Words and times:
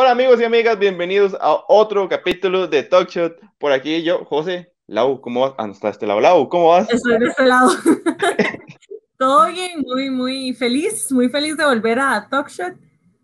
Hola 0.00 0.12
amigos 0.12 0.40
y 0.40 0.44
amigas, 0.44 0.78
bienvenidos 0.78 1.36
a 1.40 1.64
otro 1.66 2.08
capítulo 2.08 2.68
de 2.68 2.84
Talk 2.84 3.08
Shot. 3.08 3.36
Por 3.58 3.72
aquí 3.72 4.04
yo, 4.04 4.24
José, 4.26 4.72
Lau, 4.86 5.20
¿cómo 5.20 5.40
vas? 5.40 5.54
Ah, 5.58 5.66
no 5.66 5.72
está 5.72 5.88
este 5.88 6.06
lado, 6.06 6.20
Lau, 6.20 6.48
¿cómo 6.48 6.68
vas? 6.68 6.88
Estoy 6.88 7.18
de 7.18 7.26
este 7.26 7.44
lado. 7.44 7.68
Todo 9.18 9.48
bien, 9.48 9.80
muy, 9.84 10.08
muy 10.08 10.54
feliz, 10.54 11.10
muy 11.10 11.28
feliz 11.28 11.56
de 11.56 11.64
volver 11.64 11.98
a 11.98 12.28
Talk 12.30 12.48
Shot. 12.48 12.74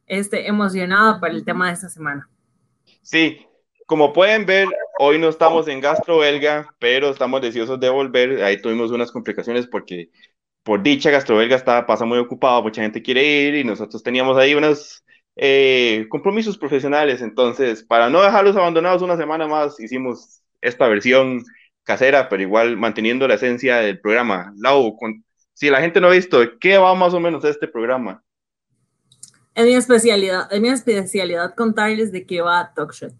Este, 0.08 0.48
emocionada 0.48 1.20
por 1.20 1.30
el 1.30 1.44
tema 1.44 1.68
de 1.68 1.74
esta 1.74 1.88
semana. 1.88 2.28
Sí, 3.02 3.46
como 3.86 4.12
pueden 4.12 4.44
ver, 4.44 4.66
hoy 4.98 5.20
no 5.20 5.28
estamos 5.28 5.68
en 5.68 5.80
Gastro 5.80 6.18
Belga, 6.18 6.74
pero 6.80 7.10
estamos 7.10 7.40
deseosos 7.40 7.78
de 7.78 7.88
volver. 7.88 8.42
Ahí 8.42 8.60
tuvimos 8.60 8.90
unas 8.90 9.12
complicaciones 9.12 9.68
porque 9.68 10.10
por 10.64 10.82
dicha 10.82 11.12
Gastro 11.12 11.36
Belga 11.36 11.54
está, 11.54 11.86
pasa 11.86 12.04
muy 12.04 12.18
ocupado, 12.18 12.64
mucha 12.64 12.82
gente 12.82 13.00
quiere 13.00 13.24
ir 13.24 13.54
y 13.54 13.62
nosotros 13.62 14.02
teníamos 14.02 14.36
ahí 14.36 14.56
unos 14.56 15.04
eh, 15.36 16.06
compromisos 16.08 16.56
profesionales. 16.56 17.22
Entonces, 17.22 17.82
para 17.82 18.08
no 18.08 18.22
dejarlos 18.22 18.56
abandonados 18.56 19.02
una 19.02 19.16
semana 19.16 19.46
más, 19.46 19.78
hicimos 19.80 20.42
esta 20.60 20.88
versión 20.88 21.44
casera, 21.82 22.28
pero 22.28 22.42
igual 22.42 22.76
manteniendo 22.76 23.28
la 23.28 23.34
esencia 23.34 23.76
del 23.76 24.00
programa. 24.00 24.54
Si 25.52 25.70
la 25.70 25.80
gente 25.80 26.00
no 26.00 26.08
ha 26.08 26.12
visto, 26.12 26.40
¿qué 26.58 26.78
va 26.78 26.94
más 26.94 27.14
o 27.14 27.20
menos 27.20 27.44
a 27.44 27.50
este 27.50 27.68
programa? 27.68 28.22
Es 29.54 29.64
mi 29.64 29.74
especialidad, 29.74 30.52
es 30.52 30.60
mi 30.60 30.68
especialidad 30.68 31.54
contarles 31.54 32.10
de 32.10 32.26
qué 32.26 32.40
va 32.40 32.72
Talk 32.74 32.92
Shot. 32.92 33.12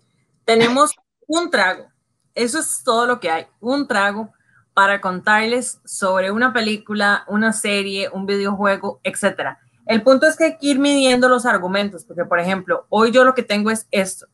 Tenemos 0.45 0.93
un 1.29 1.51
trago, 1.51 1.87
eso 2.35 2.59
es 2.59 2.83
todo 2.85 3.07
lo 3.07 3.21
que 3.21 3.31
hay, 3.31 3.47
un 3.61 3.87
trago 3.87 4.33
para 4.75 5.01
contarles 5.01 5.81
sobre 5.85 6.33
una 6.33 6.53
película, 6.53 7.25
una 7.29 7.53
serie, 7.53 8.09
un 8.13 8.27
videojuego, 8.27 9.01
etcétera. 9.05 9.61
El 9.87 10.03
punto 10.03 10.27
es 10.27 10.37
que 10.37 10.45
hay 10.45 10.59
que 10.59 10.67
ir 10.69 10.79
midiendo 10.79 11.29
los 11.29 11.47
argumentos, 11.47 12.05
porque 12.05 12.25
por 12.25 12.41
ejemplo, 12.41 12.87
hoy 12.89 13.11
yo 13.11 13.25
lo 13.25 13.35
que 13.35 13.43
tengo 13.43 13.71
es 13.71 13.87
esto. 13.91 14.27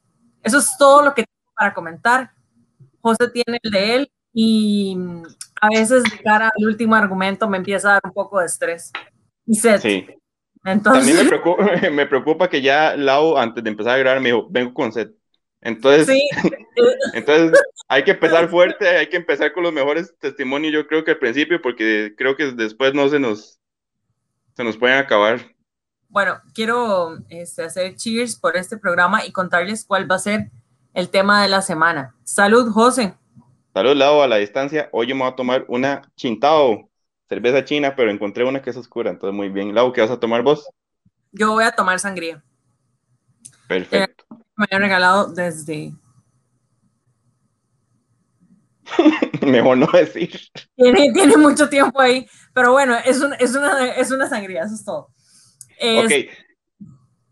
Eso 0.42 0.58
es 0.58 0.76
todo 0.78 1.02
lo 1.02 1.14
que 1.14 1.24
tengo 1.24 1.52
para 1.54 1.74
comentar. 1.74 2.32
José 3.00 3.28
tiene 3.32 3.58
el 3.62 3.70
de 3.70 3.94
él 3.94 4.12
y 4.32 4.96
a 5.60 5.68
veces 5.68 6.04
de 6.04 6.18
cara 6.22 6.50
al 6.56 6.66
último 6.66 6.94
argumento 6.94 7.48
me 7.48 7.56
empieza 7.56 7.90
a 7.90 7.92
dar 7.94 8.02
un 8.04 8.12
poco 8.12 8.38
de 8.38 8.46
estrés. 8.46 8.92
Y 9.46 9.54
Sí. 9.54 10.06
Entonces... 10.64 11.04
También 11.04 11.24
me 11.24 11.24
preocupa, 11.28 11.64
me 11.90 12.06
preocupa, 12.06 12.50
que 12.50 12.62
ya 12.62 12.96
Lau, 12.96 13.36
antes 13.36 13.64
de 13.64 13.70
empezar 13.70 13.94
a 13.94 13.98
grabar, 13.98 14.20
me 14.20 14.28
dijo, 14.28 14.46
vengo 14.50 14.72
con 14.72 14.92
set. 14.92 15.12
Entonces, 15.62 16.06
sí. 16.06 16.28
entonces 17.12 17.60
hay 17.88 18.02
que 18.02 18.12
empezar 18.12 18.48
fuerte, 18.48 18.88
hay 18.88 19.08
que 19.08 19.16
empezar 19.18 19.52
con 19.52 19.62
los 19.62 19.72
mejores 19.72 20.14
testimonios, 20.18 20.72
yo 20.72 20.86
creo 20.86 21.04
que 21.04 21.10
al 21.10 21.18
principio, 21.18 21.60
porque 21.60 22.14
creo 22.16 22.34
que 22.34 22.52
después 22.52 22.94
no 22.94 23.08
se 23.08 23.18
nos, 23.18 23.59
se 24.60 24.64
nos 24.64 24.76
pueden 24.76 24.98
acabar. 24.98 25.40
Bueno, 26.10 26.38
quiero 26.52 27.16
este, 27.30 27.62
hacer 27.62 27.96
cheers 27.96 28.36
por 28.36 28.58
este 28.58 28.76
programa 28.76 29.24
y 29.24 29.32
contarles 29.32 29.86
cuál 29.86 30.10
va 30.10 30.16
a 30.16 30.18
ser 30.18 30.50
el 30.92 31.08
tema 31.08 31.40
de 31.40 31.48
la 31.48 31.62
semana. 31.62 32.14
Salud, 32.24 32.70
José. 32.70 33.14
Salud, 33.72 33.96
Lau, 33.96 34.20
a 34.20 34.28
la 34.28 34.36
distancia. 34.36 34.90
Hoy 34.92 35.06
me 35.14 35.20
voy 35.20 35.28
a 35.28 35.34
tomar 35.34 35.64
una 35.68 36.02
Chintao, 36.14 36.90
cerveza 37.26 37.64
china, 37.64 37.96
pero 37.96 38.10
encontré 38.10 38.44
una 38.44 38.60
que 38.60 38.68
es 38.68 38.76
oscura, 38.76 39.10
entonces 39.10 39.34
muy 39.34 39.48
bien. 39.48 39.74
Lau, 39.74 39.94
¿qué 39.94 40.02
vas 40.02 40.10
a 40.10 40.20
tomar 40.20 40.42
vos? 40.42 40.68
Yo 41.32 41.52
voy 41.52 41.64
a 41.64 41.72
tomar 41.72 41.98
sangría. 41.98 42.44
Perfecto. 43.66 44.26
Eh, 44.30 44.34
me 44.56 44.66
han 44.70 44.82
regalado 44.82 45.32
desde... 45.32 45.94
Mejor 49.46 49.78
no 49.78 49.88
decir. 49.92 50.40
Tiene, 50.76 51.12
tiene 51.12 51.36
mucho 51.36 51.68
tiempo 51.68 52.00
ahí, 52.00 52.26
pero 52.54 52.72
bueno, 52.72 52.96
es, 52.96 53.22
es, 53.38 53.54
una, 53.54 53.90
es 53.94 54.10
una 54.10 54.28
sangría, 54.28 54.64
eso 54.64 54.74
es 54.74 54.84
todo. 54.84 55.08
ok. 56.04 56.12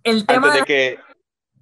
El 0.04 0.26
tema 0.26 0.46
antes 0.46 0.60
de, 0.60 0.66
que... 0.66 0.98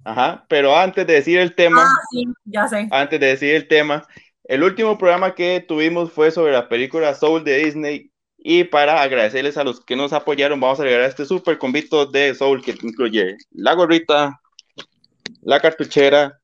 Ajá, 0.03 0.45
pero 0.47 0.77
antes 0.77 1.05
de 1.05 1.13
decir 1.13 1.39
el 1.39 1.53
tema... 1.53 1.83
Ah, 1.83 2.01
sí, 2.11 2.25
ya 2.45 2.67
sé. 2.67 2.87
Antes 2.91 3.19
de 3.19 3.27
decir 3.27 3.55
el 3.55 3.67
tema, 3.67 4.07
el 4.45 4.63
último 4.63 4.97
programa 4.97 5.35
que 5.35 5.65
tuvimos 5.67 6.11
fue 6.11 6.31
sobre 6.31 6.53
la 6.53 6.69
película 6.69 7.13
Soul 7.13 7.43
de 7.43 7.57
Disney 7.57 8.11
y 8.37 8.63
para 8.63 9.01
agradecerles 9.01 9.57
a 9.57 9.65
los 9.65 9.83
que 9.83 9.97
nos 9.97 10.13
apoyaron, 10.13 10.61
vamos 10.61 10.79
a 10.79 10.83
regalar 10.83 11.09
este 11.09 11.25
súper 11.25 11.57
convito 11.57 12.05
de 12.05 12.33
Soul 12.33 12.63
que 12.63 12.71
incluye 12.81 13.35
la 13.51 13.73
gorrita, 13.73 14.39
la 15.41 15.59
cartuchera 15.59 16.39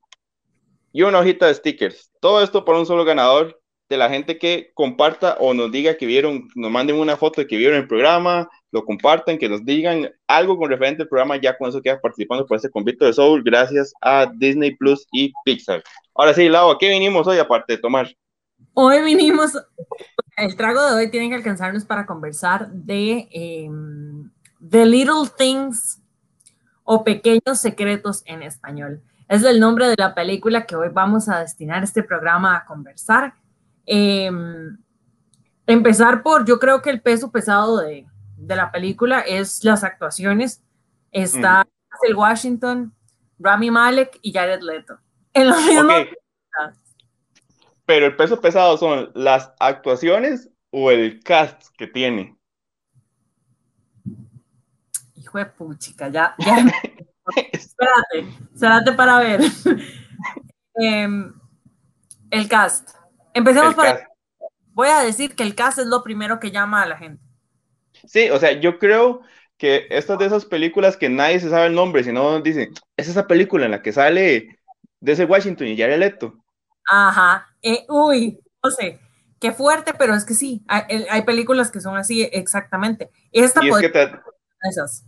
y 0.92 1.02
una 1.02 1.20
hojita 1.20 1.46
de 1.46 1.54
stickers. 1.54 2.10
Todo 2.20 2.42
esto 2.42 2.64
por 2.64 2.76
un 2.76 2.84
solo 2.84 3.06
ganador 3.06 3.58
de 3.88 3.96
la 3.96 4.08
gente 4.08 4.38
que 4.38 4.70
comparta 4.74 5.36
o 5.38 5.52
nos 5.52 5.70
diga 5.70 5.96
que 5.96 6.06
vieron, 6.06 6.48
nos 6.54 6.70
manden 6.70 6.96
una 6.96 7.16
foto 7.16 7.40
de 7.40 7.46
que 7.46 7.56
vieron 7.56 7.76
el 7.76 7.86
programa, 7.86 8.48
lo 8.70 8.84
compartan, 8.84 9.38
que 9.38 9.48
nos 9.48 9.64
digan 9.64 10.10
algo 10.26 10.56
con 10.56 10.70
referente 10.70 11.02
al 11.02 11.08
programa, 11.08 11.36
ya 11.36 11.56
con 11.56 11.68
eso 11.68 11.82
queda 11.82 12.00
participando 12.00 12.46
por 12.46 12.56
este 12.56 12.70
convito 12.70 13.04
de 13.04 13.12
Soul, 13.12 13.42
gracias 13.42 13.92
a 14.00 14.26
Disney 14.34 14.74
Plus 14.74 15.06
y 15.12 15.32
Pixar. 15.44 15.82
Ahora 16.14 16.32
sí, 16.32 16.48
Lau, 16.48 16.70
¿a 16.70 16.78
qué 16.78 16.88
vinimos 16.88 17.26
hoy 17.26 17.38
aparte 17.38 17.74
de 17.74 17.78
tomar? 17.78 18.08
Hoy 18.72 19.02
vinimos, 19.02 19.52
el 20.36 20.56
trago 20.56 20.84
de 20.86 20.94
hoy 20.94 21.10
tiene 21.10 21.28
que 21.28 21.36
alcanzarnos 21.36 21.84
para 21.84 22.06
conversar 22.06 22.70
de 22.72 23.28
em, 23.30 24.30
The 24.68 24.86
Little 24.86 25.30
Things 25.36 26.00
o 26.82 27.04
Pequeños 27.04 27.60
Secretos 27.60 28.22
en 28.26 28.42
español. 28.42 29.02
Es 29.28 29.42
el 29.44 29.60
nombre 29.60 29.88
de 29.88 29.94
la 29.96 30.14
película 30.14 30.66
que 30.66 30.76
hoy 30.76 30.88
vamos 30.92 31.28
a 31.28 31.40
destinar 31.40 31.84
este 31.84 32.02
programa 32.02 32.56
a 32.56 32.64
conversar. 32.64 33.34
Em, 33.86 34.76
empezar 35.66 36.22
por, 36.22 36.44
yo 36.44 36.58
creo 36.58 36.82
que 36.82 36.90
el 36.90 37.00
peso 37.00 37.30
pesado 37.30 37.78
de, 37.78 38.06
de 38.36 38.56
la 38.56 38.70
película 38.70 39.20
es 39.20 39.64
las 39.64 39.84
actuaciones. 39.84 40.62
Está 41.12 41.66
el 42.06 42.14
Washington, 42.14 42.94
Rami 43.38 43.70
Malek 43.70 44.18
y 44.22 44.32
Jared 44.32 44.62
Leto. 44.62 44.98
En 45.32 45.48
los 45.48 45.62
mismos 45.64 46.06
Pero 47.84 48.06
el 48.06 48.16
peso 48.16 48.40
pesado 48.40 48.76
son 48.78 49.10
las 49.14 49.52
actuaciones 49.58 50.50
o 50.70 50.90
el 50.90 51.22
cast 51.22 51.68
que 51.76 51.86
tiene 51.86 52.36
hijo 55.24 55.38
de 55.38 55.46
puchica, 55.46 56.08
ya, 56.08 56.34
ya. 56.38 56.56
espérate, 57.52 58.28
espérate 58.52 58.92
para 58.92 59.18
ver. 59.18 59.40
Em, 60.76 61.32
el 62.30 62.48
cast. 62.48 62.93
Empecemos 63.34 63.74
por. 63.74 63.84
Voy 64.72 64.88
a 64.88 65.00
decir 65.00 65.36
que 65.36 65.42
el 65.42 65.54
cast 65.54 65.78
es 65.78 65.86
lo 65.86 66.02
primero 66.02 66.40
que 66.40 66.50
llama 66.50 66.82
a 66.82 66.86
la 66.86 66.96
gente. 66.96 67.22
Sí, 68.06 68.30
o 68.30 68.38
sea, 68.38 68.52
yo 68.52 68.78
creo 68.78 69.20
que 69.56 69.86
estas 69.90 70.18
de 70.18 70.26
esas 70.26 70.44
películas 70.44 70.96
que 70.96 71.08
nadie 71.08 71.38
se 71.38 71.50
sabe 71.50 71.66
el 71.66 71.74
nombre, 71.74 72.02
sino 72.02 72.40
dicen, 72.40 72.72
es 72.96 73.08
esa 73.08 73.26
película 73.26 73.66
en 73.66 73.70
la 73.70 73.82
que 73.82 73.92
sale 73.92 74.58
de 75.00 75.12
ese 75.12 75.26
Washington 75.26 75.68
y 75.68 75.76
Jared 75.76 75.98
Leto. 75.98 76.34
Ajá, 76.90 77.46
eh, 77.62 77.84
uy, 77.88 78.38
no 78.62 78.70
sé, 78.70 78.98
qué 79.40 79.52
fuerte, 79.52 79.94
pero 79.96 80.14
es 80.14 80.24
que 80.24 80.34
sí, 80.34 80.64
hay, 80.66 81.22
películas 81.22 81.70
que 81.70 81.80
son 81.80 81.96
así 81.96 82.28
exactamente. 82.32 83.10
Esta 83.30 83.64
y 83.64 83.68
es 83.68 83.76
que 83.76 84.10
esas. 84.62 85.04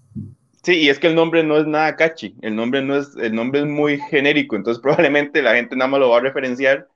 Sí, 0.62 0.78
y 0.80 0.88
es 0.88 0.98
que 0.98 1.06
el 1.06 1.14
nombre 1.14 1.42
no 1.44 1.56
es 1.56 1.66
nada 1.66 1.96
catchy, 1.96 2.36
el 2.42 2.56
nombre 2.56 2.82
no 2.82 2.96
es, 2.96 3.14
el 3.16 3.34
nombre 3.34 3.60
es 3.60 3.66
muy 3.66 3.98
genérico, 3.98 4.56
entonces 4.56 4.80
probablemente 4.82 5.42
la 5.42 5.54
gente 5.54 5.76
nada 5.76 5.88
más 5.90 6.00
lo 6.00 6.10
va 6.10 6.18
a 6.18 6.20
referenciar 6.20 6.88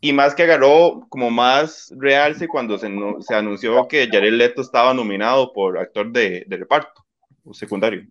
y 0.00 0.12
más 0.12 0.34
que 0.34 0.42
agarró 0.42 1.06
como 1.08 1.30
más 1.30 1.92
realce 1.96 2.48
cuando 2.48 2.78
se, 2.78 2.86
anunció 3.34 3.88
que 3.88 4.08
Jared 4.10 4.32
Leto 4.32 4.60
estaba 4.60 4.92
nominado 4.94 5.52
por 5.52 5.78
actor 5.78 6.10
de, 6.12 6.46
reparto 6.48 7.04
o 7.44 7.54
secundario. 7.54 8.06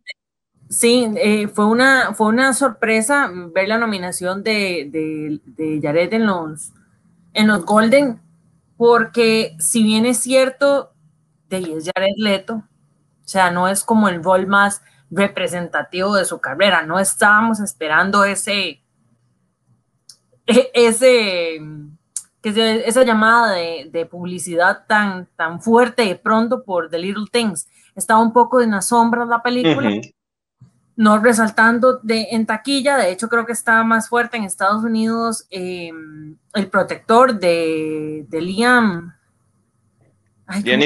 Sí, 0.69 1.07
eh, 1.17 1.47
fue, 1.47 1.67
una, 1.67 2.15
fue 2.15 2.27
una 2.27 2.53
sorpresa 2.53 3.31
ver 3.53 3.67
la 3.67 3.77
nominación 3.77 4.43
de, 4.43 4.89
de, 4.91 5.39
de 5.45 5.79
Jared 5.81 6.11
en 6.13 6.25
los, 6.25 6.73
en 7.33 7.47
los 7.47 7.65
Golden, 7.65 8.19
porque 8.75 9.55
si 9.59 9.83
bien 9.83 10.07
es 10.07 10.17
cierto, 10.17 10.91
de 11.49 11.59
es 11.59 11.91
Jared 11.93 12.15
Leto, 12.17 12.55
o 12.55 13.27
sea, 13.27 13.51
no 13.51 13.67
es 13.67 13.83
como 13.83 14.09
el 14.09 14.23
rol 14.23 14.47
más 14.47 14.81
representativo 15.11 16.15
de 16.15 16.25
su 16.25 16.39
carrera, 16.39 16.81
no 16.81 16.99
estábamos 16.99 17.59
esperando 17.59 18.23
ese, 18.23 18.83
e, 20.45 20.71
ese, 20.73 21.59
esa 22.43 23.03
llamada 23.03 23.53
de, 23.53 24.07
publicidad 24.09 24.85
tan, 24.87 25.27
tan 25.35 25.61
fuerte 25.61 26.03
de 26.03 26.15
pronto 26.15 26.63
por 26.63 26.89
The 26.89 26.99
Little 26.99 27.25
Things. 27.31 27.67
Estaba 27.95 28.21
un 28.21 28.33
poco 28.33 28.61
en 28.61 28.71
la 28.71 28.81
sombra 28.81 29.25
la 29.25 29.41
película, 29.41 29.89
no 30.95 31.19
resaltando 31.19 31.99
de, 32.03 32.27
en 32.31 32.45
taquilla, 32.45 32.97
de 32.97 33.11
hecho 33.11 33.27
creo 33.27 33.45
que 33.45 33.53
estaba 33.53 33.83
más 33.83 34.09
fuerte 34.09 34.37
en 34.37 34.43
Estados 34.43 34.83
Unidos 34.83 35.45
em, 35.49 36.37
el 36.53 36.67
protector 36.67 37.37
de, 37.39 38.25
de 38.29 38.41
Liam. 38.41 39.13
Liam 40.63 40.81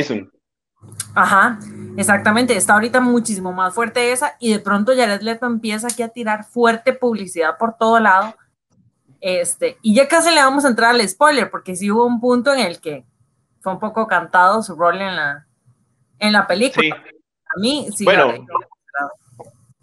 Ajá, 1.13 1.59
exactamente. 1.97 2.55
Está 2.55 2.73
ahorita 2.73 3.01
muchísimo 3.01 3.51
más 3.51 3.73
fuerte 3.73 4.11
esa 4.11 4.35
y 4.39 4.51
de 4.53 4.59
pronto 4.59 4.93
Jared 4.95 5.21
Leto 5.21 5.45
empieza 5.45 5.87
aquí 5.87 6.03
a 6.03 6.09
tirar 6.09 6.45
fuerte 6.45 6.93
publicidad 6.93 7.57
por 7.57 7.75
todo 7.77 7.99
lado. 7.99 8.35
Este, 9.21 9.77
y 9.81 9.93
ya 9.93 10.07
casi 10.07 10.33
le 10.33 10.41
vamos 10.41 10.65
a 10.65 10.69
entrar 10.69 10.95
al 10.95 11.07
spoiler 11.07 11.49
porque 11.51 11.75
sí 11.75 11.91
hubo 11.91 12.05
un 12.05 12.19
punto 12.21 12.53
en 12.53 12.59
el 12.59 12.79
que 12.79 13.05
fue 13.61 13.73
un 13.73 13.79
poco 13.79 14.07
cantado 14.07 14.63
su 14.63 14.75
rol 14.75 15.01
en 15.01 15.15
la, 15.15 15.47
en 16.19 16.33
la 16.33 16.47
película. 16.47 16.95
A 16.95 17.59
mí 17.59 17.87
sí. 17.95 18.05
Bueno, 18.05 18.33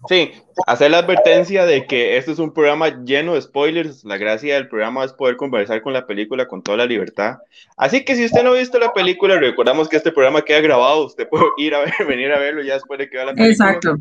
Sí, 0.08 0.32
hacer 0.66 0.90
la 0.90 0.98
advertencia 0.98 1.66
de 1.66 1.86
que 1.86 2.16
este 2.16 2.30
es 2.30 2.38
un 2.38 2.52
programa 2.52 3.02
lleno 3.04 3.34
de 3.34 3.42
spoilers. 3.42 4.04
La 4.04 4.16
gracia 4.16 4.54
del 4.54 4.68
programa 4.68 5.04
es 5.04 5.12
poder 5.12 5.36
conversar 5.36 5.82
con 5.82 5.92
la 5.92 6.06
película 6.06 6.46
con 6.46 6.62
toda 6.62 6.78
la 6.78 6.86
libertad. 6.86 7.38
Así 7.76 8.04
que 8.04 8.14
si 8.14 8.24
usted 8.24 8.44
no 8.44 8.50
ha 8.50 8.58
visto 8.58 8.78
la 8.78 8.92
película, 8.92 9.36
recordamos 9.36 9.88
que 9.88 9.96
este 9.96 10.12
programa 10.12 10.42
queda 10.42 10.60
grabado. 10.60 11.06
Usted 11.06 11.28
puede 11.28 11.46
ir 11.58 11.74
a 11.74 11.80
ver, 11.80 11.92
venir 12.08 12.32
a 12.32 12.38
verlo 12.38 12.62
ya 12.62 12.74
después 12.74 12.98
de 12.98 13.08
que 13.08 13.16
vea 13.16 13.26
la 13.26 13.34
película. 13.34 13.72
Exacto. 13.72 13.96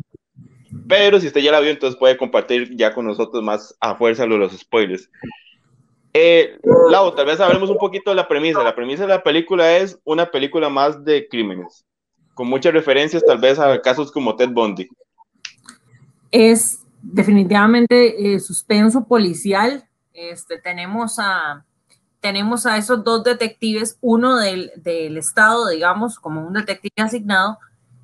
Pero 0.88 1.20
si 1.20 1.26
usted 1.26 1.40
ya 1.40 1.52
la 1.52 1.60
vio, 1.60 1.70
entonces 1.70 1.98
puede 1.98 2.16
compartir 2.16 2.76
ya 2.76 2.94
con 2.94 3.06
nosotros 3.06 3.42
más 3.42 3.76
a 3.80 3.96
fuerza 3.96 4.26
los, 4.26 4.56
spoilers. 4.56 5.10
Eh, 6.12 6.58
Lau, 6.90 7.14
tal 7.14 7.26
vez 7.26 7.40
hablemos 7.40 7.70
un 7.70 7.78
poquito 7.78 8.10
de 8.10 8.16
la 8.16 8.28
premisa. 8.28 8.62
La 8.62 8.74
premisa 8.74 9.02
de 9.02 9.08
la 9.08 9.22
película 9.22 9.76
es 9.76 9.98
una 10.04 10.26
película 10.26 10.68
más 10.68 11.04
de 11.04 11.28
crímenes, 11.28 11.84
con 12.34 12.48
muchas 12.48 12.72
referencias 12.72 13.24
tal 13.24 13.38
vez 13.38 13.58
a 13.58 13.80
casos 13.82 14.10
como 14.12 14.36
Ted 14.36 14.50
Bundy 14.50 14.88
es 16.30 16.80
definitivamente 17.02 18.34
eh, 18.34 18.40
suspenso 18.40 19.04
policial. 19.04 19.88
Este, 20.12 20.58
tenemos, 20.58 21.18
a, 21.18 21.64
tenemos 22.20 22.66
a 22.66 22.76
esos 22.76 23.04
dos 23.04 23.24
detectives, 23.24 23.98
uno 24.00 24.36
del, 24.36 24.70
del, 24.76 25.16
Estado, 25.16 25.68
digamos, 25.68 26.18
como 26.18 26.46
un 26.46 26.54
detective 26.54 27.02
asignado, 27.02 27.58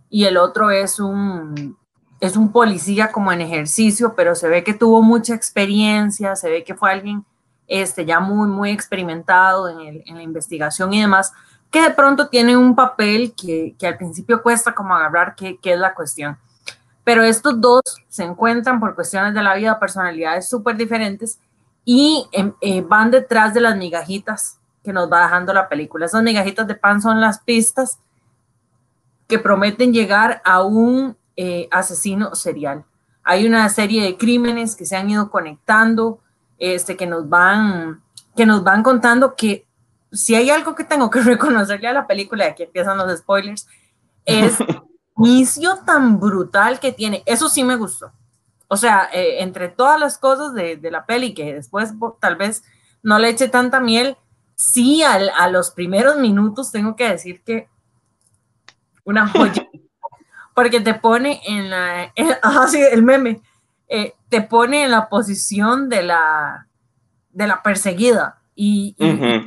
y 0.08 0.25
el 0.25 0.37
otro 0.37 0.70
es 0.70 0.99
un, 0.99 1.76
es 2.23 2.37
un 2.37 2.53
policía 2.53 3.11
como 3.11 3.33
en 3.33 3.41
ejercicio, 3.41 4.15
pero 4.15 4.37
se 4.37 4.49
ve 4.49 4.63
que 4.63 4.75
tuvo 4.75 5.03
mucha 5.03 5.35
experiencia, 5.35 6.37
se 6.37 6.49
ve 6.49 6.63
que 6.63 6.77
fue 6.77 6.93
alguien 6.93 7.25
este, 7.67 8.05
ya 8.05 8.21
muy, 8.21 8.47
muy 8.47 8.71
experimentado 8.71 9.69
en, 9.69 9.81
el, 9.81 10.03
en 10.07 10.15
la 10.15 10.23
investigación 10.23 10.93
y 10.93 11.01
demás, 11.01 11.33
que 11.69 11.83
de 11.83 11.91
pronto 11.91 12.29
tiene 12.29 12.57
un 12.57 12.77
papel 12.77 13.35
que, 13.35 13.75
que 13.77 13.89
al 13.89 13.97
principio 13.97 14.41
cuesta 14.41 14.73
como 14.73 14.95
agarrar 14.95 15.35
qué, 15.35 15.59
qué 15.61 15.73
es 15.73 15.81
la 15.81 15.95
cuestión. 15.95 16.39
Pero 17.03 17.25
estos 17.25 17.61
dos 17.61 17.83
se 18.07 18.23
encuentran 18.23 18.79
por 18.79 18.95
cuestiones 18.95 19.35
de 19.35 19.43
la 19.43 19.57
vida, 19.57 19.81
personalidades 19.81 20.49
súper 20.49 20.77
diferentes 20.77 21.41
y 21.85 22.29
em, 22.31 22.53
eh, 22.61 22.83
van 22.83 23.11
detrás 23.11 23.53
de 23.53 23.63
las 23.63 23.77
migajitas 23.77 24.61
que 24.85 24.93
nos 24.93 25.11
va 25.11 25.23
dejando 25.23 25.53
la 25.53 25.69
película. 25.69 26.07
Esas 26.07 26.23
migajitas 26.23 26.69
de 26.69 26.77
pan 26.77 27.03
son 27.03 27.21
las 27.21 27.41
pistas 27.41 27.99
que 29.27 29.41
prometen 29.41 29.93
llegar 29.93 30.41
a 30.45 30.63
un 30.63 31.17
eh, 31.37 31.69
asesino 31.70 32.34
serial. 32.34 32.84
Hay 33.25 33.46
una 33.46 33.69
serie 33.69 34.02
de 34.02 34.17
crímenes 34.17 34.76
que 34.76 34.87
se 34.87 34.96
han 34.96 35.11
ido 35.11 35.31
conectando, 35.31 36.20
este, 36.58 36.96
que 36.96 37.06
nos 37.06 37.29
van, 37.29 38.02
que 38.37 38.46
nos 38.46 38.64
van 38.64 38.82
contando 38.82 39.34
que 39.34 39.67
si 40.11 40.34
hay 40.34 40.50
algo 40.50 40.75
que 40.75 40.84
tengo 40.84 41.11
que 41.11 41.20
reconocerle 41.23 41.88
a 41.88 41.93
la 41.93 42.06
película, 42.06 42.46
y 42.46 42.50
aquí 42.50 42.62
empiezan 42.64 42.99
los 42.99 43.19
spoilers, 43.19 43.67
es 44.25 44.58
inicio 45.17 45.79
tan 45.87 46.19
brutal 46.19 46.81
que 46.81 46.93
tiene. 46.93 47.23
Eso 47.26 47.49
sí 47.49 47.64
me 47.64 47.76
gustó. 47.76 48.12
O 48.69 48.76
sea, 48.76 49.08
eh, 49.12 49.43
entre 49.43 49.69
todas 49.69 50.00
las 50.00 50.19
cosas 50.19 50.55
de, 50.55 50.76
de, 50.76 50.90
la 50.90 51.05
peli 51.05 51.34
que 51.34 51.55
después 51.55 51.93
tal 52.20 52.37
vez 52.37 52.64
no 53.02 53.19
le 53.19 53.29
eche 53.29 53.49
tanta 53.49 53.81
miel, 53.81 54.17
sí 54.56 55.02
a 55.02 55.49
los 55.49 55.70
primeros 55.70 56.19
minutos 56.19 56.70
tengo 56.70 56.96
que 56.96 57.08
decir 57.08 57.43
que 57.43 57.69
una 59.05 59.29
joya. 59.29 59.69
Porque 60.55 60.81
te 60.81 60.95
pone 60.95 61.41
en 61.47 61.71
la, 61.71 62.13
así 62.43 62.81
el 62.81 63.03
meme, 63.03 63.41
eh, 63.89 64.15
te 64.29 64.43
pone 64.43 64.85
en 64.85 64.91
la 64.91 65.09
posición 65.09 65.89
de 65.89 66.03
la, 66.03 66.67
de 67.31 67.47
la 67.47 67.63
perseguida 67.63 68.39
y, 68.55 68.97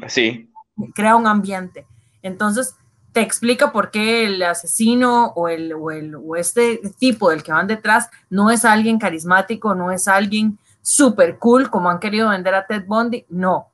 sí. 0.07 0.51
crea 0.93 1.15
un 1.15 1.27
ambiente. 1.27 1.85
Entonces, 2.21 2.75
te 3.15 3.21
explica 3.21 3.71
por 3.71 3.91
qué 3.91 4.25
el 4.25 4.43
asesino 4.43 5.27
o, 5.35 5.47
el, 5.47 5.71
o, 5.73 5.89
el, 5.89 6.15
o 6.15 6.35
este 6.35 6.81
tipo 6.99 7.29
del 7.29 7.43
que 7.43 7.53
van 7.53 7.65
detrás 7.65 8.09
no 8.29 8.51
es 8.51 8.65
alguien 8.65 8.99
carismático, 8.99 9.73
no 9.73 9.91
es 9.91 10.07
alguien 10.09 10.59
súper 10.81 11.39
cool 11.39 11.69
como 11.69 11.89
han 11.89 11.99
querido 11.99 12.29
vender 12.29 12.53
a 12.55 12.67
Ted 12.67 12.83
Bundy, 12.85 13.25
no. 13.29 13.69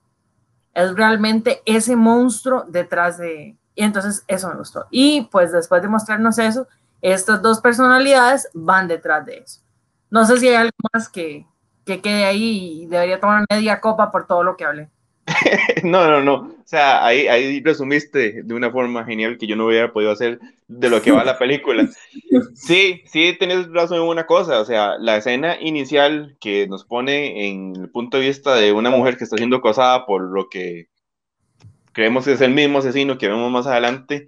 Es 0.73 0.93
realmente 0.93 1.61
ese 1.65 1.95
monstruo 1.95 2.65
detrás 2.67 3.17
de... 3.17 3.57
Y 3.73 3.83
entonces 3.83 4.23
eso 4.27 4.47
me 4.47 4.55
gustó. 4.55 4.85
Y 4.91 5.23
pues 5.31 5.51
después 5.51 5.81
de 5.81 5.87
mostrarnos 5.87 6.37
eso, 6.37 6.67
estas 7.01 7.41
dos 7.41 7.61
personalidades 7.61 8.49
van 8.53 8.87
detrás 8.87 9.25
de 9.25 9.39
eso. 9.39 9.61
No 10.09 10.25
sé 10.25 10.37
si 10.37 10.49
hay 10.49 10.55
algo 10.55 10.71
más 10.93 11.09
que, 11.09 11.45
que 11.85 12.01
quede 12.01 12.25
ahí 12.25 12.83
y 12.83 12.85
debería 12.87 13.19
tomar 13.19 13.45
media 13.49 13.79
copa 13.79 14.11
por 14.11 14.27
todo 14.27 14.43
lo 14.43 14.57
que 14.57 14.65
hablé. 14.65 14.89
no, 15.83 16.07
no, 16.07 16.21
no. 16.21 16.35
O 16.35 16.65
sea, 16.65 17.05
ahí, 17.05 17.27
ahí 17.27 17.61
resumiste 17.63 18.43
de 18.43 18.53
una 18.53 18.71
forma 18.71 19.05
genial 19.05 19.37
que 19.37 19.47
yo 19.47 19.55
no 19.55 19.67
hubiera 19.67 19.91
podido 19.91 20.11
hacer 20.11 20.39
de 20.67 20.89
lo 20.89 21.01
que 21.01 21.11
va 21.11 21.23
la 21.23 21.37
película. 21.37 21.87
Sí, 22.53 23.01
sí, 23.05 23.35
tienes 23.37 23.69
razón 23.71 23.97
en 23.97 24.07
una 24.07 24.25
cosa. 24.25 24.61
O 24.61 24.65
sea, 24.65 24.97
la 24.97 25.17
escena 25.17 25.57
inicial 25.59 26.37
que 26.39 26.67
nos 26.67 26.85
pone 26.85 27.49
en 27.49 27.75
el 27.75 27.89
punto 27.89 28.17
de 28.17 28.27
vista 28.27 28.55
de 28.55 28.71
una 28.71 28.89
mujer 28.89 29.17
que 29.17 29.25
está 29.25 29.35
siendo 29.35 29.57
acosada 29.57 30.05
por 30.05 30.21
lo 30.21 30.47
que 30.49 30.87
creemos 31.91 32.25
que 32.25 32.33
es 32.33 32.41
el 32.41 32.51
mismo 32.51 32.79
asesino 32.79 33.17
que 33.17 33.27
vemos 33.27 33.51
más 33.51 33.67
adelante, 33.67 34.27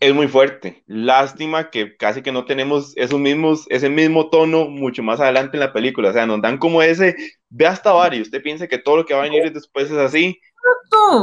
es 0.00 0.14
muy 0.14 0.28
fuerte. 0.28 0.82
Lástima 0.86 1.70
que 1.70 1.96
casi 1.96 2.22
que 2.22 2.32
no 2.32 2.44
tenemos 2.44 2.96
esos 2.96 3.18
mismos, 3.18 3.66
ese 3.68 3.88
mismo 3.88 4.28
tono 4.28 4.66
mucho 4.66 5.02
más 5.02 5.20
adelante 5.20 5.56
en 5.56 5.60
la 5.60 5.72
película. 5.72 6.10
O 6.10 6.12
sea, 6.12 6.26
nos 6.26 6.42
dan 6.42 6.58
como 6.58 6.82
ese, 6.82 7.16
ve 7.48 7.66
hasta 7.66 7.92
varios. 7.92 8.28
Usted 8.28 8.42
piensa 8.42 8.68
que 8.68 8.78
todo 8.78 8.98
lo 8.98 9.06
que 9.06 9.14
va 9.14 9.20
a 9.20 9.28
venir 9.28 9.52
después 9.52 9.90
es 9.90 9.96
así. 9.96 10.38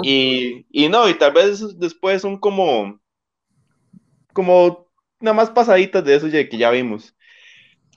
Y, 0.01 0.65
y 0.71 0.89
no, 0.89 1.07
y 1.09 1.13
tal 1.15 1.33
vez 1.33 1.77
después 1.77 2.21
son 2.21 2.39
como, 2.39 2.99
como 4.31 4.87
nada 5.19 5.35
más 5.35 5.49
pasaditas 5.49 6.03
de 6.03 6.15
eso 6.15 6.27
ya 6.27 6.47
que 6.47 6.57
ya 6.57 6.71
vimos. 6.71 7.15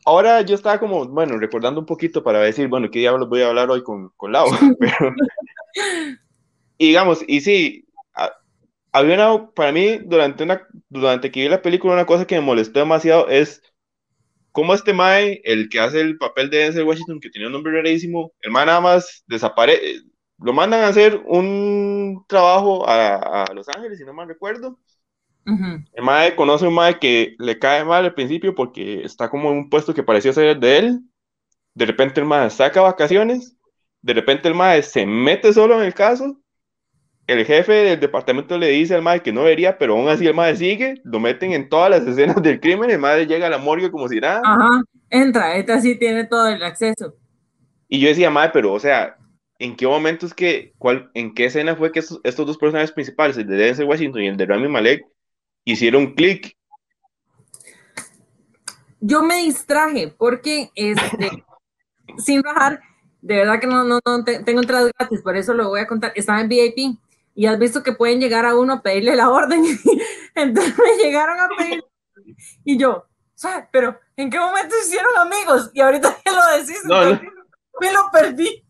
Ahora 0.04 0.40
yo 0.42 0.54
estaba 0.54 0.78
como, 0.78 1.04
bueno, 1.06 1.36
recordando 1.38 1.80
un 1.80 1.86
poquito 1.86 2.22
para 2.22 2.40
decir, 2.40 2.68
bueno, 2.68 2.90
¿qué 2.90 3.00
diablos 3.00 3.28
voy 3.28 3.42
a 3.42 3.48
hablar 3.48 3.70
hoy 3.70 3.82
con, 3.82 4.10
con 4.16 4.32
Lau? 4.32 4.46
Pero, 4.78 5.14
y 6.78 6.88
digamos, 6.88 7.24
y 7.26 7.40
sí, 7.40 7.85
había 8.96 9.14
una, 9.14 9.50
para 9.52 9.72
mí, 9.72 9.98
durante, 10.04 10.44
una, 10.44 10.66
durante 10.88 11.30
que 11.30 11.40
vi 11.40 11.48
la 11.48 11.62
película, 11.62 11.94
una 11.94 12.06
cosa 12.06 12.26
que 12.26 12.36
me 12.36 12.40
molestó 12.40 12.80
demasiado 12.80 13.28
es 13.28 13.62
cómo 14.52 14.74
este 14.74 14.94
Mae, 14.94 15.40
el 15.44 15.68
que 15.68 15.80
hace 15.80 16.00
el 16.00 16.18
papel 16.18 16.50
de 16.50 16.58
Denzel 16.58 16.84
Washington, 16.84 17.20
que 17.20 17.30
tiene 17.30 17.46
un 17.46 17.52
nombre 17.52 17.72
rarísimo, 17.72 18.32
el 18.40 18.50
Mae 18.52 18.66
nada 18.66 18.80
más 18.80 19.24
desaparece, 19.26 20.02
lo 20.38 20.52
mandan 20.52 20.80
a 20.82 20.88
hacer 20.88 21.22
un 21.26 22.24
trabajo 22.28 22.88
a, 22.88 23.44
a 23.44 23.54
Los 23.54 23.68
Ángeles, 23.68 23.98
si 23.98 24.04
no 24.04 24.14
mal 24.14 24.28
recuerdo. 24.28 24.78
El 25.92 26.02
Mae 26.04 26.36
conoce 26.36 26.64
a 26.64 26.68
un 26.68 26.74
Mae 26.74 26.98
que 26.98 27.34
le 27.38 27.58
cae 27.58 27.84
mal 27.84 28.04
al 28.04 28.14
principio 28.14 28.54
porque 28.54 29.02
está 29.02 29.30
como 29.30 29.50
en 29.50 29.58
un 29.58 29.70
puesto 29.70 29.94
que 29.94 30.02
parecía 30.02 30.32
ser 30.32 30.58
de 30.58 30.78
él. 30.78 31.00
De 31.74 31.86
repente 31.86 32.20
el 32.20 32.26
Mae 32.26 32.50
saca 32.50 32.80
vacaciones, 32.80 33.56
de 34.02 34.14
repente 34.14 34.48
el 34.48 34.54
Mae 34.54 34.82
se 34.82 35.06
mete 35.06 35.52
solo 35.52 35.80
en 35.80 35.86
el 35.86 35.94
caso 35.94 36.40
el 37.26 37.44
jefe 37.44 37.72
del 37.72 38.00
departamento 38.00 38.56
le 38.56 38.68
dice 38.68 38.94
al 38.94 39.02
madre 39.02 39.22
que 39.22 39.32
no 39.32 39.42
debería, 39.42 39.78
pero 39.78 39.94
aún 39.94 40.08
así 40.08 40.26
el 40.26 40.34
madre 40.34 40.56
sigue, 40.56 41.00
lo 41.04 41.18
meten 41.18 41.52
en 41.52 41.68
todas 41.68 41.90
las 41.90 42.06
escenas 42.06 42.40
del 42.42 42.60
crimen, 42.60 42.90
el 42.90 42.98
madre 42.98 43.26
llega 43.26 43.48
a 43.48 43.50
la 43.50 43.58
morgue 43.58 43.90
como 43.90 44.08
si 44.08 44.20
nada. 44.20 44.40
Ajá, 44.44 44.82
entra, 45.10 45.56
esta 45.56 45.80
sí 45.80 45.96
tiene 45.96 46.24
todo 46.24 46.46
el 46.46 46.62
acceso. 46.62 47.16
Y 47.88 48.00
yo 48.00 48.08
decía, 48.08 48.30
madre, 48.30 48.50
pero 48.52 48.72
o 48.72 48.78
sea, 48.78 49.16
¿en 49.58 49.76
qué 49.76 49.86
momento 49.86 50.26
es 50.26 50.34
que, 50.34 50.72
cuál, 50.78 51.10
en 51.14 51.34
qué 51.34 51.46
escena 51.46 51.74
fue 51.74 51.90
que 51.90 51.98
estos, 51.98 52.46
dos 52.46 52.58
personajes 52.58 52.92
principales, 52.92 53.36
el 53.36 53.46
de 53.46 53.56
Denzel 53.56 53.86
Washington 53.86 54.22
y 54.22 54.28
el 54.28 54.36
de 54.36 54.46
Rami 54.46 54.68
Malek, 54.68 55.04
hicieron 55.64 56.14
clic? 56.14 56.56
Yo 59.00 59.22
me 59.22 59.38
distraje 59.38 60.14
porque, 60.16 60.70
este, 60.76 61.44
sin 62.18 62.40
bajar, 62.42 62.80
de 63.20 63.36
verdad 63.36 63.60
que 63.60 63.66
no, 63.66 63.82
no, 63.82 63.98
no 64.04 64.24
tengo 64.24 64.60
entradas 64.60 64.92
gratis, 64.96 65.22
por 65.22 65.36
eso 65.36 65.54
lo 65.54 65.68
voy 65.68 65.80
a 65.80 65.88
contar, 65.88 66.12
estaba 66.14 66.40
en 66.40 66.48
VIP 66.48 66.98
y 67.36 67.46
has 67.46 67.58
visto 67.58 67.82
que 67.82 67.92
pueden 67.92 68.18
llegar 68.18 68.46
a 68.46 68.56
uno 68.56 68.72
a 68.72 68.82
pedirle 68.82 69.14
la 69.14 69.30
orden. 69.30 69.62
Entonces 70.34 70.74
me 70.76 71.04
llegaron 71.04 71.38
a 71.38 71.48
pedir. 71.56 71.84
Y 72.64 72.78
yo, 72.78 73.04
¿sabes? 73.34 73.66
Pero 73.70 74.00
¿en 74.16 74.30
qué 74.30 74.38
momento 74.40 74.74
se 74.80 74.88
hicieron 74.88 75.12
amigos? 75.18 75.70
Y 75.74 75.80
ahorita 75.82 76.16
que 76.24 76.30
lo 76.30 76.58
decís, 76.58 76.82
me 77.78 77.92
lo 77.92 78.10
perdí. 78.10 78.64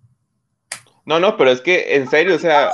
No, 1.04 1.20
no, 1.20 1.37
pero 1.37 1.52
es 1.52 1.61
que 1.61 1.94
en 1.94 2.11
serio, 2.11 2.35
o 2.35 2.38
sea, 2.40 2.73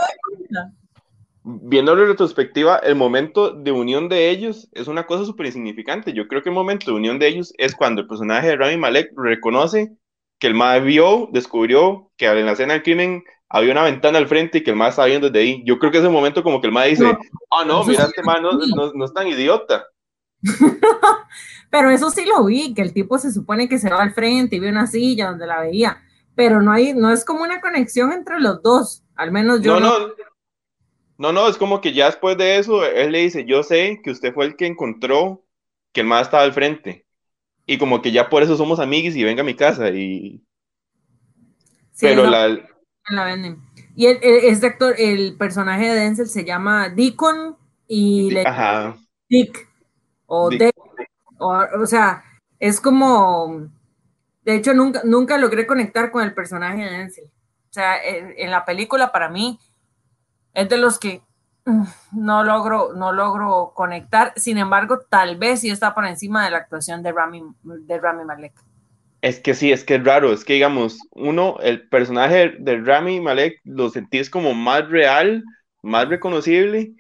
viéndolo 1.45 2.03
en 2.03 2.09
retrospectiva, 2.09 2.79
el 2.79 2.95
momento 2.95 3.51
de 3.51 3.71
unión 3.71 4.09
de 4.09 4.31
ellos 4.31 4.71
es 4.73 4.89
una 4.89 5.07
cosa 5.07 5.27
súper 5.27 5.47
insignificante. 5.47 6.15
Yo 6.15 6.27
creo 6.27 6.43
que 6.43 6.49
el 6.49 6.55
momento 6.55 6.91
de 6.91 6.97
unión 6.97 7.19
de 7.19 7.29
ellos 7.29 7.53
es 7.59 7.75
cuando 7.75 8.01
el 8.01 8.09
personaje 8.09 8.49
de 8.49 8.57
Rami 8.57 8.79
Malek 8.79 9.13
reconoce 9.15 9.93
que 10.39 10.47
el 10.47 10.55
MAE 10.55 10.81
vio, 10.81 11.29
descubrió 11.33 12.11
que 12.17 12.27
en 12.27 12.47
la 12.47 12.53
escena 12.53 12.73
del 12.73 12.83
crimen 12.83 13.23
había 13.55 13.73
una 13.73 13.85
ventana 13.85 14.17
al 14.17 14.27
frente 14.27 14.59
y 14.59 14.63
que 14.63 14.71
el 14.71 14.77
más 14.77 14.91
estaba 14.91 15.09
viendo 15.09 15.29
desde 15.29 15.41
ahí. 15.41 15.63
Yo 15.67 15.79
creo 15.79 15.93
que 15.93 15.99
ese 15.99 16.09
momento 16.09 16.43
como 16.43 16.59
que 16.61 16.69
el 16.69 16.73
más 16.73 16.87
dice, 16.87 17.19
ah, 17.51 17.65
no, 17.67 17.85
mira, 17.85 18.05
este 18.05 18.23
más 18.23 18.41
no, 18.41 18.53
no, 18.95 19.05
es 19.05 19.13
tan 19.13 19.29
idiota. 19.29 19.85
pero 21.71 21.91
eso 21.91 22.11
sí 22.11 22.25
lo 22.25 22.47
vi, 22.47 22.73
que 22.73 22.81
el 22.81 22.95
tipo 22.95 23.19
se 23.19 23.31
supone 23.31 23.69
que 23.69 23.79
se 23.79 23.91
va 23.91 24.03
al 24.03 24.15
frente 24.15 24.57
y 24.57 24.59
ve 24.59 24.71
una 24.71 24.87
silla 24.87 25.29
donde 25.29 25.47
la 25.47 25.61
veía, 25.61 26.03
pero 26.35 26.63
no 26.63 26.73
hay, 26.73 26.95
no 26.95 27.13
es 27.13 27.27
como 27.27 27.45
una 27.45 27.61
conexión 27.61 28.13
entre 28.13 28.41
los 28.41 28.63
dos, 28.63 29.05
al 29.17 29.33
menos 29.33 29.61
yo. 29.61 29.79
No, 29.79 29.99
no, 29.99 30.15
no, 31.19 31.33
no, 31.33 31.47
es 31.47 31.59
como 31.59 31.83
que 31.83 31.93
ya 31.93 32.07
después 32.07 32.39
de 32.39 32.57
eso, 32.57 32.87
él 32.87 33.13
le 33.13 33.19
dice, 33.19 33.45
yo 33.45 33.63
sé 33.63 34.01
que 34.03 34.13
usted 34.13 34.33
fue 34.33 34.47
el 34.47 34.57
que 34.57 34.67
encontró 34.67 35.45
que 35.93 36.01
el 36.01 36.07
más 36.07 36.23
estaba 36.23 36.43
al 36.43 36.55
frente. 36.55 37.05
y 37.67 37.77
como 37.77 38.01
que 38.01 38.13
ya 38.13 38.31
por 38.31 38.43
eso 38.43 38.57
somos 38.57 38.81
amigos 38.81 39.15
y 39.15 39.25
venga 39.25 39.43
a 39.43 39.47
mi 39.47 39.55
casa 39.55 39.91
y... 39.91 40.43
Pero 42.01 42.25
la... 42.25 42.72
la 43.17 43.25
venden. 43.25 43.63
Y 43.95 44.07
el, 44.07 44.19
este 44.23 44.67
actor, 44.67 44.95
el 44.99 45.37
personaje 45.37 45.89
de 45.89 45.95
Denzel 45.95 46.29
se 46.29 46.45
llama 46.45 46.89
Deacon 46.89 47.57
y 47.87 48.31
le 48.31 48.45
Dick 49.29 49.69
o 50.27 50.49
Dick. 50.49 50.75
O, 51.39 51.87
sea, 51.87 52.25
es 52.59 52.81
como, 52.81 53.69
de 54.45 54.55
hecho 54.55 54.75
nunca, 54.75 55.03
nunca 55.05 55.37
logré 55.39 55.67
conectar 55.67 56.11
con 56.11 56.23
el 56.23 56.33
personaje 56.33 56.85
de 56.85 56.91
Denzel. 56.91 57.25
O 57.25 57.73
sea, 57.73 57.97
en, 58.05 58.51
la 58.51 58.65
película 58.65 59.13
para 59.13 59.29
mí 59.29 59.59
es 60.53 60.69
de 60.69 60.77
los 60.77 60.99
que 60.99 61.23
mm, 61.65 61.85
no 62.13 62.45
logro, 62.45 62.93
no 62.95 63.13
logro 63.13 63.73
conectar. 63.75 64.33
Sin 64.37 64.59
embargo, 64.59 65.01
tal 65.09 65.37
vez 65.37 65.61
sí 65.61 65.71
está 65.71 65.95
por 65.95 66.07
encima 66.07 66.45
de 66.45 66.51
la 66.51 66.59
actuación 66.59 67.03
de 67.03 67.13
Rami, 67.13 67.43
de 67.63 67.99
Rami 67.99 68.25
Malek. 68.25 68.53
Es 69.23 69.39
que 69.39 69.55
sí, 69.55 69.71
es 69.71 69.85
que 69.85 69.95
es 69.95 70.05
raro, 70.05 70.33
es 70.33 70.45
que 70.45 70.55
digamos, 70.55 70.99
uno, 71.13 71.57
el 71.63 71.89
personaje 71.89 72.57
de 72.59 72.81
Rami 72.81 73.21
Malek 73.21 73.61
lo 73.65 73.89
sentís 73.89 74.29
como 74.29 74.53
más 74.53 74.89
real, 74.89 75.45
más 75.81 76.09
reconocible, 76.09 76.93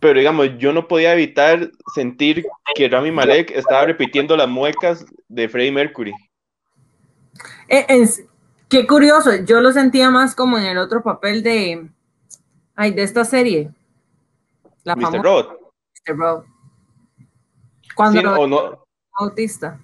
pero 0.00 0.18
digamos, 0.18 0.48
yo 0.58 0.72
no 0.72 0.88
podía 0.88 1.12
evitar 1.12 1.70
sentir 1.94 2.44
que 2.74 2.88
Rami 2.88 3.12
Malek 3.12 3.52
estaba 3.52 3.86
repitiendo 3.86 4.36
las 4.36 4.48
muecas 4.48 5.06
de 5.28 5.48
Freddie 5.48 5.70
Mercury. 5.70 6.12
Es, 7.68 8.24
qué 8.68 8.84
curioso, 8.88 9.30
yo 9.44 9.60
lo 9.60 9.70
sentía 9.70 10.10
más 10.10 10.34
como 10.34 10.58
en 10.58 10.64
el 10.64 10.78
otro 10.78 11.04
papel 11.04 11.44
de, 11.44 11.88
ay, 12.74 12.90
de 12.90 13.02
esta 13.04 13.24
serie. 13.24 13.70
La 14.82 14.96
Mr. 14.96 15.22
Rod. 15.22 15.46
Mr. 16.04 16.16
Rod. 16.16 16.44
Cuando 17.94 18.20
sí, 18.20 18.26
o 18.26 18.46
no, 18.48 18.86
autista. 19.12 19.78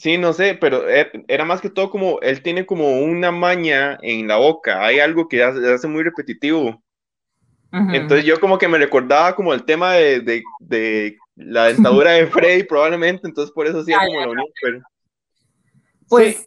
Sí, 0.00 0.16
no 0.16 0.32
sé, 0.32 0.54
pero 0.54 0.88
er, 0.88 1.12
era 1.28 1.44
más 1.44 1.60
que 1.60 1.68
todo 1.68 1.90
como, 1.90 2.20
él 2.22 2.40
tiene 2.40 2.64
como 2.64 3.02
una 3.02 3.30
maña 3.30 3.98
en 4.00 4.28
la 4.28 4.36
boca, 4.36 4.82
hay 4.82 4.98
algo 4.98 5.28
que 5.28 5.44
hace 5.44 5.88
muy 5.88 6.02
repetitivo. 6.02 6.82
Entonces 7.70 8.24
yo 8.24 8.40
como 8.40 8.56
que 8.56 8.66
me 8.66 8.78
recordaba 8.78 9.36
como 9.36 9.52
el 9.52 9.62
tema 9.62 9.92
de, 9.92 10.42
de, 10.58 11.18
la 11.36 11.66
dentadura 11.66 12.12
de 12.12 12.26
Freddy 12.28 12.62
probablemente, 12.62 13.28
entonces 13.28 13.52
por 13.52 13.66
eso 13.66 13.80
hacía 13.80 13.98
como 13.98 14.20
la 14.20 14.28
unión, 14.30 14.46
pero... 14.62 14.80
Pues 16.08 16.46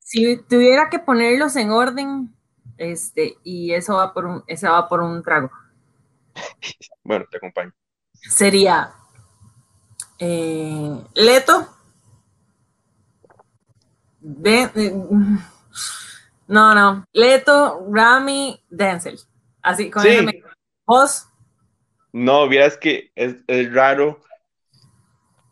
si 0.00 0.36
tuviera 0.42 0.90
que 0.90 0.98
ponerlos 0.98 1.56
en 1.56 1.70
orden, 1.70 2.34
este, 2.76 3.38
y 3.42 3.72
eso 3.72 3.94
va 3.94 4.12
por 4.12 4.26
un, 4.26 4.44
eso 4.46 4.70
va 4.70 4.86
por 4.86 5.00
un 5.00 5.22
trago. 5.22 5.50
bueno, 7.02 7.24
te 7.30 7.38
acompaño. 7.38 7.72
Sería 8.12 8.92
eh, 10.18 11.02
Leto 11.14 11.79
no, 16.46 16.74
no. 16.74 17.04
Leto, 17.12 17.86
Rami, 17.90 18.62
Denzel. 18.68 19.18
Así, 19.62 19.90
con 19.90 20.06
eso 20.06 20.22
me... 20.22 20.42
¿Vos? 20.86 21.26
No, 22.12 22.48
vieras 22.48 22.76
que 22.76 23.12
es, 23.14 23.36
raro. 23.72 24.20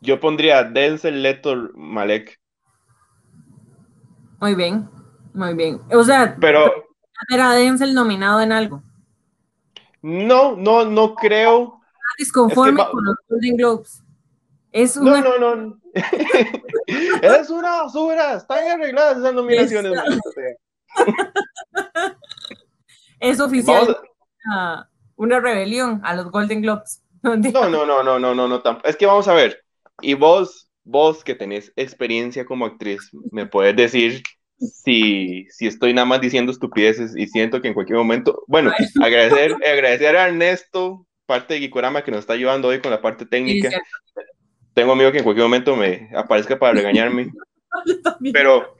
Yo 0.01 0.19
pondría 0.19 0.63
Denzel, 0.63 1.23
Leto, 1.23 1.69
Malek. 1.73 2.39
Muy 4.39 4.55
bien, 4.55 4.89
muy 5.33 5.53
bien. 5.53 5.81
O 5.91 6.03
sea, 6.03 6.37
pero 6.39 6.71
era 7.29 7.51
Denzel 7.53 7.93
nominado 7.93 8.41
en 8.41 8.51
algo. 8.51 8.83
No, 10.01 10.55
no, 10.55 10.85
no 10.85 11.15
creo. 11.15 11.81
Disconforme 12.17 12.85
con 12.91 13.05
los 13.05 13.15
Golden 13.27 13.57
Globes. 13.57 14.03
Es 14.71 14.97
una... 14.97 15.21
No, 15.21 15.37
no, 15.37 15.55
no. 15.55 15.79
es 17.21 17.49
una 17.49 17.83
basura. 17.83 18.35
Están 18.35 18.67
arregladas 18.67 19.17
esas 19.17 19.33
nominaciones. 19.33 19.93
es 23.19 23.39
oficial. 23.39 23.97
Una, 25.15 25.39
rebelión 25.39 26.01
a 26.03 26.15
los 26.15 26.31
Golden 26.31 26.61
Globes. 26.61 27.03
No, 27.21 27.35
no, 27.35 27.85
no, 27.85 28.01
no, 28.01 28.17
no, 28.17 28.33
no, 28.33 28.47
no. 28.47 28.63
Es 28.85 28.95
que 28.95 29.05
vamos 29.05 29.27
a 29.27 29.33
ver. 29.33 29.61
Y 30.01 30.13
vos, 30.13 30.71
vos 30.85 31.21
que 31.21 31.35
tenés 31.35 31.73
experiencia 31.75 32.45
como 32.45 32.65
actriz, 32.65 33.09
me 33.31 33.45
puedes 33.45 33.75
decir 33.75 34.23
si, 34.57 35.45
si 35.49 35.67
estoy 35.67 35.93
nada 35.93 36.05
más 36.05 36.21
diciendo 36.21 36.53
estupideces 36.53 37.17
y 37.17 37.27
siento 37.27 37.61
que 37.61 37.67
en 37.67 37.73
cualquier 37.73 37.97
momento, 37.97 38.45
bueno, 38.47 38.71
agradecer, 39.03 39.53
agradecer 39.53 40.15
a 40.15 40.27
Ernesto, 40.29 41.05
parte 41.25 41.55
de 41.55 41.59
Gikorama, 41.59 42.05
que 42.05 42.11
nos 42.11 42.21
está 42.21 42.33
ayudando 42.33 42.69
hoy 42.69 42.79
con 42.79 42.91
la 42.91 43.01
parte 43.01 43.25
técnica 43.25 43.69
tengo 44.79 44.95
miedo 44.95 45.11
que 45.11 45.17
en 45.17 45.25
cualquier 45.25 45.45
momento 45.45 45.75
me 45.75 46.09
aparezca 46.15 46.57
para 46.57 46.71
regañarme. 46.71 47.33
Pero, 48.33 48.77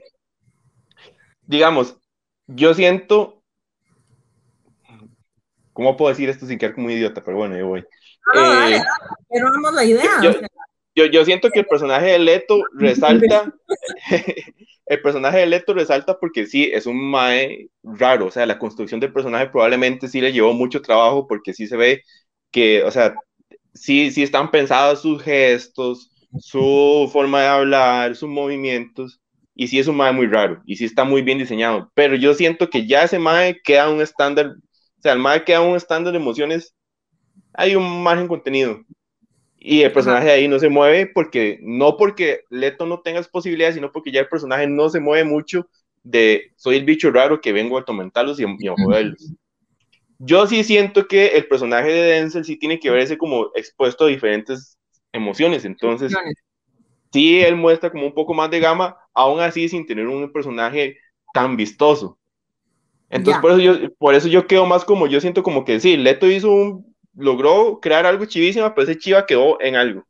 digamos, 1.42 1.94
yo 2.46 2.72
siento. 2.72 3.42
¿Cómo 5.74 5.98
puedo 5.98 6.08
decir 6.08 6.30
esto 6.30 6.46
sin 6.46 6.58
quedar 6.58 6.74
como 6.74 6.86
un 6.86 6.92
idiota? 6.92 7.22
Pero 7.22 7.36
bueno, 7.36 7.56
yo 7.58 7.66
voy. 7.66 7.80
Eh, 7.80 8.80
pero 9.28 9.50
vamos 9.50 9.74
la 9.74 9.84
idea. 9.84 10.10
Yo, 10.94 11.04
yo, 11.06 11.24
siento 11.24 11.50
que 11.50 11.60
el 11.60 11.66
personaje 11.66 12.06
de 12.06 12.18
Leto 12.18 12.62
resalta. 12.72 13.52
el 14.86 15.02
personaje 15.02 15.38
de 15.38 15.46
Leto 15.46 15.74
resalta 15.74 16.18
porque 16.18 16.46
sí, 16.46 16.70
es 16.72 16.86
un 16.86 17.10
mae 17.10 17.68
raro. 17.82 18.26
O 18.26 18.30
sea, 18.30 18.46
la 18.46 18.58
construcción 18.58 19.00
del 19.00 19.12
personaje 19.12 19.48
probablemente 19.48 20.08
sí 20.08 20.20
le 20.20 20.32
llevó 20.32 20.54
mucho 20.54 20.80
trabajo 20.80 21.26
porque 21.26 21.52
sí 21.52 21.66
se 21.66 21.76
ve 21.76 22.02
que, 22.50 22.84
o 22.84 22.90
sea, 22.90 23.14
sí, 23.74 24.10
sí 24.10 24.22
están 24.22 24.50
pensados 24.50 25.02
sus 25.02 25.22
gestos, 25.22 26.10
su 26.38 27.08
forma 27.12 27.42
de 27.42 27.48
hablar, 27.48 28.16
sus 28.16 28.28
movimientos, 28.28 29.20
y 29.54 29.68
sí 29.68 29.78
es 29.78 29.86
un 29.88 29.96
mae 29.96 30.12
muy 30.12 30.26
raro, 30.26 30.62
y 30.66 30.76
sí 30.76 30.84
está 30.84 31.04
muy 31.04 31.22
bien 31.22 31.38
diseñado, 31.38 31.90
pero 31.94 32.16
yo 32.16 32.34
siento 32.34 32.70
que 32.70 32.86
ya 32.86 33.04
ese 33.04 33.18
mae 33.18 33.60
queda 33.62 33.90
un 33.90 34.00
estándar, 34.00 34.54
o 34.98 35.02
sea, 35.02 35.12
el 35.12 35.18
mae 35.18 35.44
queda 35.44 35.60
un 35.62 35.76
estándar 35.76 36.12
de 36.12 36.18
emociones, 36.18 36.74
hay 37.54 37.76
un 37.76 38.02
margen 38.02 38.28
contenido, 38.28 38.80
y 39.58 39.82
el 39.82 39.92
personaje 39.92 40.26
de 40.26 40.32
ahí 40.32 40.48
no 40.48 40.58
se 40.58 40.70
mueve 40.70 41.06
porque, 41.06 41.58
no 41.62 41.96
porque 41.98 42.40
Leto 42.48 42.86
no 42.86 43.00
tenga 43.00 43.22
posibilidades, 43.24 43.74
sino 43.74 43.92
porque 43.92 44.10
ya 44.10 44.20
el 44.20 44.28
personaje 44.28 44.66
no 44.66 44.88
se 44.88 45.00
mueve 45.00 45.24
mucho 45.24 45.68
de 46.02 46.52
soy 46.56 46.76
el 46.76 46.84
bicho 46.84 47.10
raro 47.10 47.40
que 47.42 47.52
vengo 47.52 47.76
a 47.76 47.82
atormentarlos 47.82 48.40
y, 48.40 48.44
y 48.58 48.68
a 48.68 48.74
joderlos. 48.74 49.34
Yo 50.22 50.46
sí 50.46 50.62
siento 50.64 51.08
que 51.08 51.28
el 51.28 51.48
personaje 51.48 51.90
de 51.90 52.02
Denzel 52.12 52.44
sí 52.44 52.58
tiene 52.58 52.78
que 52.78 52.90
verse 52.90 53.16
como 53.16 53.50
expuesto 53.54 54.04
a 54.04 54.08
diferentes 54.08 54.78
emociones, 55.12 55.64
entonces 55.64 56.14
sí 57.10 57.40
él 57.40 57.56
muestra 57.56 57.90
como 57.90 58.04
un 58.04 58.12
poco 58.12 58.34
más 58.34 58.50
de 58.50 58.60
gama, 58.60 58.98
aún 59.14 59.40
así 59.40 59.66
sin 59.70 59.86
tener 59.86 60.06
un 60.06 60.30
personaje 60.30 60.98
tan 61.32 61.56
vistoso. 61.56 62.18
Entonces 63.08 63.40
por, 63.40 63.52
eso 63.52 63.60
yo, 63.60 63.94
por 63.94 64.14
eso 64.14 64.28
yo 64.28 64.46
quedo 64.46 64.66
más 64.66 64.84
como, 64.84 65.06
yo 65.06 65.22
siento 65.22 65.42
como 65.42 65.64
que 65.64 65.80
sí, 65.80 65.96
Leto 65.96 66.26
hizo 66.26 66.52
un, 66.52 66.94
logró 67.14 67.80
crear 67.80 68.04
algo 68.04 68.26
chivísimo, 68.26 68.74
pero 68.74 68.90
ese 68.90 68.98
chiva 68.98 69.24
quedó 69.24 69.58
en 69.62 69.74
algo. 69.74 70.06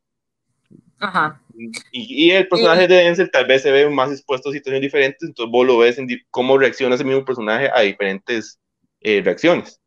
Ajá. 0.99 1.41
Y, 1.55 2.27
y 2.27 2.31
el 2.31 2.49
personaje 2.49 2.85
de 2.85 2.95
Denzel 2.95 3.31
tal 3.31 3.47
vez 3.47 3.61
se 3.61 3.71
ve 3.71 3.89
más 3.89 4.11
expuesto 4.11 4.49
a 4.49 4.51
situaciones 4.51 4.81
diferentes, 4.81 5.23
entonces 5.23 5.49
vos 5.49 5.65
lo 5.65 5.77
ves 5.77 5.97
en 5.97 6.07
cómo 6.29 6.57
reacciona 6.57 6.95
ese 6.95 7.05
mismo 7.05 7.23
personaje 7.23 7.69
a 7.73 7.79
diferentes 7.79 8.59
eh, 8.99 9.21
reacciones. 9.23 9.80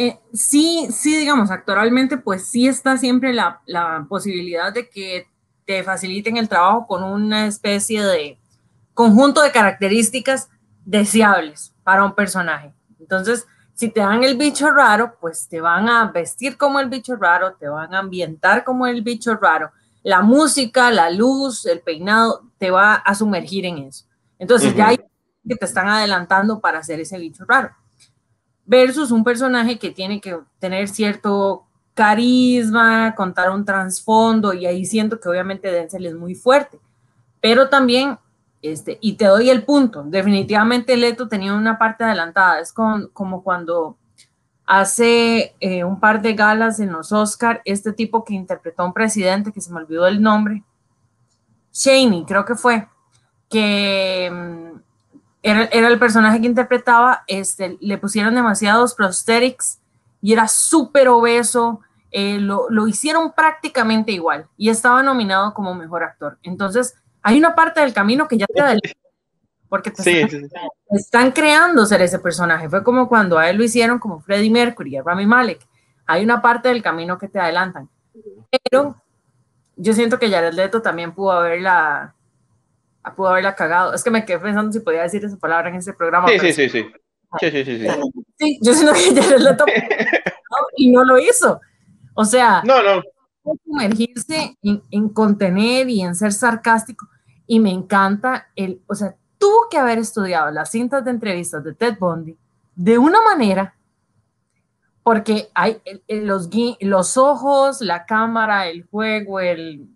Eh, 0.00 0.16
sí, 0.32 0.86
sí, 0.92 1.16
digamos, 1.16 1.50
actualmente 1.50 2.18
pues 2.18 2.46
sí 2.46 2.68
está 2.68 2.96
siempre 2.96 3.32
la, 3.32 3.60
posibilidad 4.08 4.72
de 4.72 4.88
que 4.88 5.26
te 5.64 5.82
faciliten 5.82 6.36
el 6.36 6.48
trabajo 6.48 6.86
con 6.86 7.02
una 7.02 7.48
especie 7.48 8.04
de 8.04 8.38
conjunto 8.94 9.42
de 9.42 9.50
características 9.50 10.50
deseables 10.84 11.74
para 11.82 12.04
un 12.04 12.14
personaje. 12.14 12.72
Entonces, 13.00 13.48
si 13.74 13.88
te 13.88 13.98
dan 13.98 14.22
el 14.22 14.36
bicho 14.36 14.70
raro, 14.70 15.16
pues 15.20 15.48
te 15.48 15.60
van 15.60 15.88
a 15.88 16.12
vestir 16.12 16.56
como 16.56 16.78
el 16.78 16.88
bicho 16.88 17.16
raro, 17.16 17.54
te 17.54 17.68
van 17.68 17.92
a 17.92 17.98
ambientar 17.98 18.62
como 18.62 18.86
el 18.86 19.02
bicho 19.02 19.34
raro. 19.34 19.72
La 20.04 20.22
música, 20.22 20.92
la 20.92 21.10
luz, 21.10 21.66
el 21.66 21.80
peinado, 21.80 22.44
te 22.58 22.70
va 22.70 22.94
a 22.94 23.16
sumergir 23.16 23.66
en 23.66 23.78
eso. 23.78 24.06
Entonces, 24.38 24.76
ya 24.76 24.90
hay 24.90 24.98
que 24.98 25.56
te 25.56 25.64
están 25.64 25.88
adelantando 25.88 26.60
para 26.60 26.78
hacer 26.78 27.00
ese 27.00 27.18
bicho 27.18 27.44
raro 27.48 27.74
versus 28.68 29.10
un 29.10 29.24
personaje 29.24 29.78
que 29.78 29.90
tiene 29.90 30.20
que 30.20 30.38
tener 30.58 30.88
cierto 30.88 31.64
carisma, 31.94 33.14
contar 33.16 33.50
un 33.50 33.64
trasfondo, 33.64 34.52
y 34.52 34.66
ahí 34.66 34.84
siento 34.84 35.18
que 35.18 35.28
obviamente 35.28 35.72
Denzel 35.72 36.06
es 36.06 36.14
muy 36.14 36.34
fuerte, 36.34 36.78
pero 37.40 37.70
también, 37.70 38.18
este, 38.60 38.98
y 39.00 39.14
te 39.14 39.24
doy 39.24 39.48
el 39.48 39.64
punto, 39.64 40.04
definitivamente 40.04 40.96
Leto 40.96 41.28
tenía 41.28 41.54
una 41.54 41.78
parte 41.78 42.04
adelantada, 42.04 42.60
es 42.60 42.72
como 42.72 43.42
cuando 43.42 43.96
hace 44.66 45.56
eh, 45.60 45.82
un 45.82 45.98
par 45.98 46.20
de 46.20 46.34
galas 46.34 46.78
en 46.78 46.92
los 46.92 47.10
Oscar, 47.10 47.62
este 47.64 47.94
tipo 47.94 48.22
que 48.22 48.34
interpretó 48.34 48.82
a 48.82 48.86
un 48.86 48.92
presidente, 48.92 49.50
que 49.50 49.62
se 49.62 49.72
me 49.72 49.80
olvidó 49.80 50.06
el 50.06 50.20
nombre, 50.20 50.62
Shaney, 51.72 52.26
creo 52.26 52.44
que 52.44 52.54
fue, 52.54 52.86
que 53.48 54.67
era, 55.42 55.64
el 55.64 55.98
personaje 55.98 56.40
que 56.40 56.46
interpretaba, 56.46 57.24
este, 57.26 57.78
le 57.80 57.98
pusieron 57.98 58.34
demasiados 58.34 58.94
prosthetics 58.94 59.78
y 60.20 60.32
era 60.32 60.48
súper 60.48 61.08
obeso 61.08 61.80
eh, 62.10 62.38
lo, 62.38 62.70
lo, 62.70 62.88
hicieron 62.88 63.32
prácticamente 63.32 64.12
igual 64.12 64.48
y 64.56 64.70
estaba 64.70 65.02
nominado 65.02 65.52
como 65.52 65.74
mejor 65.74 66.02
actor. 66.02 66.38
Entonces, 66.42 66.94
hay 67.22 67.38
una 67.38 67.54
parte 67.54 67.80
del 67.80 67.92
camino 67.92 68.26
que 68.26 68.38
ya 68.38 68.46
te 68.46 68.60
adelanta, 68.60 68.98
porque 69.68 69.90
te 69.90 70.26
están, 70.90 71.32
creando 71.32 71.84
ser 71.84 72.00
ese 72.00 72.18
personaje. 72.18 72.68
Fue 72.68 72.82
como 72.82 73.08
cuando 73.08 73.38
a 73.38 73.50
él 73.50 73.58
lo 73.58 73.64
hicieron 73.64 73.98
como 73.98 74.20
Freddie 74.20 74.50
Mercury, 74.50 74.96
a 74.96 75.02
Rami 75.02 75.26
Malek. 75.26 75.60
Hay 76.06 76.24
una 76.24 76.40
parte 76.40 76.68
del 76.68 76.82
camino 76.82 77.18
que 77.18 77.28
te 77.28 77.38
adelantan. 77.38 77.90
Pero 78.62 78.96
yo 79.76 79.92
siento 79.92 80.18
que 80.18 80.30
Jared 80.30 80.54
Leto 80.54 80.80
también 80.80 81.12
pudo 81.12 81.32
haberla, 81.32 82.14
pudo 83.16 83.28
haberla 83.28 83.54
cagado. 83.54 83.94
Es 83.94 84.04
que 84.04 84.10
me 84.10 84.24
quedé 84.24 84.38
pensando 84.38 84.72
si 84.72 84.80
podía 84.80 85.02
decir 85.02 85.24
esa 85.24 85.36
palabra 85.36 85.70
en 85.70 85.76
ese 85.76 85.92
programa. 85.92 86.28
Sí, 86.28 86.38
sí, 86.38 86.52
sí, 86.52 86.68
sí. 86.68 86.86
Sí, 87.40 87.50
sí, 87.50 87.64
sí, 87.64 87.86
sí. 88.38 88.58
yo 88.62 88.72
siento 88.72 88.94
que 88.94 89.20
Jared 89.20 89.40
Leto 89.40 89.64
y 90.76 90.90
no 90.90 91.04
lo 91.04 91.18
hizo. 91.18 91.60
O 92.14 92.24
sea, 92.24 92.62
no, 92.64 92.82
no. 92.82 93.02
sumergirse 93.64 94.56
en, 94.62 94.82
en, 94.90 95.08
contener 95.10 95.88
y 95.90 96.00
en 96.00 96.14
ser 96.14 96.32
sarcástico. 96.32 97.06
Y 97.46 97.60
me 97.60 97.70
encanta 97.70 98.48
el, 98.56 98.82
o 98.86 98.94
sea, 98.94 99.14
tuvo 99.38 99.68
que 99.70 99.78
haber 99.78 99.98
estudiado 99.98 100.50
las 100.50 100.70
cintas 100.70 101.04
de 101.04 101.10
entrevistas 101.10 101.62
de 101.64 101.74
Ted 101.74 101.96
Bundy 101.98 102.36
de 102.74 102.96
una 102.96 103.20
manera, 103.22 103.74
porque 105.02 105.48
hay 105.54 105.80
los, 106.08 106.48
los 106.80 107.16
ojos, 107.16 107.80
la 107.80 108.06
cámara, 108.06 108.68
el 108.68 108.86
juego, 108.86 109.40
el... 109.40 109.88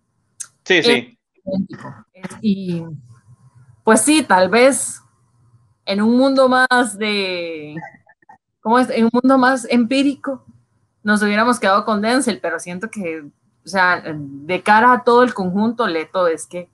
Sí, 0.64 0.82
sí. 0.82 1.18
Y 2.40 2.84
pues 3.84 4.02
sí, 4.02 4.22
tal 4.22 4.48
vez 4.48 5.00
en 5.84 6.00
un 6.00 6.16
mundo 6.16 6.48
más 6.48 6.96
de, 6.98 7.76
¿cómo 8.60 8.78
es? 8.78 8.88
En 8.90 9.04
un 9.04 9.10
mundo 9.12 9.38
más 9.38 9.66
empírico, 9.70 10.44
nos 11.02 11.22
hubiéramos 11.22 11.58
quedado 11.58 11.84
con 11.84 12.00
Denzel, 12.00 12.40
pero 12.40 12.58
siento 12.58 12.90
que, 12.90 13.22
o 13.64 13.68
sea, 13.68 14.02
de 14.04 14.62
cara 14.62 14.92
a 14.92 15.04
todo 15.04 15.22
el 15.22 15.34
conjunto, 15.34 15.86
Leto 15.86 16.26
es 16.28 16.46
que, 16.46 16.68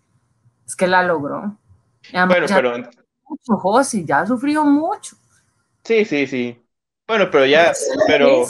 es 0.66 0.76
que 0.76 0.86
la 0.86 1.02
logró. 1.02 1.56
bueno, 2.12 2.46
pero... 2.46 2.76
Mucho, 3.30 3.58
José, 3.58 4.04
ya 4.06 4.20
ha 4.20 4.26
sufrido 4.26 4.64
mucho. 4.64 5.16
Sí, 5.84 6.04
sí, 6.06 6.26
sí. 6.26 6.62
Bueno, 7.06 7.28
pero 7.30 7.44
ya, 7.46 7.72
pero, 8.06 8.46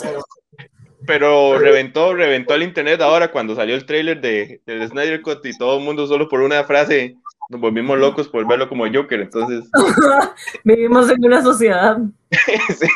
pero 1.09 1.59
reventó, 1.59 2.15
reventó 2.15 2.55
el 2.55 2.65
internet 2.65 3.00
ahora 3.00 3.33
cuando 3.33 3.55
salió 3.55 3.75
el 3.75 3.87
trailer 3.87 4.21
de, 4.21 4.61
de 4.67 4.88
Snyder 4.88 5.23
Cut 5.23 5.45
y 5.47 5.57
todo 5.57 5.79
el 5.79 5.85
mundo 5.85 6.07
solo 6.07 6.29
por 6.29 6.43
una 6.43 6.62
frase 6.65 7.17
nos 7.49 7.62
volvimos 7.62 7.99
locos 7.99 8.29
por 8.29 8.47
verlo 8.47 8.69
como 8.69 8.85
Joker, 8.93 9.21
entonces. 9.23 9.71
Vivimos 10.65 11.11
en 11.11 11.25
una 11.25 11.43
sociedad. 11.43 11.97
sí. 12.31 12.87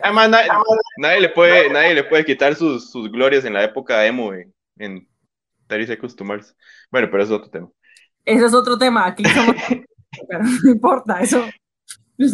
Además, 0.00 0.30
nadie, 0.98 1.20
le 1.20 1.28
puede, 1.28 1.68
nadie 1.70 1.94
le 1.94 2.04
puede 2.04 2.24
quitar 2.24 2.54
sus, 2.54 2.92
sus 2.92 3.10
glorias 3.10 3.44
en 3.44 3.54
la 3.54 3.64
época 3.64 4.06
emo 4.06 4.32
en, 4.32 4.54
en 4.78 5.08
30 5.66 5.94
Seconds 5.94 6.54
Bueno, 6.88 7.08
pero 7.10 7.24
eso 7.24 7.34
es 7.34 7.40
otro 7.40 7.50
tema. 7.50 7.68
Ese 8.24 8.46
es 8.46 8.54
otro 8.54 8.78
tema, 8.78 9.06
aquí 9.06 9.24
somos... 9.24 9.56
pero 10.28 10.44
no 10.62 10.70
importa, 10.70 11.20
eso... 11.20 11.44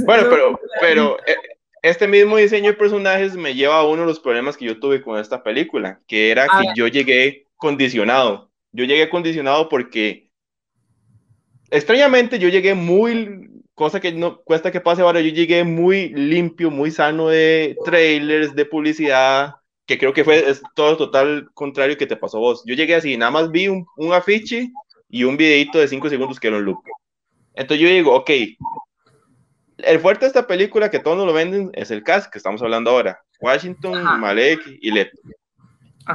Bueno, 0.05 0.25
pero, 0.29 0.61
pero 0.83 1.19
eh, 1.27 1.37
este 1.83 2.09
mismo 2.09 2.37
diseño 2.37 2.71
de 2.71 2.77
personajes 2.77 3.37
me 3.37 3.55
lleva 3.55 3.79
a 3.79 3.87
uno 3.87 4.03
de 4.03 4.09
los 4.09 4.21
problemas 4.21 4.57
que 4.57 4.65
yo 4.65 4.79
tuve 4.81 5.03
con 5.03 5.19
esta 5.19 5.43
película, 5.43 6.01
que 6.07 6.31
era 6.31 6.47
que 6.47 6.69
yo 6.75 6.89
llegué 6.89 7.47
condicionado. 7.57 8.51
Yo 8.73 8.85
llegué 8.85 9.09
condicionado 9.09 9.69
porque 9.69 10.31
extrañamente 11.71 12.39
yo 12.39 12.49
llegué 12.49 12.75
muy, 12.75 13.49
cosa 13.75 14.01
que 14.01 14.13
no 14.13 14.41
cuesta 14.43 14.71
que 14.71 14.81
pase 14.81 15.03
ahora, 15.03 15.21
yo 15.21 15.31
llegué 15.31 15.65
muy 15.65 16.09
limpio, 16.11 16.71
muy 16.71 16.91
sano 16.91 17.29
de 17.29 17.77
trailers, 17.85 18.55
de 18.55 18.65
publicidad, 18.65 19.55
que 19.87 19.99
creo 19.99 20.13
que 20.13 20.25
fue 20.25 20.51
es 20.51 20.63
todo 20.75 20.97
total 20.97 21.49
contrario 21.55 21.97
que 21.97 22.07
te 22.07 22.17
pasó 22.17 22.37
a 22.39 22.41
vos. 22.41 22.63
Yo 22.67 22.75
llegué 22.75 22.95
así, 22.95 23.17
nada 23.17 23.31
más 23.31 23.51
vi 23.51 23.69
un, 23.69 23.87
un 23.97 24.13
afiche 24.13 24.71
y 25.09 25.25
un 25.25 25.37
videito 25.37 25.79
de 25.79 25.89
5 25.89 26.11
segundos 26.11 26.39
que 26.39 26.49
era 26.49 26.59
un 26.59 26.65
loop. 26.65 26.83
Entonces 27.55 27.83
yo 27.83 27.93
digo, 27.93 28.15
ok, 28.15 28.31
el 29.79 30.01
fuerte 30.01 30.25
de 30.25 30.29
esta 30.29 30.47
película 30.47 30.91
que 30.91 30.99
todos 30.99 31.17
nos 31.17 31.27
lo 31.27 31.33
venden 31.33 31.71
es 31.75 31.91
el 31.91 32.03
cast 32.03 32.31
que 32.31 32.39
estamos 32.39 32.63
hablando 32.63 32.91
ahora. 32.91 33.21
Washington, 33.41 34.03
Malek 34.21 34.61
y 34.81 34.91
Leto. 34.91 35.17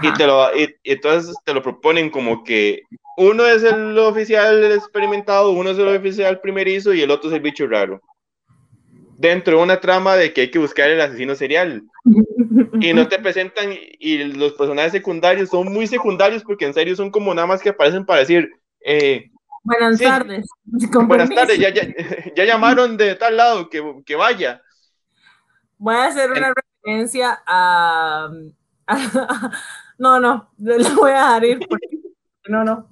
Y, 0.02 0.12
te 0.14 0.26
lo, 0.26 0.56
y, 0.58 0.76
entonces 0.84 1.36
te 1.46 1.54
lo 1.54 1.62
proponen 1.62 2.10
como 2.10 2.44
que 2.44 2.82
uno 3.16 3.46
es 3.46 3.64
el 3.64 3.98
oficial 4.00 4.72
experimentado, 4.72 5.52
uno 5.52 5.70
es 5.70 5.78
el 5.78 5.88
oficial 5.88 6.42
primerizo 6.42 6.94
y 6.94 7.02
el 7.02 7.12
otro 7.12 7.30
es 7.30 7.36
el 7.36 7.42
bicho 7.42 7.68
raro. 7.68 8.02
Dentro 9.18 9.58
de 9.58 9.64
una 9.64 9.80
trama 9.80 10.16
de 10.16 10.34
que 10.34 10.42
hay 10.42 10.52
que 10.52 10.60
buscar 10.60 10.90
el 10.90 11.00
asesino 11.00 11.36
serial. 11.36 11.84
Y 12.82 12.94
no 12.94 13.08
te 13.08 13.20
presentan, 13.20 13.74
y 14.00 14.18
los 14.24 14.54
personajes 14.54 14.92
secundarios 14.92 15.50
son 15.50 15.72
muy 15.72 15.88
secundarios 15.88 16.44
porque 16.44 16.66
en 16.66 16.74
serio 16.74 16.96
son 16.96 17.12
como 17.12 17.34
nada 17.34 17.48
más 17.48 17.62
que 17.62 17.70
aparecen 17.70 18.06
para 18.06 18.20
decir, 18.20 18.50
eh, 18.84 19.30
Buenas 19.64 20.00
tardes. 20.00 20.46
Buenas 21.08 21.30
tardes, 21.30 21.58
ya, 21.58 21.70
ya, 21.70 21.88
ya, 22.36 22.46
llamaron 22.46 22.98
de 22.98 23.16
tal 23.16 23.38
lado 23.38 23.70
que, 23.70 23.82
que, 24.06 24.16
vaya. 24.16 24.62
Voy 25.78 25.96
a 25.96 26.06
hacer 26.06 26.32
una 26.32 26.54
referencia 26.54 27.42
a, 27.48 28.30
No, 29.98 30.20
no, 30.20 30.52
le 30.58 30.90
voy 30.90 31.12
a 31.12 31.16
dejar 31.16 31.46
ir 31.46 31.60
porque... 31.68 31.88
No, 32.48 32.64
no. 32.66 32.90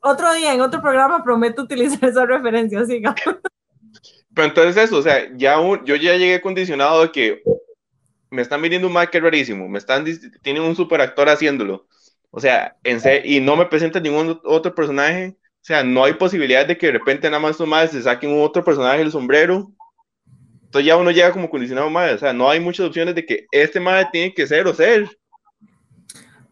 otro 0.00 0.32
día, 0.32 0.54
en 0.54 0.62
otro 0.62 0.80
programa, 0.80 1.22
prometo 1.22 1.62
utilizar 1.62 2.08
esa 2.08 2.24
referencia, 2.24 2.86
siga. 2.86 3.14
Pero 4.34 4.48
entonces 4.48 4.76
eso, 4.84 4.96
o 4.96 5.02
sea, 5.02 5.28
ya 5.36 5.56
yo 5.84 5.96
ya 5.96 6.16
llegué 6.16 6.40
condicionado 6.40 7.02
de 7.02 7.12
que 7.12 7.42
me 8.30 8.40
están 8.40 8.62
viniendo 8.62 8.88
un 8.88 8.94
Michael 8.94 9.24
rarísimo, 9.24 9.68
me 9.68 9.78
están, 9.78 10.06
tienen 10.42 10.62
un 10.62 10.76
super 10.76 11.00
actor 11.00 11.28
haciéndolo. 11.28 11.86
O 12.30 12.40
sea, 12.40 12.76
en 12.84 13.00
y 13.24 13.40
no 13.40 13.56
me 13.56 13.66
presentan 13.66 14.02
ningún 14.02 14.40
otro 14.44 14.74
personaje. 14.74 15.36
O 15.68 15.70
sea, 15.70 15.84
no 15.84 16.02
hay 16.02 16.14
posibilidad 16.14 16.66
de 16.66 16.78
que 16.78 16.86
de 16.86 16.92
repente 16.92 17.28
nada 17.28 17.42
más 17.42 17.60
más 17.60 17.90
se 17.90 18.00
saquen 18.00 18.32
un 18.32 18.40
otro 18.42 18.64
personaje 18.64 19.00
del 19.00 19.12
sombrero. 19.12 19.70
Entonces 20.64 20.86
ya 20.86 20.96
uno 20.96 21.10
llega 21.10 21.30
como 21.30 21.50
condicionado 21.50 21.90
más. 21.90 22.14
O 22.14 22.18
sea, 22.18 22.32
no 22.32 22.48
hay 22.48 22.58
muchas 22.58 22.86
opciones 22.86 23.14
de 23.14 23.26
que 23.26 23.46
este 23.52 23.78
madre 23.78 24.08
tiene 24.10 24.32
que 24.32 24.46
ser 24.46 24.66
o 24.66 24.72
ser. 24.72 25.06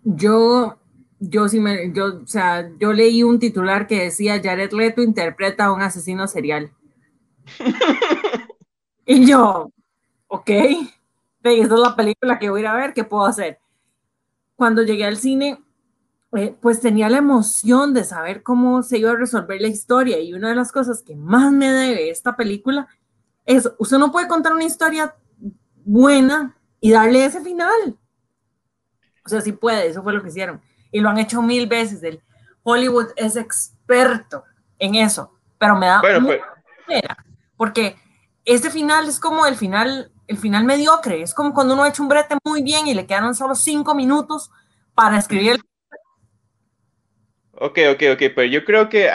Yo, 0.04 0.76
yo 1.18 1.48
sí 1.48 1.60
me, 1.60 1.90
yo, 1.94 2.20
o 2.24 2.26
sea, 2.26 2.68
yo 2.78 2.92
leí 2.92 3.22
un 3.22 3.38
titular 3.38 3.86
que 3.86 4.02
decía 4.02 4.38
Jared 4.44 4.72
Leto 4.72 5.00
interpreta 5.00 5.64
a 5.64 5.72
un 5.72 5.80
asesino 5.80 6.28
serial. 6.28 6.70
y 9.06 9.26
yo, 9.26 9.72
ok, 10.26 10.50
esta 11.42 11.50
es 11.50 11.70
la 11.70 11.96
película 11.96 12.38
que 12.38 12.50
voy 12.50 12.60
a 12.60 12.64
ir 12.64 12.66
a 12.66 12.74
ver, 12.74 12.92
¿qué 12.92 13.04
puedo 13.04 13.24
hacer? 13.24 13.60
Cuando 14.56 14.82
llegué 14.82 15.06
al 15.06 15.16
cine, 15.16 15.56
eh, 16.36 16.56
pues 16.60 16.80
tenía 16.80 17.08
la 17.08 17.18
emoción 17.18 17.94
de 17.94 18.04
saber 18.04 18.42
cómo 18.42 18.82
se 18.82 18.98
iba 18.98 19.10
a 19.10 19.16
resolver 19.16 19.60
la 19.60 19.68
historia 19.68 20.18
y 20.20 20.34
una 20.34 20.50
de 20.50 20.54
las 20.54 20.72
cosas 20.72 21.02
que 21.02 21.16
más 21.16 21.52
me 21.52 21.70
debe 21.70 22.10
esta 22.10 22.36
película 22.36 22.88
es, 23.44 23.70
usted 23.78 23.98
no 23.98 24.12
puede 24.12 24.28
contar 24.28 24.52
una 24.52 24.64
historia 24.64 25.14
buena 25.84 26.56
y 26.80 26.90
darle 26.90 27.24
ese 27.24 27.40
final. 27.40 27.96
O 29.24 29.28
sea, 29.28 29.40
sí 29.40 29.52
puede, 29.52 29.88
eso 29.88 30.02
fue 30.02 30.12
lo 30.12 30.22
que 30.22 30.28
hicieron. 30.28 30.60
Y 30.92 31.00
lo 31.00 31.08
han 31.08 31.18
hecho 31.18 31.42
mil 31.42 31.66
veces. 31.66 32.02
El 32.02 32.22
Hollywood 32.62 33.08
es 33.16 33.36
experto 33.36 34.44
en 34.78 34.96
eso, 34.96 35.32
pero 35.58 35.76
me 35.76 35.86
da 35.86 36.00
bueno, 36.00 36.26
pues. 36.26 36.40
pena, 36.86 37.16
porque 37.56 37.96
ese 38.44 38.70
final 38.70 39.08
es 39.08 39.18
como 39.18 39.46
el 39.46 39.56
final, 39.56 40.12
el 40.26 40.38
final 40.38 40.64
mediocre. 40.64 41.22
Es 41.22 41.34
como 41.34 41.54
cuando 41.54 41.74
uno 41.74 41.84
ha 41.84 41.88
hecho 41.88 42.02
un 42.02 42.08
brete 42.08 42.36
muy 42.44 42.62
bien 42.62 42.86
y 42.86 42.94
le 42.94 43.06
quedaron 43.06 43.34
solo 43.34 43.54
cinco 43.54 43.94
minutos 43.94 44.50
para 44.94 45.18
escribir 45.18 45.52
el 45.52 45.64
Ok, 47.58 47.78
ok, 47.92 48.02
ok, 48.12 48.22
pero 48.34 48.44
yo 48.44 48.64
creo 48.64 48.88
que 48.88 49.08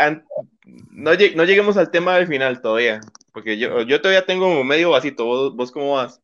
no, 0.92 1.12
no, 1.12 1.44
lleguemos 1.46 1.78
al 1.78 1.92
tema 1.92 2.16
del 2.16 2.28
final 2.28 2.62
todavía, 2.62 3.02
porque 3.34 3.58
yo, 3.58 3.82
yo 3.82 4.02
todavía 4.02 4.26
tengo 4.26 4.64
medio 4.64 4.90
vasito, 4.90 5.26
¿Vos, 5.26 5.56
¿Vos, 5.56 5.72
cómo 5.72 5.94
vas? 5.94 6.22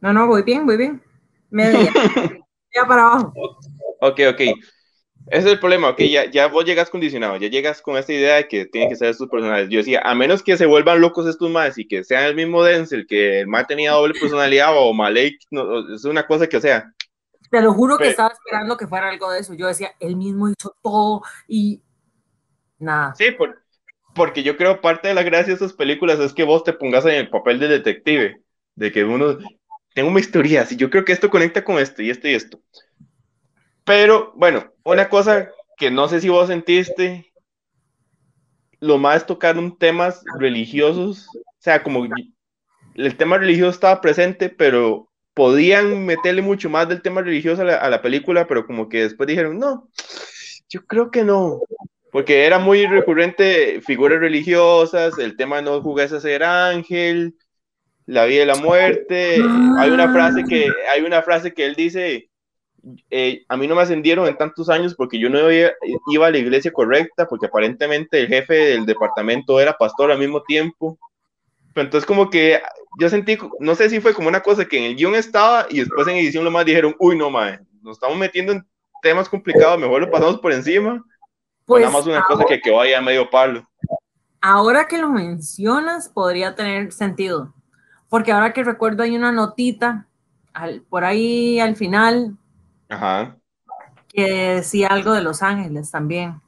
No, 0.00 0.12
no, 0.12 0.26
voy 0.26 0.42
bien, 0.42 0.66
voy 0.66 0.76
bien. 0.76 1.02
Media. 1.50 1.92
para 2.88 3.02
abajo. 3.02 3.32
Ok, 4.00 4.20
ok. 4.28 4.40
Ese 5.28 5.38
es 5.38 5.46
el 5.46 5.58
problema, 5.58 5.88
ok, 5.88 6.00
ya, 6.02 6.30
ya 6.30 6.48
vos 6.48 6.64
llegas 6.66 6.90
condicionado, 6.90 7.36
ya 7.38 7.48
llegas 7.48 7.80
con 7.80 7.96
esta 7.96 8.12
idea 8.12 8.36
de 8.36 8.46
que 8.46 8.66
tienen 8.66 8.90
que 8.90 8.96
ser 8.96 9.08
estos 9.08 9.28
personajes. 9.28 9.70
Yo 9.70 9.78
decía, 9.78 10.02
a 10.04 10.14
menos 10.14 10.42
que 10.42 10.56
se 10.56 10.66
vuelvan 10.66 11.00
locos 11.00 11.26
estos 11.26 11.50
más 11.50 11.78
y 11.78 11.88
que 11.88 12.04
sean 12.04 12.24
el 12.24 12.34
mismo 12.34 12.62
Denzel, 12.62 13.06
que 13.06 13.40
el 13.40 13.46
más 13.46 13.66
tenía 13.66 13.92
doble 13.92 14.12
personalidad 14.20 14.76
o 14.76 14.92
Malek, 14.92 15.38
no, 15.50 15.94
es 15.94 16.04
una 16.04 16.26
cosa 16.26 16.46
que, 16.46 16.58
o 16.58 16.60
sea. 16.60 16.92
Te 17.54 17.62
lo 17.62 17.72
juro 17.72 17.98
que 17.98 18.08
estaba 18.08 18.30
esperando 18.32 18.76
que 18.76 18.88
fuera 18.88 19.08
algo 19.08 19.30
de 19.30 19.38
eso. 19.38 19.54
Yo 19.54 19.68
decía, 19.68 19.94
él 20.00 20.16
mismo 20.16 20.48
hizo 20.48 20.74
todo 20.82 21.22
y 21.46 21.80
nada. 22.80 23.14
Sí, 23.14 23.26
porque 24.12 24.42
yo 24.42 24.56
creo 24.56 24.80
parte 24.80 25.06
de 25.06 25.14
la 25.14 25.22
gracia 25.22 25.46
de 25.46 25.52
estas 25.52 25.72
películas 25.72 26.18
es 26.18 26.32
que 26.32 26.42
vos 26.42 26.64
te 26.64 26.72
pongas 26.72 27.04
en 27.04 27.12
el 27.12 27.30
papel 27.30 27.60
de 27.60 27.68
detective, 27.68 28.42
de 28.74 28.90
que 28.90 29.04
uno, 29.04 29.38
tengo 29.94 30.10
mis 30.10 30.32
teorías 30.32 30.72
y 30.72 30.76
yo 30.76 30.90
creo 30.90 31.04
que 31.04 31.12
esto 31.12 31.30
conecta 31.30 31.62
con 31.62 31.78
esto 31.78 32.02
y 32.02 32.10
esto 32.10 32.26
y 32.26 32.34
esto. 32.34 32.58
Pero 33.84 34.32
bueno, 34.34 34.72
una 34.82 35.08
cosa 35.08 35.48
que 35.76 35.92
no 35.92 36.08
sé 36.08 36.20
si 36.20 36.28
vos 36.28 36.48
sentiste, 36.48 37.32
lo 38.80 38.98
más 38.98 39.26
tocaron 39.26 39.78
temas 39.78 40.24
religiosos, 40.40 41.28
o 41.28 41.40
sea, 41.60 41.84
como 41.84 42.04
el 42.96 43.16
tema 43.16 43.38
religioso 43.38 43.70
estaba 43.70 44.00
presente, 44.00 44.48
pero 44.48 45.08
podían 45.34 46.06
meterle 46.06 46.42
mucho 46.42 46.70
más 46.70 46.88
del 46.88 47.02
tema 47.02 47.20
religioso 47.20 47.62
a 47.62 47.90
la, 47.90 48.02
película, 48.02 48.46
pero 48.46 48.66
como 48.66 48.88
que 48.88 49.02
después 49.02 49.26
dijeron, 49.26 49.58
no, 49.58 49.88
yo 50.68 50.86
creo 50.86 51.10
que 51.10 51.24
no, 51.24 51.60
porque 52.10 52.46
era 52.46 52.60
muy 52.60 52.86
recurrente 52.86 53.80
figuras 53.80 54.20
religiosas, 54.20 55.18
el 55.18 55.36
tema 55.36 55.56
de 55.56 55.62
no 55.62 55.82
jugues 55.82 56.12
a 56.12 56.20
ser 56.20 56.44
ángel, 56.44 57.34
la 58.06 58.24
vida 58.24 58.44
y 58.44 58.46
la 58.46 58.56
muerte. 58.56 59.42
Hay 59.78 59.90
una 59.90 60.12
frase 60.12 60.44
que, 60.44 60.70
hay 60.92 61.02
una 61.02 61.22
frase 61.22 61.52
que 61.52 61.66
él 61.66 61.74
dice, 61.74 62.30
eh, 63.10 63.44
a 63.48 63.56
mí 63.56 63.66
no 63.66 63.74
me 63.74 63.82
ascendieron 63.82 64.28
en 64.28 64.36
tantos 64.36 64.68
años 64.68 64.94
porque 64.94 65.18
yo 65.18 65.28
no 65.28 65.50
iba, 65.50 65.70
iba, 66.12 66.26
a 66.26 66.30
la 66.30 66.38
iglesia 66.38 66.72
correcta, 66.72 67.26
porque 67.26 67.46
aparentemente 67.46 68.20
el 68.20 68.28
jefe 68.28 68.54
del 68.54 68.86
departamento 68.86 69.60
era 69.60 69.76
pastor 69.76 70.12
al 70.12 70.18
mismo 70.18 70.42
tiempo. 70.42 70.98
Pero 71.74 71.86
entonces 71.86 72.06
como 72.06 72.30
que 72.30 72.62
yo 72.98 73.08
sentí, 73.08 73.36
no 73.58 73.74
sé 73.74 73.90
si 73.90 74.00
fue 74.00 74.14
como 74.14 74.28
una 74.28 74.40
cosa 74.40 74.64
que 74.64 74.78
en 74.78 74.84
el 74.84 74.96
guion 74.96 75.14
estaba 75.16 75.66
y 75.68 75.80
después 75.80 76.06
en 76.06 76.16
edición 76.16 76.44
lo 76.44 76.50
más 76.50 76.64
dijeron, 76.64 76.94
uy, 76.98 77.18
no, 77.18 77.30
mae, 77.30 77.58
nos 77.82 77.96
estamos 77.96 78.16
metiendo 78.16 78.52
en 78.52 78.66
temas 79.02 79.28
complicados, 79.28 79.78
mejor 79.78 80.00
lo 80.00 80.10
pasamos 80.10 80.38
por 80.38 80.52
encima. 80.52 81.04
Pues 81.66 81.82
nada 81.82 81.92
más 81.92 82.06
una 82.06 82.16
ahora, 82.16 82.26
cosa 82.28 82.44
que 82.48 82.60
quedó 82.60 82.80
ahí 82.80 82.94
a 82.94 83.00
medio 83.00 83.28
palo. 83.28 83.68
Ahora 84.40 84.86
que 84.86 84.98
lo 84.98 85.08
mencionas, 85.08 86.08
podría 86.08 86.54
tener 86.54 86.92
sentido. 86.92 87.52
Porque 88.08 88.30
ahora 88.30 88.52
que 88.52 88.62
recuerdo 88.62 89.02
hay 89.02 89.16
una 89.16 89.32
notita 89.32 90.06
al, 90.52 90.82
por 90.82 91.04
ahí 91.04 91.58
al 91.58 91.74
final 91.74 92.36
Ajá. 92.88 93.36
que 94.08 94.54
decía 94.56 94.88
algo 94.88 95.12
de 95.12 95.22
Los 95.22 95.42
Ángeles 95.42 95.90
también. 95.90 96.40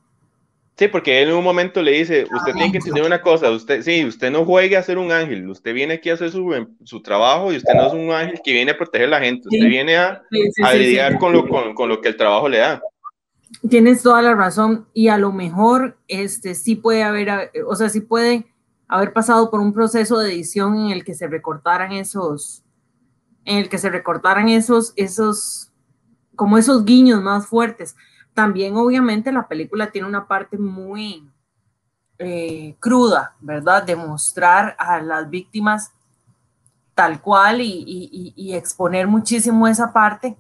Sí, 0.79 0.89
porque 0.89 1.23
él 1.23 1.31
en 1.31 1.37
un 1.37 1.45
momento 1.45 1.81
le 1.81 1.93
dice, 1.93 2.27
usted 2.31 2.53
tiene 2.53 2.71
que 2.71 2.77
entender 2.77 3.03
una 3.03 3.23
cosa, 3.23 3.51
usted, 3.51 3.81
sí, 3.81 4.05
usted 4.05 4.31
no 4.31 4.45
juegue 4.45 4.77
a 4.77 4.83
ser 4.83 4.99
un 4.99 5.11
ángel, 5.11 5.49
usted 5.49 5.73
viene 5.73 5.95
aquí 5.95 6.11
a 6.11 6.15
hacer 6.15 6.31
su, 6.31 6.67
su 6.85 7.01
trabajo 7.01 7.51
y 7.51 7.57
usted 7.57 7.73
no 7.73 7.87
es 7.87 7.93
un 7.95 8.11
ángel 8.11 8.41
que 8.45 8.53
viene 8.53 8.73
a 8.73 8.77
proteger 8.77 9.07
a 9.07 9.13
la 9.13 9.21
gente, 9.21 9.49
usted 9.49 9.59
sí. 9.59 9.69
viene 9.69 9.97
a, 9.97 10.23
sí, 10.31 10.39
sí, 10.53 10.63
a 10.63 10.75
lidiar 10.75 11.19
con, 11.19 11.33
lo, 11.33 11.49
con, 11.49 11.73
con, 11.73 11.89
lo 11.89 12.03
que 12.03 12.09
el 12.09 12.17
trabajo 12.19 12.51
le 12.51 12.59
da. 12.59 12.83
Tienes 13.71 14.03
toda 14.03 14.21
la 14.21 14.35
razón 14.35 14.87
y 14.93 15.09
a 15.09 15.17
lo 15.17 15.33
mejor 15.33 15.97
este, 16.09 16.55
sí 16.55 16.75
puede 16.77 17.03
haber, 17.03 17.51
o 17.67 17.75
sea, 17.75 17.89
sí 17.89 18.03
puede 18.03 18.45
haber 18.87 19.15
pasado 19.15 19.51
por 19.51 19.61
un 19.61 19.73
proceso 19.73 20.19
de 20.19 20.31
edición 20.31 20.77
en 20.79 20.91
el 20.91 21.05
que 21.05 21.15
se 21.15 21.27
recortaran 21.27 21.93
esos, 21.93 22.65
en 23.47 23.57
el 23.57 23.71
que 23.71 23.79
se 23.79 23.89
recortaran 23.89 24.51
esos, 24.51 24.93
esos, 24.97 25.73
como 26.35 26.59
esos 26.59 26.85
guiños 26.85 27.23
más 27.23 27.47
fuertes. 27.47 27.97
También 28.37 28.77
obviamente 28.77 29.33
la 29.33 29.49
película 29.49 29.91
tiene 29.91 30.07
una 30.07 30.29
parte 30.29 30.59
muy 30.59 31.27
eh, 32.19 32.77
cruda, 32.79 33.35
¿verdad? 33.41 33.83
De 33.83 33.97
mostrar 33.97 34.77
a 34.79 35.01
las 35.01 35.31
víctimas 35.31 35.91
tal 36.95 37.23
cual 37.23 37.63
y, 37.63 37.83
y, 37.87 38.35
y, 38.37 38.55
exponer 38.55 39.07
muchísimo 39.07 39.67
esa 39.67 39.91
parte. 39.91 40.37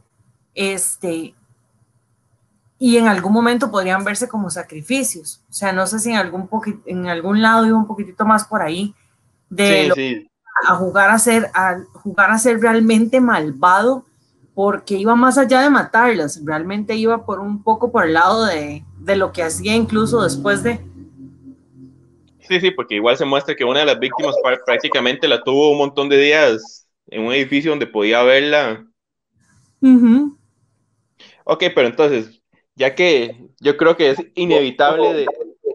Este, 0.54 1.34
y 2.78 2.98
en 2.98 3.08
algún 3.08 3.32
momento 3.32 3.70
podrían 3.70 4.04
verse 4.04 4.28
como 4.28 4.50
sacrificios. 4.50 5.42
O 5.48 5.52
sea, 5.54 5.72
no 5.72 5.86
sé 5.86 5.98
si 5.98 6.10
en 6.10 6.16
algún, 6.16 6.50
en 6.84 7.08
algún 7.08 7.40
lado 7.40 7.64
iba 7.64 7.78
un 7.78 7.86
poquitito 7.86 8.26
más 8.26 8.44
por 8.44 8.60
ahí 8.60 8.94
de 9.48 9.82
sí, 9.82 9.88
lo, 9.88 9.94
sí. 9.94 10.30
a 10.68 10.74
jugar 10.74 11.08
a 11.08 11.18
ser 11.18 11.50
a 11.54 11.78
jugar 11.94 12.30
a 12.30 12.38
ser 12.38 12.60
realmente 12.60 13.22
malvado 13.22 14.05
porque 14.56 14.94
iba 14.96 15.14
más 15.14 15.36
allá 15.36 15.60
de 15.60 15.68
matarlas, 15.68 16.40
realmente 16.42 16.96
iba 16.96 17.26
por 17.26 17.40
un 17.40 17.62
poco 17.62 17.92
por 17.92 18.06
el 18.06 18.14
lado 18.14 18.46
de, 18.46 18.82
de 19.00 19.16
lo 19.16 19.30
que 19.30 19.42
hacía 19.42 19.74
incluso 19.74 20.22
después 20.22 20.62
de 20.62 20.80
Sí, 22.48 22.60
sí, 22.60 22.70
porque 22.70 22.94
igual 22.94 23.18
se 23.18 23.26
muestra 23.26 23.54
que 23.54 23.64
una 23.64 23.80
de 23.80 23.86
las 23.86 23.98
víctimas 23.98 24.34
prácticamente 24.64 25.28
la 25.28 25.42
tuvo 25.42 25.72
un 25.72 25.78
montón 25.78 26.08
de 26.08 26.16
días 26.16 26.88
en 27.08 27.22
un 27.22 27.32
edificio 27.32 27.70
donde 27.72 27.86
podía 27.86 28.22
verla. 28.22 28.86
Uh 29.82 29.88
-huh. 29.88 30.38
Ok, 31.44 31.64
pero 31.74 31.88
entonces, 31.88 32.40
ya 32.76 32.94
que 32.94 33.50
yo 33.60 33.76
creo 33.76 33.96
que 33.96 34.10
es 34.10 34.18
inevitable 34.36 35.12
de 35.12 35.26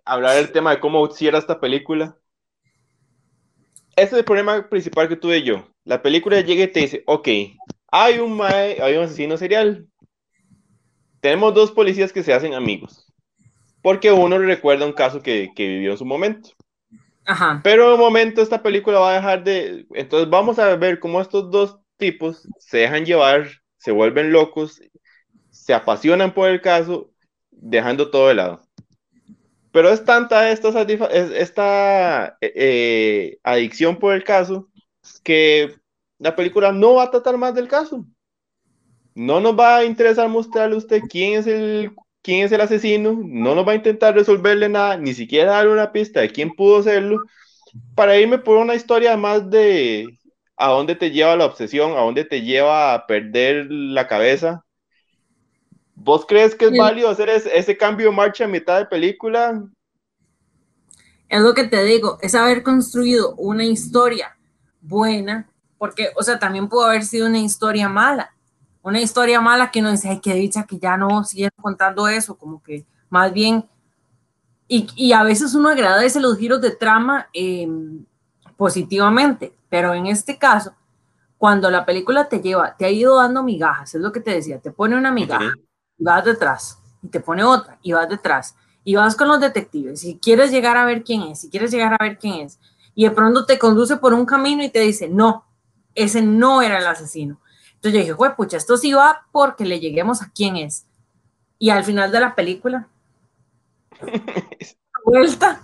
hablar 0.05 0.37
el 0.37 0.51
tema 0.51 0.71
de 0.71 0.79
cómo 0.79 1.05
cierra 1.11 1.39
esta 1.39 1.59
película. 1.59 2.17
Ese 3.95 4.13
es 4.13 4.19
el 4.19 4.25
problema 4.25 4.67
principal 4.69 5.07
que 5.07 5.17
tuve 5.17 5.43
yo. 5.43 5.67
La 5.83 6.01
película 6.01 6.39
llega 6.41 6.63
y 6.63 6.67
te 6.71 6.79
dice, 6.79 7.03
ok, 7.05 7.27
hay 7.91 8.19
un, 8.19 8.37
mae, 8.37 8.81
hay 8.81 8.95
un 8.95 9.03
asesino 9.03 9.37
serial. 9.37 9.87
Tenemos 11.19 11.53
dos 11.53 11.71
policías 11.71 12.11
que 12.11 12.23
se 12.23 12.33
hacen 12.33 12.53
amigos. 12.53 13.05
Porque 13.83 14.11
uno 14.11 14.37
recuerda 14.37 14.85
un 14.85 14.93
caso 14.93 15.21
que, 15.21 15.49
que 15.55 15.67
vivió 15.67 15.91
en 15.91 15.97
su 15.97 16.05
momento. 16.05 16.49
Ajá. 17.25 17.61
Pero 17.63 17.87
en 17.87 17.93
un 17.93 17.99
momento 17.99 18.41
esta 18.41 18.63
película 18.63 18.99
va 18.99 19.11
a 19.11 19.15
dejar 19.15 19.43
de... 19.43 19.85
Entonces 19.93 20.29
vamos 20.29 20.57
a 20.57 20.75
ver 20.75 20.99
cómo 20.99 21.21
estos 21.21 21.51
dos 21.51 21.77
tipos 21.97 22.47
se 22.57 22.79
dejan 22.79 23.05
llevar, 23.05 23.47
se 23.77 23.91
vuelven 23.91 24.31
locos 24.31 24.81
se 25.51 25.73
apasionan 25.73 26.33
por 26.33 26.49
el 26.49 26.61
caso, 26.61 27.11
dejando 27.51 28.09
todo 28.09 28.29
de 28.29 28.35
lado. 28.35 28.61
Pero 29.71 29.89
es 29.89 30.03
tanta 30.03 30.49
esta, 30.51 30.81
esta 30.81 32.37
eh, 32.41 33.37
adicción 33.43 33.97
por 33.97 34.13
el 34.15 34.23
caso 34.23 34.69
que 35.23 35.75
la 36.21 36.35
película 36.35 36.71
no 36.71 36.95
va 36.95 37.03
a 37.03 37.11
tratar 37.11 37.37
más 37.37 37.53
del 37.53 37.67
caso. 37.67 38.05
No 39.13 39.39
nos 39.39 39.59
va 39.59 39.77
a 39.77 39.83
interesar 39.83 40.29
mostrarle 40.29 40.75
a 40.75 40.77
usted 40.77 41.01
quién 41.09 41.39
es 41.39 41.47
el 41.47 41.91
quién 42.23 42.45
es 42.45 42.51
el 42.51 42.61
asesino, 42.61 43.19
no 43.25 43.55
nos 43.55 43.67
va 43.67 43.71
a 43.71 43.75
intentar 43.75 44.13
resolverle 44.13 44.69
nada, 44.69 44.95
ni 44.95 45.15
siquiera 45.15 45.53
darle 45.53 45.73
una 45.73 45.91
pista 45.91 46.21
de 46.21 46.29
quién 46.29 46.53
pudo 46.53 46.77
hacerlo, 46.77 47.17
para 47.95 48.15
irme 48.15 48.37
por 48.37 48.57
una 48.57 48.75
historia 48.75 49.17
más 49.17 49.49
de 49.49 50.19
a 50.55 50.67
dónde 50.67 50.93
te 50.93 51.09
lleva 51.09 51.35
la 51.35 51.45
obsesión, 51.45 51.93
a 51.93 52.01
dónde 52.01 52.23
te 52.23 52.43
lleva 52.43 52.93
a 52.93 53.07
perder 53.07 53.65
la 53.71 54.07
cabeza, 54.07 54.63
¿Vos 56.03 56.25
crees 56.25 56.55
que 56.55 56.65
es 56.65 56.71
válido 56.75 57.09
hacer 57.09 57.29
ese, 57.29 57.55
ese, 57.55 57.77
cambio 57.77 58.09
de 58.09 58.15
marcha 58.15 58.45
a 58.45 58.47
mitad 58.47 58.79
de 58.79 58.85
película? 58.85 59.63
Es 61.29 61.41
lo 61.41 61.53
que 61.53 61.65
te 61.65 61.83
digo, 61.83 62.17
es 62.21 62.33
haber 62.33 62.63
construido 62.63 63.35
una 63.35 63.65
historia 63.65 64.35
buena, 64.81 65.50
porque, 65.81 66.09
o 66.15 66.21
sea, 66.21 66.37
también 66.37 66.69
pudo 66.69 66.85
haber 66.85 67.03
sido 67.03 67.25
una 67.25 67.39
historia 67.39 67.89
mala, 67.89 68.35
una 68.83 69.01
historia 69.01 69.41
mala 69.41 69.71
que 69.71 69.79
uno 69.79 69.89
dice, 69.89 70.09
ay, 70.09 70.19
qué 70.19 70.35
dicha 70.35 70.67
que 70.67 70.77
ya 70.77 70.95
no 70.95 71.23
siguen 71.23 71.49
contando 71.59 72.07
eso, 72.07 72.37
como 72.37 72.61
que 72.61 72.85
más 73.09 73.33
bien, 73.33 73.67
y, 74.67 74.87
y 74.95 75.11
a 75.13 75.23
veces 75.23 75.55
uno 75.55 75.69
agradece 75.69 76.19
los 76.19 76.37
giros 76.37 76.61
de 76.61 76.69
trama 76.69 77.29
eh, 77.33 77.67
positivamente, 78.57 79.55
pero 79.69 79.95
en 79.95 80.05
este 80.05 80.37
caso, 80.37 80.75
cuando 81.39 81.71
la 81.71 81.83
película 81.83 82.29
te 82.29 82.41
lleva, 82.41 82.77
te 82.77 82.85
ha 82.85 82.91
ido 82.91 83.17
dando 83.17 83.41
migajas, 83.41 83.95
es 83.95 84.01
lo 84.01 84.11
que 84.11 84.19
te 84.19 84.35
decía, 84.35 84.59
te 84.59 84.69
pone 84.69 84.95
una 84.95 85.11
migaja. 85.11 85.47
Okay 85.47 85.63
y 85.97 86.03
vas 86.03 86.23
detrás, 86.23 86.79
y 87.01 87.07
te 87.07 87.19
pone 87.19 87.43
otra, 87.43 87.79
y 87.81 87.93
vas 87.93 88.07
detrás, 88.07 88.55
y 88.83 88.95
vas 88.95 89.15
con 89.15 89.27
los 89.27 89.39
detectives, 89.39 90.01
si 90.01 90.19
quieres 90.19 90.51
llegar 90.51 90.77
a 90.77 90.85
ver 90.85 91.03
quién 91.03 91.23
es, 91.23 91.41
si 91.41 91.49
quieres 91.49 91.71
llegar 91.71 91.93
a 91.93 92.03
ver 92.03 92.19
quién 92.19 92.45
es, 92.45 92.59
y 92.93 93.05
de 93.05 93.11
pronto 93.11 93.47
te 93.47 93.57
conduce 93.57 93.97
por 93.97 94.13
un 94.13 94.27
camino 94.27 94.63
y 94.63 94.69
te 94.69 94.79
dice, 94.79 95.07
no, 95.07 95.45
ese 95.95 96.21
no 96.21 96.61
era 96.61 96.79
el 96.79 96.85
asesino. 96.85 97.39
Entonces 97.75 97.93
yo 97.93 97.99
dije, 97.99 98.13
güey, 98.13 98.35
pucha, 98.35 98.57
esto 98.57 98.77
sí 98.77 98.93
va 98.93 99.25
porque 99.31 99.65
le 99.65 99.79
lleguemos 99.79 100.21
a 100.21 100.31
quién 100.33 100.55
es. 100.55 100.85
Y 101.57 101.69
al 101.69 101.83
final 101.83 102.11
de 102.11 102.19
la 102.19 102.35
película, 102.35 102.87
vuelta, 105.05 105.61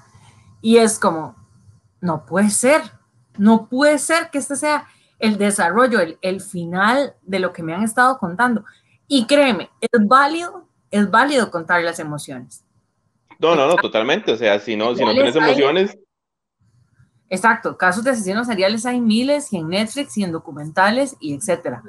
y 0.62 0.78
es 0.78 1.00
como, 1.00 1.36
no 2.02 2.26
puede 2.26 2.50
ser, 2.50 2.82
no 3.38 3.68
puede 3.68 4.00
ser 4.00 4.30
que 4.30 4.40
este 4.40 4.56
sea 4.56 4.88
el 5.20 5.38
desarrollo, 5.38 6.00
el, 6.00 6.18
el 6.22 6.42
final 6.42 7.16
de 7.24 7.40
lo 7.40 7.54
que 7.54 7.64
me 7.64 7.74
han 7.74 7.84
estado 7.84 8.18
contando. 8.20 8.64
Y 9.08 9.26
créeme, 9.26 9.70
es 9.80 10.08
válido, 10.08 10.68
es 10.92 11.10
válido 11.10 11.50
contar 11.50 11.84
las 11.84 12.00
emociones. 12.00 12.64
No, 13.40 13.56
no, 13.56 13.68
no, 13.68 13.76
totalmente. 13.76 14.32
O 14.32 14.38
sea, 14.38 14.60
si 14.60 14.76
no, 14.76 14.96
si 14.96 15.04
no 15.04 15.14
tienes 15.14 15.36
emociones. 15.36 15.98
Exacto, 17.30 17.78
casos 17.78 18.04
de 18.04 18.12
asesinos 18.12 18.48
seriales 18.48 18.86
hay 18.86 19.02
miles 19.02 19.52
y 19.52 19.58
en 19.58 19.70
Netflix 19.70 20.18
y 20.18 20.24
en 20.24 20.32
documentales 20.32 21.16
y 21.20 21.34
etcétera. 21.34 21.84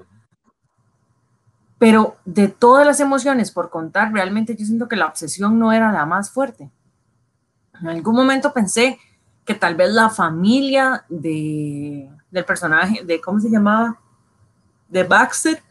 Pero 1.78 2.16
de 2.24 2.48
todas 2.48 2.84
las 2.84 2.98
emociones 2.98 3.52
por 3.52 3.70
contar, 3.70 4.12
realmente 4.12 4.56
yo 4.56 4.66
siento 4.66 4.88
que 4.88 4.96
la 4.96 5.06
obsesión 5.06 5.58
no 5.58 5.72
era 5.72 5.92
la 5.92 6.06
más 6.06 6.30
fuerte. 6.30 6.70
En 7.80 7.88
algún 7.88 8.16
momento 8.16 8.52
pensé 8.52 8.98
que 9.44 9.54
tal 9.54 9.76
vez 9.76 9.92
la 9.92 10.10
familia 10.10 11.04
de, 11.08 12.10
del 12.30 12.44
personaje, 12.44 13.04
de 13.04 13.20
cómo 13.20 13.38
se 13.38 13.48
llamaba, 13.48 14.00
de 14.88 15.04
Baxter, 15.04 15.62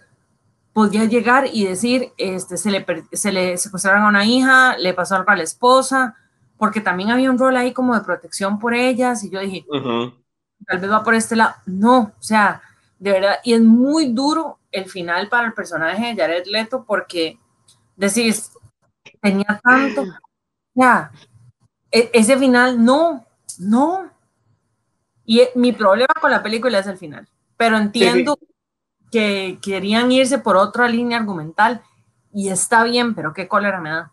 podía 0.71 1.05
llegar 1.05 1.47
y 1.51 1.65
decir, 1.65 2.13
este, 2.17 2.55
se, 2.55 2.71
le, 2.71 2.85
se 3.11 3.31
le 3.31 3.57
secuestraron 3.57 4.03
a 4.03 4.07
una 4.07 4.25
hija, 4.25 4.77
le 4.77 4.93
pasó 4.93 5.15
algo 5.15 5.29
a 5.31 5.35
la 5.35 5.43
esposa, 5.43 6.15
porque 6.57 6.81
también 6.81 7.11
había 7.11 7.31
un 7.31 7.37
rol 7.37 7.55
ahí 7.55 7.73
como 7.73 7.95
de 7.95 8.01
protección 8.01 8.59
por 8.59 8.73
ellas, 8.73 9.23
y 9.23 9.29
yo 9.29 9.39
dije, 9.39 9.65
uh 9.69 9.75
-huh. 9.75 10.23
tal 10.65 10.79
vez 10.79 10.91
va 10.91 11.03
por 11.03 11.15
este 11.15 11.35
lado. 11.35 11.55
No, 11.65 12.13
o 12.17 12.21
sea, 12.21 12.61
de 12.99 13.11
verdad, 13.11 13.35
y 13.43 13.53
es 13.53 13.61
muy 13.61 14.13
duro 14.13 14.59
el 14.71 14.85
final 14.85 15.29
para 15.29 15.47
el 15.47 15.53
personaje 15.53 16.13
de 16.13 16.21
Jared 16.21 16.45
Leto, 16.47 16.83
porque 16.85 17.39
decís, 17.95 18.51
tenía 19.21 19.59
tanto, 19.63 20.03
ya, 20.73 21.11
e 21.91 22.09
ese 22.13 22.37
final, 22.37 22.83
no, 22.83 23.25
no. 23.59 24.09
Y 25.25 25.41
mi 25.55 25.73
problema 25.73 26.13
con 26.21 26.31
la 26.31 26.41
película 26.41 26.79
es 26.79 26.87
el 26.87 26.97
final, 26.97 27.27
pero 27.55 27.77
entiendo... 27.77 28.37
Sí, 28.39 28.45
sí 28.47 28.53
que 29.11 29.57
querían 29.61 30.11
irse 30.11 30.37
por 30.37 30.57
otra 30.57 30.87
línea 30.89 31.17
argumental 31.17 31.81
y 32.33 32.49
está 32.49 32.83
bien, 32.83 33.15
pero 33.15 33.33
qué 33.33 33.47
cólera 33.47 33.79
me 33.79 33.89
da. 33.89 34.11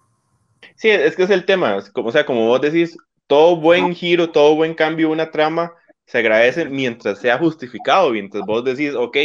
Sí, 0.77 0.90
es 0.90 1.16
que 1.16 1.24
es 1.24 1.31
el 1.31 1.44
tema, 1.44 1.83
como, 1.92 2.09
o 2.09 2.12
sea, 2.12 2.27
como 2.27 2.46
vos 2.46 2.61
decís, 2.61 2.96
todo 3.27 3.57
buen 3.57 3.94
giro, 3.94 4.31
todo 4.31 4.55
buen 4.55 4.74
cambio, 4.74 5.11
una 5.11 5.31
trama 5.31 5.72
se 6.07 6.18
agradece 6.18 6.66
mientras 6.66 7.18
sea 7.18 7.38
justificado, 7.38 8.11
mientras 8.11 8.44
vos 8.44 8.64
decís, 8.64 8.94
ok, 8.94 9.16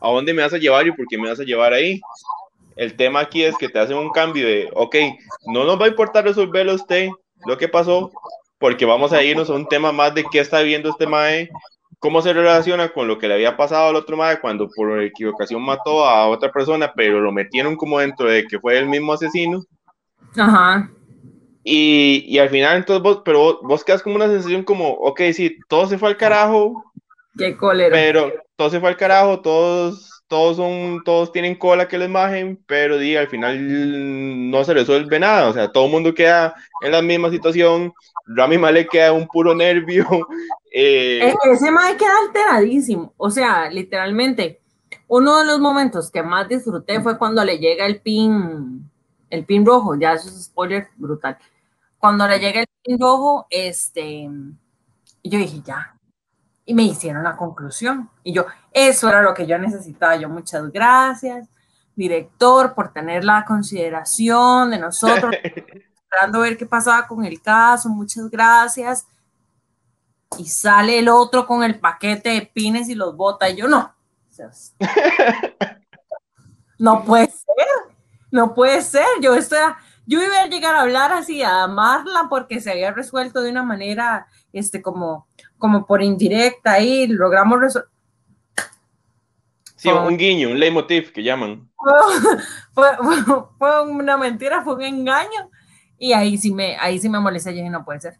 ¿a 0.00 0.10
dónde 0.10 0.34
me 0.34 0.42
vas 0.42 0.52
a 0.52 0.58
llevar 0.58 0.86
y 0.86 0.92
por 0.92 1.06
qué 1.06 1.18
me 1.18 1.28
vas 1.28 1.40
a 1.40 1.44
llevar 1.44 1.72
ahí? 1.72 2.00
El 2.76 2.96
tema 2.96 3.20
aquí 3.20 3.42
es 3.42 3.56
que 3.56 3.68
te 3.68 3.78
hacen 3.78 3.96
un 3.96 4.10
cambio 4.10 4.46
de, 4.46 4.68
ok, 4.74 4.96
no 5.46 5.64
nos 5.64 5.80
va 5.80 5.86
a 5.86 5.88
importar 5.88 6.24
resolverlo 6.24 6.74
usted, 6.74 7.08
lo 7.46 7.56
que 7.56 7.68
pasó, 7.68 8.12
porque 8.58 8.84
vamos 8.84 9.12
a 9.12 9.22
irnos 9.22 9.50
a 9.50 9.54
un 9.54 9.66
tema 9.66 9.92
más 9.92 10.14
de 10.14 10.24
qué 10.30 10.40
está 10.40 10.60
viendo 10.60 10.90
este 10.90 11.06
mae, 11.06 11.48
cómo 11.98 12.22
se 12.22 12.32
relaciona 12.32 12.90
con 12.90 13.08
lo 13.08 13.18
que 13.18 13.28
le 13.28 13.34
había 13.34 13.56
pasado 13.56 13.88
al 13.88 13.96
otro 13.96 14.16
mae 14.16 14.40
cuando 14.40 14.68
por 14.68 15.02
equivocación 15.02 15.62
mató 15.62 16.04
a 16.04 16.28
otra 16.28 16.52
persona, 16.52 16.92
pero 16.94 17.20
lo 17.20 17.32
metieron 17.32 17.76
como 17.76 17.98
dentro 17.98 18.28
de 18.28 18.44
que 18.46 18.60
fue 18.60 18.78
el 18.78 18.86
mismo 18.86 19.12
asesino. 19.12 19.62
Ajá. 20.38 20.90
Y, 21.64 22.24
y 22.26 22.38
al 22.38 22.48
final, 22.48 22.78
entonces 22.78 23.02
vos, 23.02 23.22
pero 23.24 23.38
vos, 23.40 23.58
vos 23.62 23.84
quedas 23.84 24.02
como 24.02 24.16
una 24.16 24.28
sensación 24.28 24.62
como, 24.62 24.90
ok, 24.90 25.20
sí, 25.34 25.58
todo 25.68 25.86
se 25.86 25.98
fue 25.98 26.08
al 26.08 26.16
carajo. 26.16 26.84
Qué 27.36 27.56
cólera. 27.56 27.94
Pero 27.94 28.32
todo 28.56 28.70
se 28.70 28.80
fue 28.80 28.88
al 28.88 28.96
carajo, 28.96 29.40
todos 29.40 30.18
todos 30.28 30.58
son, 30.58 31.02
todos 31.04 31.32
tienen 31.32 31.56
cola 31.56 31.88
que 31.88 31.98
les 31.98 32.08
majen, 32.08 32.62
pero 32.66 32.98
di, 32.98 33.16
al 33.16 33.28
final 33.28 34.50
no 34.50 34.62
se 34.62 34.74
resuelve 34.74 35.18
nada, 35.18 35.48
o 35.48 35.52
sea, 35.54 35.72
todo 35.72 35.86
el 35.86 35.90
mundo 35.90 36.14
queda 36.14 36.54
en 36.82 36.92
la 36.92 37.00
misma 37.00 37.30
situación, 37.30 37.92
Rami 38.26 38.58
Malek 38.58 38.90
queda 38.90 39.12
un 39.12 39.26
puro 39.26 39.54
nervio. 39.54 40.06
Eh, 40.70 41.34
ese 41.50 41.70
mae 41.70 41.96
queda 41.96 42.12
alteradísimo, 42.26 43.14
o 43.16 43.30
sea, 43.30 43.70
literalmente, 43.70 44.60
uno 45.08 45.38
de 45.38 45.46
los 45.46 45.60
momentos 45.60 46.10
que 46.10 46.22
más 46.22 46.46
disfruté 46.46 47.00
fue 47.00 47.16
cuando 47.16 47.42
le 47.42 47.58
llega 47.58 47.86
el 47.86 48.02
pin, 48.02 48.88
el 49.30 49.44
pin 49.44 49.64
rojo, 49.64 49.94
ya 49.94 50.14
eso 50.14 50.28
es 50.28 50.44
spoiler 50.44 50.88
brutal, 50.96 51.38
cuando 51.98 52.26
le 52.26 52.38
llega 52.38 52.60
el 52.60 52.66
pin 52.82 52.98
rojo, 52.98 53.46
este, 53.50 54.28
yo 55.22 55.38
dije, 55.38 55.60
ya, 55.64 55.98
y 56.68 56.74
me 56.74 56.82
hicieron 56.82 57.24
la 57.24 57.34
conclusión. 57.34 58.10
Y 58.22 58.34
yo, 58.34 58.44
eso 58.72 59.08
era 59.08 59.22
lo 59.22 59.32
que 59.32 59.46
yo 59.46 59.58
necesitaba. 59.58 60.16
Yo, 60.16 60.28
muchas 60.28 60.70
gracias, 60.70 61.48
director, 61.96 62.74
por 62.74 62.92
tener 62.92 63.24
la 63.24 63.44
consideración 63.46 64.70
de 64.70 64.78
nosotros, 64.78 65.34
esperando 65.42 66.40
ver 66.40 66.58
qué 66.58 66.66
pasaba 66.66 67.06
con 67.06 67.24
el 67.24 67.40
caso. 67.40 67.88
Muchas 67.88 68.30
gracias. 68.30 69.06
Y 70.36 70.44
sale 70.44 70.98
el 70.98 71.08
otro 71.08 71.46
con 71.46 71.64
el 71.64 71.80
paquete 71.80 72.28
de 72.30 72.42
pines 72.42 72.90
y 72.90 72.94
los 72.94 73.16
bota. 73.16 73.48
Y 73.48 73.56
yo, 73.56 73.66
no. 73.66 73.94
No 76.80 77.02
puede 77.02 77.26
ser. 77.26 77.96
No 78.30 78.54
puede 78.54 78.82
ser. 78.82 79.06
Yo, 79.20 79.34
estoy, 79.34 79.58
yo 80.06 80.22
iba 80.22 80.40
a 80.40 80.46
llegar 80.46 80.74
a 80.74 80.82
hablar 80.82 81.12
así, 81.12 81.42
a 81.42 81.64
amarla 81.64 82.26
porque 82.28 82.60
se 82.60 82.70
había 82.70 82.92
resuelto 82.92 83.42
de 83.42 83.50
una 83.50 83.62
manera, 83.62 84.26
este, 84.52 84.82
como 84.82 85.28
como 85.58 85.84
por 85.84 86.02
indirecta 86.02 86.72
ahí, 86.72 87.06
logramos 87.08 87.60
resolver. 87.60 87.88
Sí, 89.76 89.88
un 89.90 90.16
guiño, 90.16 90.50
un 90.50 90.58
leitmotiv 90.58 91.12
que 91.12 91.22
llaman. 91.22 91.68
Fue, 92.74 92.86
fue, 93.58 93.82
una 93.82 94.16
mentira, 94.16 94.62
fue 94.62 94.74
un 94.74 94.82
engaño. 94.82 95.50
Y 95.98 96.12
ahí 96.12 96.38
sí 96.38 96.52
me, 96.52 96.76
ahí 96.76 96.98
sí 96.98 97.08
me 97.08 97.18
molesta, 97.18 97.50
y 97.50 97.68
no 97.68 97.84
puede 97.84 98.00
ser. 98.00 98.18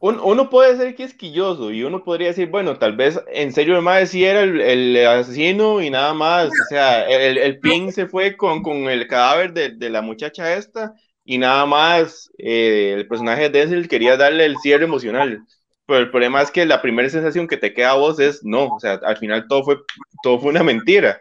Uno 0.00 0.50
puede 0.50 0.76
ser 0.76 0.94
quisquilloso 0.94 1.72
y 1.72 1.82
uno 1.82 2.04
podría 2.04 2.28
decir, 2.28 2.48
bueno, 2.48 2.78
tal 2.78 2.96
vez 2.96 3.20
en 3.32 3.52
serio 3.52 3.76
el 3.76 3.82
más 3.82 4.10
sí 4.10 4.24
era 4.24 4.42
el, 4.42 4.96
asesino 5.06 5.80
y 5.80 5.90
nada 5.90 6.12
más. 6.12 6.48
O 6.48 6.64
sea, 6.68 7.08
el, 7.08 7.38
el 7.38 7.58
pin 7.60 7.92
se 7.92 8.06
fue 8.06 8.36
con, 8.36 8.62
con 8.62 8.76
el 8.88 9.06
cadáver 9.08 9.52
de, 9.52 9.70
de, 9.70 9.90
la 9.90 10.02
muchacha 10.02 10.54
esta 10.54 10.94
y 11.24 11.38
nada 11.38 11.66
más 11.66 12.30
eh, 12.38 12.94
el 12.96 13.08
personaje 13.08 13.48
de 13.48 13.60
Denzel 13.60 13.88
quería 13.88 14.16
darle 14.16 14.44
el 14.44 14.58
cierre 14.58 14.84
emocional. 14.84 15.42
Pero 15.86 16.00
el 16.00 16.10
problema 16.10 16.42
es 16.42 16.50
que 16.50 16.66
la 16.66 16.82
primera 16.82 17.08
sensación 17.08 17.46
que 17.46 17.56
te 17.56 17.72
queda 17.72 17.92
a 17.92 17.96
vos 17.96 18.18
es 18.18 18.44
no, 18.44 18.66
o 18.66 18.80
sea, 18.80 19.00
al 19.04 19.16
final 19.16 19.46
todo 19.48 19.64
fue, 19.64 19.76
todo 20.22 20.38
fue 20.40 20.50
una 20.50 20.62
mentira. 20.62 21.18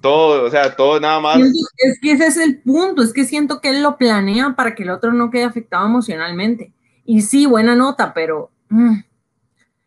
Todo, 0.00 0.44
o 0.44 0.50
sea, 0.50 0.76
todo 0.76 1.00
nada 1.00 1.18
más. 1.20 1.40
Es 1.40 1.98
que 2.00 2.12
ese 2.12 2.26
es 2.26 2.36
el 2.36 2.62
punto, 2.62 3.02
es 3.02 3.12
que 3.12 3.24
siento 3.24 3.60
que 3.60 3.70
él 3.70 3.82
lo 3.82 3.96
planea 3.96 4.54
para 4.54 4.74
que 4.74 4.84
el 4.84 4.90
otro 4.90 5.12
no 5.12 5.30
quede 5.30 5.44
afectado 5.44 5.86
emocionalmente. 5.86 6.72
Y 7.06 7.22
sí, 7.22 7.46
buena 7.46 7.74
nota, 7.74 8.12
pero 8.12 8.50
mm. 8.68 8.98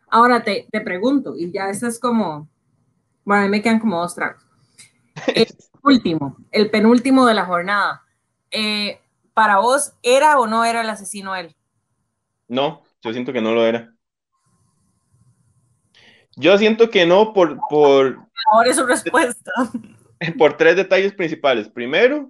ahora 0.08 0.41
te, 0.43 0.67
te, 0.71 0.82
pregunto, 0.82 1.36
y 1.38 1.51
ya 1.51 1.69
eso 1.69 1.86
es 1.86 1.99
como, 1.99 2.47
bueno, 3.25 3.43
a 3.43 3.45
mí 3.45 3.51
me 3.51 3.62
quedan 3.62 3.79
como 3.79 3.99
dos 3.99 4.15
tragos. 4.15 4.41
El 5.36 5.47
último, 5.84 6.38
el 6.51 6.69
penúltimo 6.69 7.25
de 7.25 7.34
la 7.34 7.45
jornada. 7.45 8.03
Eh, 8.51 8.99
¿Para 9.34 9.60
vos 9.60 9.93
era 10.03 10.39
o 10.39 10.47
no 10.47 10.65
era 10.65 10.82
el 10.82 10.89
asesino 10.89 11.36
él? 11.36 11.55
No, 12.47 12.84
yo 13.01 13.13
siento 13.13 13.32
que 13.32 13.41
no 13.41 13.53
lo 13.53 13.65
era. 13.65 13.93
Yo 16.36 16.58
siento 16.58 16.89
que 16.89 17.05
no 17.05 17.34
por... 17.34 17.58
por 17.69 18.19
Ahora 18.51 18.69
es 18.69 18.75
su 18.75 18.86
respuesta. 18.86 19.51
Por 20.38 20.58
tres 20.58 20.75
detalles 20.75 21.13
principales. 21.13 21.69
Primero, 21.69 22.29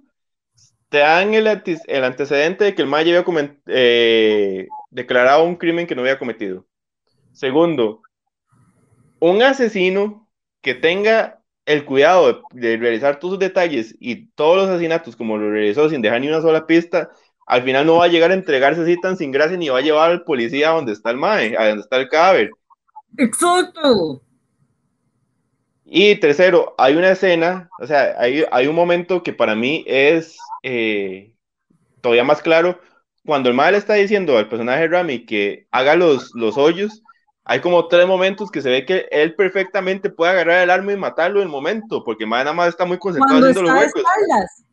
te 0.89 0.99
dan 0.99 1.33
el, 1.33 1.47
el 1.47 2.03
antecedente 2.03 2.65
de 2.65 2.75
que 2.75 2.83
el 2.83 2.87
Maya 2.87 3.19
había 3.19 3.55
eh, 3.65 4.67
declarado 4.89 5.43
un 5.43 5.55
crimen 5.55 5.87
que 5.87 5.95
no 5.95 6.01
había 6.01 6.19
cometido. 6.19 6.65
Segundo, 7.31 8.01
un 9.19 9.41
asesino 9.43 10.27
que 10.61 10.73
tenga 10.73 11.41
el 11.65 11.85
cuidado 11.85 12.43
de, 12.51 12.77
realizar 12.77 13.19
todos 13.19 13.33
sus 13.33 13.39
detalles 13.39 13.95
y 13.99 14.27
todos 14.31 14.57
los 14.57 14.69
asesinatos 14.69 15.15
como 15.15 15.37
lo 15.37 15.51
realizó 15.51 15.89
sin 15.89 16.01
dejar 16.01 16.21
ni 16.21 16.27
una 16.27 16.41
sola 16.41 16.65
pista, 16.65 17.11
al 17.45 17.63
final 17.63 17.85
no 17.85 17.97
va 17.97 18.05
a 18.05 18.09
llegar 18.09 18.31
a 18.31 18.35
entregarse 18.35 18.81
así 18.81 18.99
tan 18.99 19.17
sin 19.17 19.31
gracia 19.31 19.57
ni 19.57 19.69
va 19.69 19.79
a 19.79 19.81
llevar 19.81 20.11
al 20.11 20.23
policía 20.23 20.69
a 20.69 20.73
donde 20.73 20.93
está 20.93 21.11
el 21.11 21.17
mae, 21.17 21.55
a 21.57 21.67
donde 21.67 21.83
está 21.83 21.97
el 21.97 22.09
cadáver. 22.09 22.51
Exacto. 23.17 24.21
Y 25.85 26.15
tercero, 26.15 26.75
hay 26.77 26.95
una 26.95 27.11
escena, 27.11 27.69
o 27.79 27.87
sea, 27.87 28.15
hay, 28.19 28.45
hay 28.51 28.67
un 28.67 28.75
momento 28.75 29.23
que 29.23 29.33
para 29.33 29.55
mí 29.55 29.83
es 29.87 30.37
eh, 30.61 31.33
todavía 32.01 32.23
más 32.23 32.41
claro. 32.41 32.79
Cuando 33.25 33.49
el 33.49 33.55
mal 33.55 33.75
está 33.75 33.95
diciendo 33.95 34.37
al 34.37 34.49
personaje 34.49 34.87
Rami 34.87 35.25
que 35.25 35.67
haga 35.71 35.95
los, 35.95 36.31
los 36.33 36.57
hoyos, 36.57 37.03
hay 37.43 37.61
como 37.61 37.87
tres 37.87 38.05
momentos 38.05 38.51
que 38.51 38.61
se 38.61 38.69
ve 38.69 38.85
que 38.85 39.07
él 39.09 39.33
perfectamente 39.33 40.09
puede 40.09 40.31
agarrar 40.31 40.61
el 40.61 40.69
arma 40.69 40.93
y 40.93 40.97
matarlo 40.97 41.39
en 41.39 41.47
el 41.47 41.51
momento, 41.51 42.03
porque 42.03 42.25
el 42.25 42.29
nada 42.29 42.53
más 42.53 42.69
está 42.69 42.85
muy 42.85 42.99
concentrado 42.99 43.39
haciendo 43.39 43.63
los 43.63 43.71
huecos. 43.71 44.03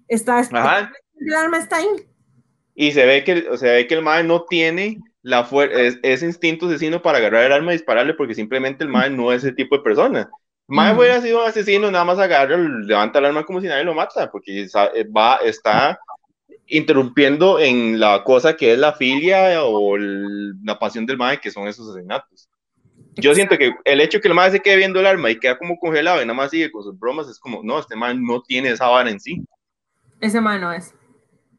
está, 0.08 0.40
el 0.40 1.34
arma 1.34 1.58
está 1.58 1.76
ahí. 1.76 1.88
Y 2.74 2.92
se 2.92 3.06
ve 3.06 3.24
que, 3.24 3.48
o 3.48 3.56
sea, 3.56 3.72
ve 3.72 3.86
que 3.86 3.94
el 3.94 4.02
mal 4.02 4.26
no 4.26 4.44
tiene 4.44 4.98
la 5.22 5.48
ese 6.02 6.26
instinto 6.26 6.66
asesino 6.66 7.00
para 7.00 7.18
agarrar 7.18 7.44
el 7.44 7.52
arma 7.52 7.72
y 7.72 7.76
dispararle 7.76 8.14
porque 8.14 8.34
simplemente 8.34 8.84
el 8.84 8.90
mae 8.90 9.08
no 9.08 9.32
es 9.32 9.42
ese 9.42 9.54
tipo 9.54 9.76
de 9.76 9.82
persona. 9.82 10.28
Mae 10.68 10.94
hubiera 10.94 11.22
sido 11.22 11.42
un 11.42 11.48
asesino, 11.48 11.90
nada 11.90 12.04
más 12.04 12.18
agarra, 12.18 12.56
levanta 12.56 13.20
el 13.20 13.24
arma 13.24 13.44
como 13.44 13.60
si 13.60 13.68
nadie 13.68 13.84
lo 13.84 13.94
mata, 13.94 14.30
porque 14.30 14.66
va, 15.16 15.36
está 15.36 15.98
interrumpiendo 16.68 17.58
en 17.58 18.00
la 18.00 18.24
cosa 18.24 18.56
que 18.56 18.72
es 18.72 18.78
la 18.78 18.92
filia 18.92 19.62
o 19.62 19.96
la 19.96 20.78
pasión 20.78 21.06
del 21.06 21.16
mae, 21.16 21.40
que 21.40 21.50
son 21.50 21.68
esos 21.68 21.88
asesinatos. 21.88 22.48
Yo 23.14 23.34
siento 23.34 23.56
que 23.56 23.74
el 23.84 24.00
hecho 24.00 24.20
que 24.20 24.28
el 24.28 24.34
mae 24.34 24.50
se 24.50 24.60
quede 24.60 24.76
viendo 24.76 25.00
el 25.00 25.06
arma 25.06 25.30
y 25.30 25.38
queda 25.38 25.56
como 25.56 25.78
congelado 25.78 26.20
y 26.22 26.26
nada 26.26 26.34
más 26.34 26.50
sigue 26.50 26.70
con 26.70 26.82
sus 26.82 26.98
bromas, 26.98 27.28
es 27.28 27.38
como, 27.38 27.62
no, 27.62 27.78
este 27.78 27.96
mae 27.96 28.14
no 28.14 28.42
tiene 28.42 28.70
esa 28.70 28.88
vara 28.88 29.10
en 29.10 29.20
sí. 29.20 29.42
Ese 30.20 30.40
mae 30.40 30.58
no 30.58 30.72
es. 30.72 30.94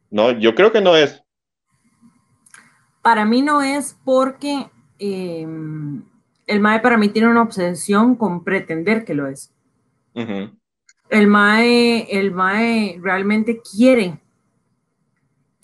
No, 0.09 0.31
yo 0.31 0.53
creo 0.55 0.71
que 0.71 0.81
no 0.81 0.95
es. 0.95 1.21
Para 3.01 3.25
mí 3.25 3.41
no 3.41 3.61
es 3.61 3.97
porque 4.03 4.69
em, 4.99 6.03
el 6.45 6.59
MAE 6.59 6.79
para 6.79 6.97
mí 6.97 7.09
tiene 7.09 7.27
una 7.27 7.41
obsesión 7.41 8.15
con 8.15 8.43
pretender 8.43 9.05
que 9.05 9.13
lo 9.13 9.27
es. 9.27 9.53
El 10.13 11.27
MAE, 11.27 12.07
el 12.19 12.31
MAE 12.31 12.99
realmente 13.01 13.61
quiere, 13.61 14.19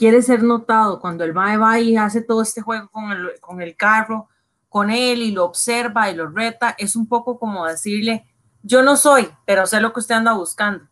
quiere 0.03 0.21
ser 0.21 0.43
notado. 0.43 0.99
Cuando 0.99 1.23
el 1.23 1.33
MAE 1.33 1.55
va 1.55 1.79
y 1.79 1.95
hace 1.95 2.21
todo 2.21 2.41
este 2.41 2.59
juego 2.59 2.89
con 2.89 3.09
el, 3.09 3.39
con 3.39 3.61
el 3.61 3.77
carro, 3.77 4.27
con 4.67 4.89
él 4.89 5.21
y 5.21 5.31
lo 5.31 5.45
observa 5.45 6.11
y 6.11 6.15
lo 6.15 6.27
reta, 6.27 6.75
es 6.77 6.97
un 6.97 7.07
poco 7.07 7.39
como 7.39 7.65
decirle, 7.65 8.25
yo 8.63 8.81
no 8.81 8.97
soy, 8.97 9.29
pero 9.45 9.65
sé 9.65 9.79
lo 9.79 9.93
que 9.93 10.01
usted 10.01 10.15
anda 10.15 10.33
buscando. 10.33 10.83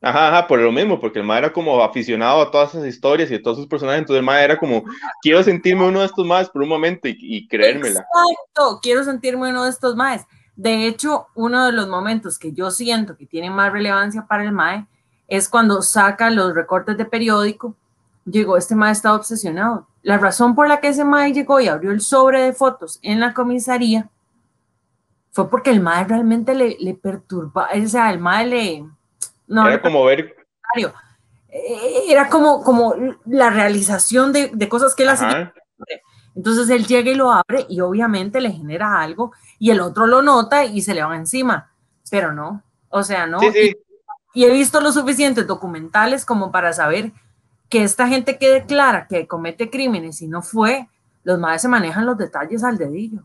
Ajá, 0.00 0.28
ajá, 0.28 0.46
por 0.46 0.60
lo 0.60 0.70
mismo, 0.70 1.00
porque 1.00 1.18
el 1.18 1.24
mae 1.24 1.38
era 1.38 1.52
como 1.52 1.82
aficionado 1.82 2.42
a 2.42 2.50
todas 2.52 2.76
esas 2.76 2.86
historias 2.86 3.28
y 3.28 3.34
a 3.34 3.42
todos 3.42 3.56
sus 3.56 3.66
personajes, 3.66 4.02
entonces 4.02 4.20
el 4.20 4.24
mae 4.24 4.44
era 4.44 4.56
como, 4.56 4.84
quiero 5.20 5.42
sentirme 5.42 5.88
uno 5.88 5.98
de 5.98 6.06
estos 6.06 6.24
más 6.24 6.48
por 6.48 6.62
un 6.62 6.68
momento 6.68 7.08
y, 7.08 7.48
creérmela. 7.48 8.06
Exacto, 8.06 8.78
quiero 8.80 9.02
sentirme 9.02 9.50
uno 9.50 9.64
de 9.64 9.70
estos 9.70 9.96
más. 9.96 10.28
De 10.54 10.86
hecho, 10.86 11.26
uno 11.34 11.66
de 11.66 11.72
los 11.72 11.88
momentos 11.88 12.38
que 12.38 12.52
yo 12.52 12.70
siento 12.70 13.16
que 13.16 13.26
tiene 13.26 13.50
más 13.50 13.72
relevancia 13.72 14.26
para 14.28 14.44
el 14.44 14.52
mae 14.52 14.86
es 15.26 15.48
cuando 15.48 15.82
saca 15.82 16.30
los 16.30 16.54
recortes 16.54 16.96
de 16.96 17.04
periódico. 17.04 17.74
Llegó, 18.24 18.56
este 18.56 18.74
mae 18.74 18.92
estaba 18.92 19.16
obsesionado. 19.16 19.86
La 20.02 20.18
razón 20.18 20.54
por 20.54 20.68
la 20.68 20.80
que 20.80 20.88
ese 20.88 21.04
mae 21.04 21.32
llegó 21.32 21.60
y 21.60 21.68
abrió 21.68 21.90
el 21.90 22.00
sobre 22.00 22.42
de 22.42 22.52
fotos 22.52 22.98
en 23.02 23.20
la 23.20 23.34
comisaría 23.34 24.10
fue 25.34 25.50
porque 25.50 25.70
el 25.70 25.80
madre 25.80 26.08
realmente 26.10 26.54
le, 26.54 26.76
le 26.78 26.94
perturba, 26.94 27.68
o 27.74 27.88
sea, 27.88 28.12
el 28.12 28.20
madre 28.20 28.46
le... 28.46 28.84
No, 29.48 29.66
era 29.66 29.82
como 29.82 30.04
ver... 30.04 30.36
Eh, 31.48 32.04
era 32.08 32.28
como, 32.28 32.62
como 32.62 32.94
la 33.26 33.50
realización 33.50 34.32
de, 34.32 34.50
de 34.52 34.68
cosas 34.68 34.94
que 34.94 35.02
él 35.02 35.08
hacía. 35.10 35.52
Entonces 36.36 36.68
él 36.70 36.86
llega 36.86 37.10
y 37.10 37.14
lo 37.14 37.32
abre 37.32 37.66
y 37.68 37.80
obviamente 37.80 38.40
le 38.40 38.50
genera 38.50 39.00
algo 39.00 39.32
y 39.58 39.70
el 39.70 39.80
otro 39.80 40.06
lo 40.06 40.22
nota 40.22 40.64
y 40.64 40.82
se 40.82 40.94
le 40.94 41.04
va 41.04 41.16
encima, 41.16 41.72
pero 42.10 42.32
no, 42.32 42.62
o 42.88 43.02
sea, 43.02 43.26
no. 43.26 43.38
Y, 43.42 43.76
y, 44.34 44.44
he 44.44 44.50
visto 44.50 44.80
los 44.80 44.94
suficientes 44.94 45.46
documentales 45.46 46.24
como 46.24 46.50
para 46.50 46.72
saber 46.72 47.12
que 47.74 47.82
esta 47.82 48.06
gente 48.06 48.38
quede 48.38 48.66
clara 48.66 49.08
que 49.08 49.26
comete 49.26 49.68
crímenes 49.68 50.22
y 50.22 50.28
no 50.28 50.42
fue, 50.42 50.86
los 51.24 51.40
madres 51.40 51.62
se 51.62 51.66
manejan 51.66 52.06
los 52.06 52.16
detalles 52.16 52.62
al 52.62 52.78
dedillo. 52.78 53.22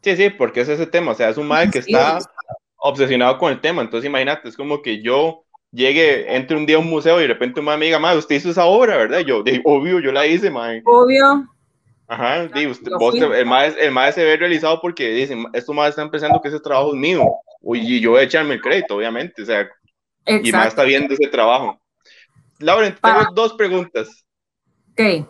Sí, 0.00 0.16
sí, 0.16 0.30
porque 0.30 0.62
es 0.62 0.70
ese 0.70 0.86
tema, 0.86 1.12
o 1.12 1.14
sea, 1.14 1.28
es 1.28 1.36
un 1.36 1.46
madre 1.46 1.70
que 1.70 1.80
está 1.80 2.20
obsesionado 2.78 3.36
con 3.36 3.52
el 3.52 3.60
tema, 3.60 3.82
entonces 3.82 4.08
imagínate, 4.08 4.48
es 4.48 4.56
como 4.56 4.80
que 4.80 5.02
yo 5.02 5.44
llegue, 5.72 6.34
entre 6.34 6.56
un 6.56 6.64
día 6.64 6.76
a 6.76 6.78
un 6.78 6.88
museo 6.88 7.18
y 7.18 7.24
de 7.24 7.28
repente 7.28 7.60
una 7.60 7.74
amiga, 7.74 7.98
madre, 7.98 8.16
usted 8.16 8.36
hizo 8.36 8.48
esa 8.48 8.64
obra, 8.64 8.96
¿verdad? 8.96 9.18
yo, 9.18 9.42
de, 9.42 9.60
obvio, 9.66 10.00
yo 10.00 10.10
la 10.10 10.26
hice, 10.26 10.48
madre. 10.48 10.80
Obvio. 10.86 11.46
Ajá, 12.08 12.44
usted, 12.44 12.62
el, 13.34 13.44
maestro, 13.44 13.82
el 13.82 14.12
se 14.14 14.24
ve 14.24 14.38
realizado 14.38 14.80
porque 14.80 15.10
dicen, 15.10 15.44
estos 15.52 15.76
más 15.76 15.90
están 15.90 16.10
pensando 16.10 16.40
que 16.40 16.48
ese 16.48 16.60
trabajo 16.60 16.94
es 16.94 16.98
mío, 16.98 17.26
y 17.74 18.00
yo 18.00 18.12
voy 18.12 18.20
a 18.20 18.24
echarme 18.24 18.54
el 18.54 18.62
crédito, 18.62 18.96
obviamente, 18.96 19.42
o 19.42 19.44
sea, 19.44 19.68
y 20.26 20.50
más 20.50 20.68
está 20.68 20.84
viendo 20.84 21.12
ese 21.12 21.26
trabajo. 21.26 21.78
Lauren, 22.58 22.96
tengo 23.02 23.20
dos 23.34 23.54
preguntas. 23.54 24.24
¿Qué? 24.94 25.26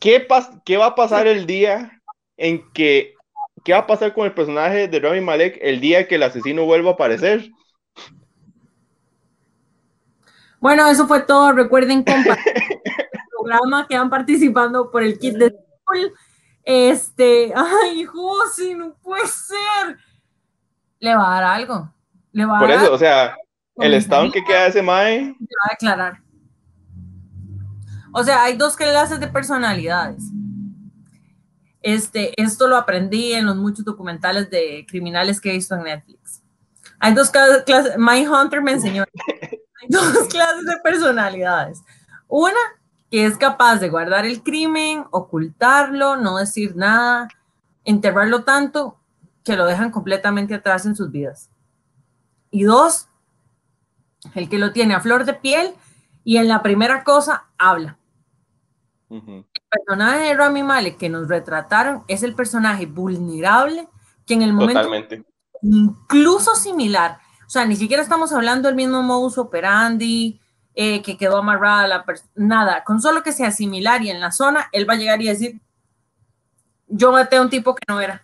¿Qué, 0.00 0.26
¿Qué 0.64 0.76
va 0.76 0.86
a 0.86 0.94
pasar 0.94 1.26
el 1.26 1.46
día 1.46 2.00
en 2.36 2.70
que, 2.72 3.14
qué 3.64 3.72
va 3.72 3.80
a 3.80 3.86
pasar 3.86 4.14
con 4.14 4.24
el 4.26 4.34
personaje 4.34 4.86
de 4.86 5.00
Rami 5.00 5.20
Malek 5.20 5.58
el 5.60 5.80
día 5.80 6.06
que 6.06 6.14
el 6.14 6.22
asesino 6.22 6.64
vuelva 6.64 6.90
a 6.90 6.94
aparecer? 6.94 7.50
Bueno, 10.60 10.88
eso 10.88 11.06
fue 11.06 11.22
todo. 11.22 11.52
Recuerden 11.52 12.04
compartir 12.04 12.54
el 12.54 13.20
programa 13.30 13.86
que 13.88 13.98
van 13.98 14.10
participando 14.10 14.90
por 14.90 15.02
el 15.02 15.18
kit 15.18 15.34
de. 15.34 15.54
Este, 16.62 17.52
ay, 17.56 18.04
José, 18.04 18.74
no 18.74 18.94
puede 19.02 19.26
ser. 19.26 19.96
Le 21.00 21.16
va 21.16 21.30
a 21.30 21.40
dar 21.40 21.44
algo. 21.54 21.92
Le 22.32 22.44
va 22.44 22.58
a 22.58 22.60
por 22.60 22.70
eso, 22.70 22.92
o 22.92 22.98
sea, 22.98 23.36
el 23.78 23.94
estado 23.94 24.24
en 24.24 24.32
que 24.32 24.44
queda 24.44 24.66
ese 24.66 24.82
mae. 24.82 25.30
va 25.40 25.66
a 25.66 25.70
declarar. 25.70 26.22
O 28.12 28.24
sea, 28.24 28.42
hay 28.42 28.56
dos 28.56 28.76
clases 28.76 29.20
de 29.20 29.28
personalidades. 29.28 30.22
Este, 31.80 32.40
esto 32.40 32.66
lo 32.66 32.76
aprendí 32.76 33.32
en 33.32 33.46
los 33.46 33.56
muchos 33.56 33.84
documentales 33.84 34.50
de 34.50 34.84
criminales 34.88 35.40
que 35.40 35.50
he 35.50 35.54
visto 35.54 35.74
en 35.74 35.84
Netflix. 35.84 36.42
Hay 36.98 37.14
dos 37.14 37.30
clases, 37.30 37.96
My 37.96 38.26
Hunter 38.26 38.60
me 38.60 38.72
enseñó, 38.72 39.04
hay 39.40 39.58
dos 39.88 40.26
clases 40.28 40.64
de 40.64 40.76
personalidades. 40.82 41.80
Una 42.26 42.58
que 43.10 43.24
es 43.24 43.38
capaz 43.38 43.76
de 43.76 43.88
guardar 43.88 44.26
el 44.26 44.42
crimen, 44.42 45.04
ocultarlo, 45.10 46.16
no 46.16 46.38
decir 46.38 46.76
nada, 46.76 47.28
enterrarlo 47.84 48.44
tanto 48.44 48.98
que 49.44 49.56
lo 49.56 49.64
dejan 49.64 49.90
completamente 49.90 50.54
atrás 50.54 50.84
en 50.84 50.94
sus 50.94 51.10
vidas. 51.10 51.48
Y 52.50 52.64
dos, 52.64 53.08
el 54.34 54.48
que 54.48 54.58
lo 54.58 54.72
tiene 54.72 54.94
a 54.94 55.00
flor 55.00 55.24
de 55.24 55.34
piel 55.34 55.74
y 56.24 56.36
en 56.36 56.48
la 56.48 56.62
primera 56.62 57.04
cosa 57.04 57.46
habla. 57.58 57.98
El 59.10 59.44
personaje 59.70 60.24
de 60.24 60.34
Rami 60.34 60.62
Malek 60.62 60.98
que 60.98 61.08
nos 61.08 61.28
retrataron 61.28 62.04
es 62.08 62.22
el 62.22 62.34
personaje 62.34 62.84
vulnerable 62.84 63.88
que 64.26 64.34
en 64.34 64.42
el 64.42 64.52
momento 64.52 64.82
Totalmente. 64.82 65.24
incluso 65.62 66.54
similar, 66.54 67.18
o 67.46 67.50
sea, 67.50 67.64
ni 67.64 67.76
siquiera 67.76 68.02
estamos 68.02 68.32
hablando 68.32 68.68
del 68.68 68.76
mismo 68.76 69.02
modus 69.02 69.38
operandi, 69.38 70.38
eh, 70.74 71.00
que 71.00 71.16
quedó 71.16 71.38
amarrada 71.38 71.88
la 71.88 72.04
persona, 72.04 72.30
nada, 72.34 72.84
con 72.84 73.00
solo 73.00 73.22
que 73.22 73.32
sea 73.32 73.50
similar 73.50 74.02
y 74.02 74.10
en 74.10 74.20
la 74.20 74.30
zona, 74.30 74.68
él 74.72 74.88
va 74.88 74.94
a 74.94 74.98
llegar 74.98 75.22
y 75.22 75.28
decir, 75.28 75.58
yo 76.86 77.10
maté 77.10 77.36
a 77.36 77.42
un 77.42 77.48
tipo 77.48 77.74
que 77.74 77.84
no 77.88 78.00
era. 78.00 78.22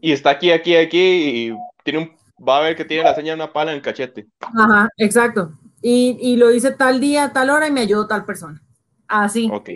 Y 0.00 0.12
está 0.12 0.30
aquí, 0.30 0.50
aquí, 0.50 0.74
aquí, 0.74 0.98
y 0.98 1.56
tiene 1.84 1.98
un, 1.98 2.16
va 2.46 2.58
a 2.58 2.62
ver 2.62 2.76
que 2.76 2.84
tiene 2.84 3.04
la 3.04 3.14
señal 3.14 3.38
de 3.38 3.44
una 3.44 3.52
pala 3.52 3.70
en 3.72 3.78
el 3.78 3.82
cachete. 3.82 4.26
Ajá, 4.40 4.88
exacto. 4.96 5.52
Y, 5.80 6.18
y 6.20 6.36
lo 6.36 6.50
hice 6.50 6.72
tal 6.72 7.00
día, 7.00 7.32
tal 7.32 7.50
hora 7.50 7.68
y 7.68 7.72
me 7.72 7.80
ayudó 7.80 8.06
tal 8.06 8.24
persona. 8.24 8.62
Así. 9.06 9.48
Ok 9.52 9.70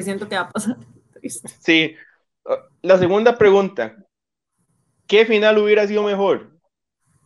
siento 0.00 0.28
que 0.28 0.36
va 0.36 0.42
a 0.42 0.50
pasar. 0.50 0.76
Sí. 1.60 1.96
La 2.80 2.96
segunda 2.96 3.36
pregunta. 3.36 3.96
¿Qué 5.08 5.26
final 5.26 5.58
hubiera 5.58 5.86
sido 5.86 6.04
mejor? 6.04 6.52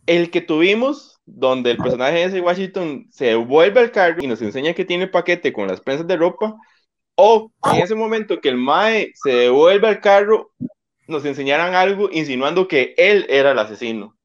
El 0.07 0.31
que 0.31 0.41
tuvimos, 0.41 1.21
donde 1.25 1.71
el 1.71 1.77
personaje 1.77 2.15
de 2.15 2.23
ese 2.23 2.41
Washington 2.41 3.05
se 3.11 3.35
vuelve 3.35 3.79
al 3.79 3.91
carro 3.91 4.17
y 4.19 4.27
nos 4.27 4.41
enseña 4.41 4.73
que 4.73 4.83
tiene 4.83 5.07
paquete 5.07 5.53
con 5.53 5.67
las 5.67 5.79
prensas 5.79 6.07
de 6.07 6.17
ropa, 6.17 6.55
o 7.15 7.51
en 7.71 7.81
ese 7.81 7.93
momento 7.93 8.41
que 8.41 8.49
el 8.49 8.57
Mae 8.57 9.11
se 9.13 9.31
devuelve 9.31 9.87
al 9.87 10.01
carro, 10.01 10.51
nos 11.07 11.23
enseñaran 11.23 11.75
algo 11.75 12.09
insinuando 12.11 12.67
que 12.67 12.95
él 12.97 13.27
era 13.29 13.51
el 13.51 13.59
asesino. 13.59 14.17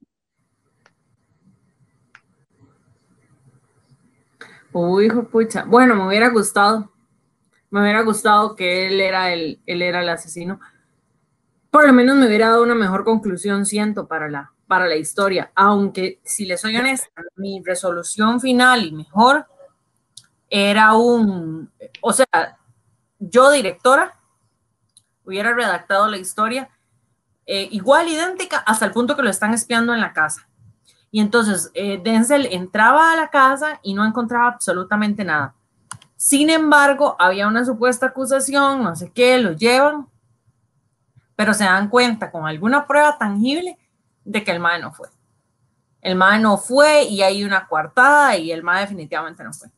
Uy, 4.87 5.07
hijo 5.07 5.29
pucha. 5.29 5.65
Bueno, 5.65 5.95
me 5.95 6.07
hubiera 6.07 6.29
gustado 6.29 6.91
me 7.71 7.83
hubiera 7.83 8.03
gustado 8.03 8.55
que 8.57 8.87
él 8.87 9.01
era 9.01 9.33
el, 9.33 9.61
él 9.67 9.83
era 9.83 10.03
el 10.03 10.09
asesino. 10.09 10.61
Por 11.71 11.87
lo 11.87 11.93
menos 11.93 12.17
me 12.17 12.27
hubiera 12.27 12.49
dado 12.49 12.63
una 12.63 12.75
mejor 12.75 13.05
conclusión, 13.05 13.67
siento, 13.67 14.09
para 14.09 14.29
la, 14.29 14.53
para 14.67 14.87
la 14.87 14.97
historia. 14.97 15.53
Aunque, 15.55 16.21
si 16.25 16.47
le 16.47 16.57
soy 16.57 16.77
honesta, 16.77 17.09
mi 17.37 17.63
resolución 17.63 18.41
final 18.41 18.87
y 18.87 18.93
mejor 18.93 19.47
era 20.49 20.95
un, 20.95 21.71
o 22.01 22.13
sea, 22.13 22.27
yo 23.19 23.51
directora 23.51 24.19
hubiera 25.25 25.53
redactado 25.53 26.09
la 26.09 26.17
historia 26.17 26.71
eh, 27.45 27.69
igual, 27.71 28.09
idéntica, 28.09 28.59
hasta 28.59 28.87
el 28.87 28.93
punto 28.93 29.15
que 29.15 29.23
lo 29.23 29.31
están 29.31 29.53
espiando 29.53 29.93
en 29.93 30.01
la 30.01 30.15
casa. 30.15 30.49
Y 31.11 31.21
entonces 31.21 31.71
eh, 31.75 32.01
Denzel 32.03 32.47
entraba 32.47 33.13
a 33.13 33.17
la 33.17 33.29
casa 33.29 33.81
y 33.83 33.95
no 33.95 34.05
encontraba 34.05 34.49
absolutamente 34.49 35.25
nada. 35.25 35.55
Sin 36.17 36.51
embargo, 36.51 37.17
había 37.19 37.47
una 37.47 37.65
supuesta 37.65 38.07
acusación, 38.07 38.83
no 38.83 38.97
sé 38.97 39.11
qué, 39.13 39.39
lo 39.39 39.53
llevan, 39.53 40.09
pero 41.37 41.55
se 41.55 41.65
dan 41.65 41.89
cuenta 41.89 42.31
con 42.31 42.47
alguna 42.47 42.87
prueba 42.87 43.17
tangible 43.17 43.79
de 44.25 44.43
que 44.43 44.51
el 44.51 44.61
MAE 44.61 44.81
no 44.81 44.93
fue. 44.93 45.09
El 46.01 46.17
MAE 46.17 46.41
no 46.41 46.59
fue 46.59 47.05
y 47.05 47.23
hay 47.23 47.45
una 47.45 47.67
coartada 47.67 48.37
y 48.37 48.51
el 48.51 48.63
MAE 48.63 48.81
definitivamente 48.81 49.45
no 49.45 49.53
fue. 49.53 49.69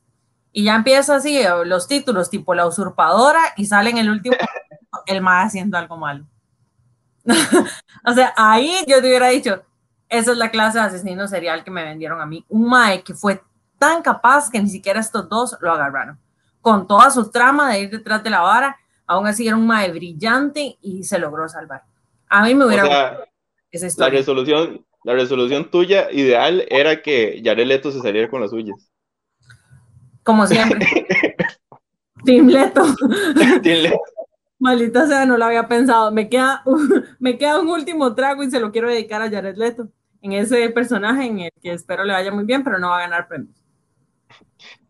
Y 0.51 0.63
ya 0.63 0.75
empieza 0.75 1.15
así 1.15 1.37
eh, 1.37 1.49
los 1.65 1.87
títulos 1.87 2.29
tipo 2.29 2.53
la 2.53 2.65
usurpadora 2.65 3.39
y 3.55 3.65
sale 3.65 3.91
en 3.91 3.99
el 3.99 4.09
último 4.09 4.35
el 5.05 5.21
MAE 5.21 5.45
haciendo 5.45 5.77
algo 5.77 5.97
malo. 5.97 6.25
o 8.05 8.13
sea, 8.13 8.33
ahí 8.35 8.83
yo 8.87 8.99
te 8.99 9.07
hubiera 9.07 9.27
dicho, 9.27 9.63
esa 10.11 10.31
es 10.33 10.37
la 10.37 10.51
clase 10.51 10.77
de 10.77 10.83
asesino 10.83 11.27
serial 11.27 11.63
que 11.63 11.71
me 11.71 11.83
vendieron 11.83 12.21
a 12.21 12.27
mí. 12.27 12.45
Un 12.49 12.67
MAE 12.67 13.01
que 13.01 13.15
fue 13.15 13.41
tan 13.79 14.03
capaz 14.03 14.51
que 14.51 14.61
ni 14.61 14.69
siquiera 14.69 14.99
estos 14.99 15.27
dos 15.27 15.57
lo 15.61 15.71
agarraron 15.71 16.19
con 16.61 16.87
toda 16.87 17.09
su 17.09 17.29
trama 17.31 17.73
de 17.73 17.81
ir 17.81 17.89
detrás 17.89 18.23
de 18.23 18.29
la 18.29 18.41
vara, 18.41 18.77
aún 19.07 19.27
así 19.27 19.47
era 19.47 19.57
un 19.57 19.65
mae 19.65 19.91
brillante 19.91 20.77
y 20.81 21.03
se 21.03 21.19
logró 21.19 21.49
salvar. 21.49 21.83
A 22.29 22.43
mí 22.43 22.55
me 22.55 22.65
hubiera 22.65 22.83
gustado 22.83 23.25
esa 23.71 23.87
historia. 23.87 24.13
La 24.13 24.17
resolución, 24.17 24.85
la 25.03 25.13
resolución 25.13 25.69
tuya 25.69 26.11
ideal 26.11 26.65
era 26.69 27.01
que 27.01 27.41
Jared 27.43 27.65
Leto 27.65 27.91
se 27.91 27.99
saliera 27.99 28.29
con 28.29 28.41
las 28.41 28.51
suyas. 28.51 28.91
Como 30.23 30.45
siempre. 30.45 30.87
Team 32.23 32.47
Leto. 32.49 32.83
Maldita 34.59 35.07
sea, 35.07 35.25
no 35.25 35.37
lo 35.37 35.45
había 35.45 35.67
pensado. 35.67 36.11
Me 36.11 36.29
queda, 36.29 36.63
me 37.19 37.39
queda 37.39 37.59
un 37.59 37.69
último 37.69 38.13
trago 38.13 38.43
y 38.43 38.51
se 38.51 38.59
lo 38.59 38.71
quiero 38.71 38.87
dedicar 38.87 39.23
a 39.23 39.29
Jared 39.29 39.57
Leto 39.57 39.89
en 40.21 40.33
ese 40.33 40.69
personaje 40.69 41.25
en 41.25 41.39
el 41.39 41.51
que 41.61 41.73
espero 41.73 42.03
le 42.03 42.13
vaya 42.13 42.31
muy 42.31 42.45
bien, 42.45 42.63
pero 42.63 42.79
no 42.79 42.89
va 42.89 42.97
a 42.97 43.01
ganar 43.01 43.27
premios. 43.27 43.55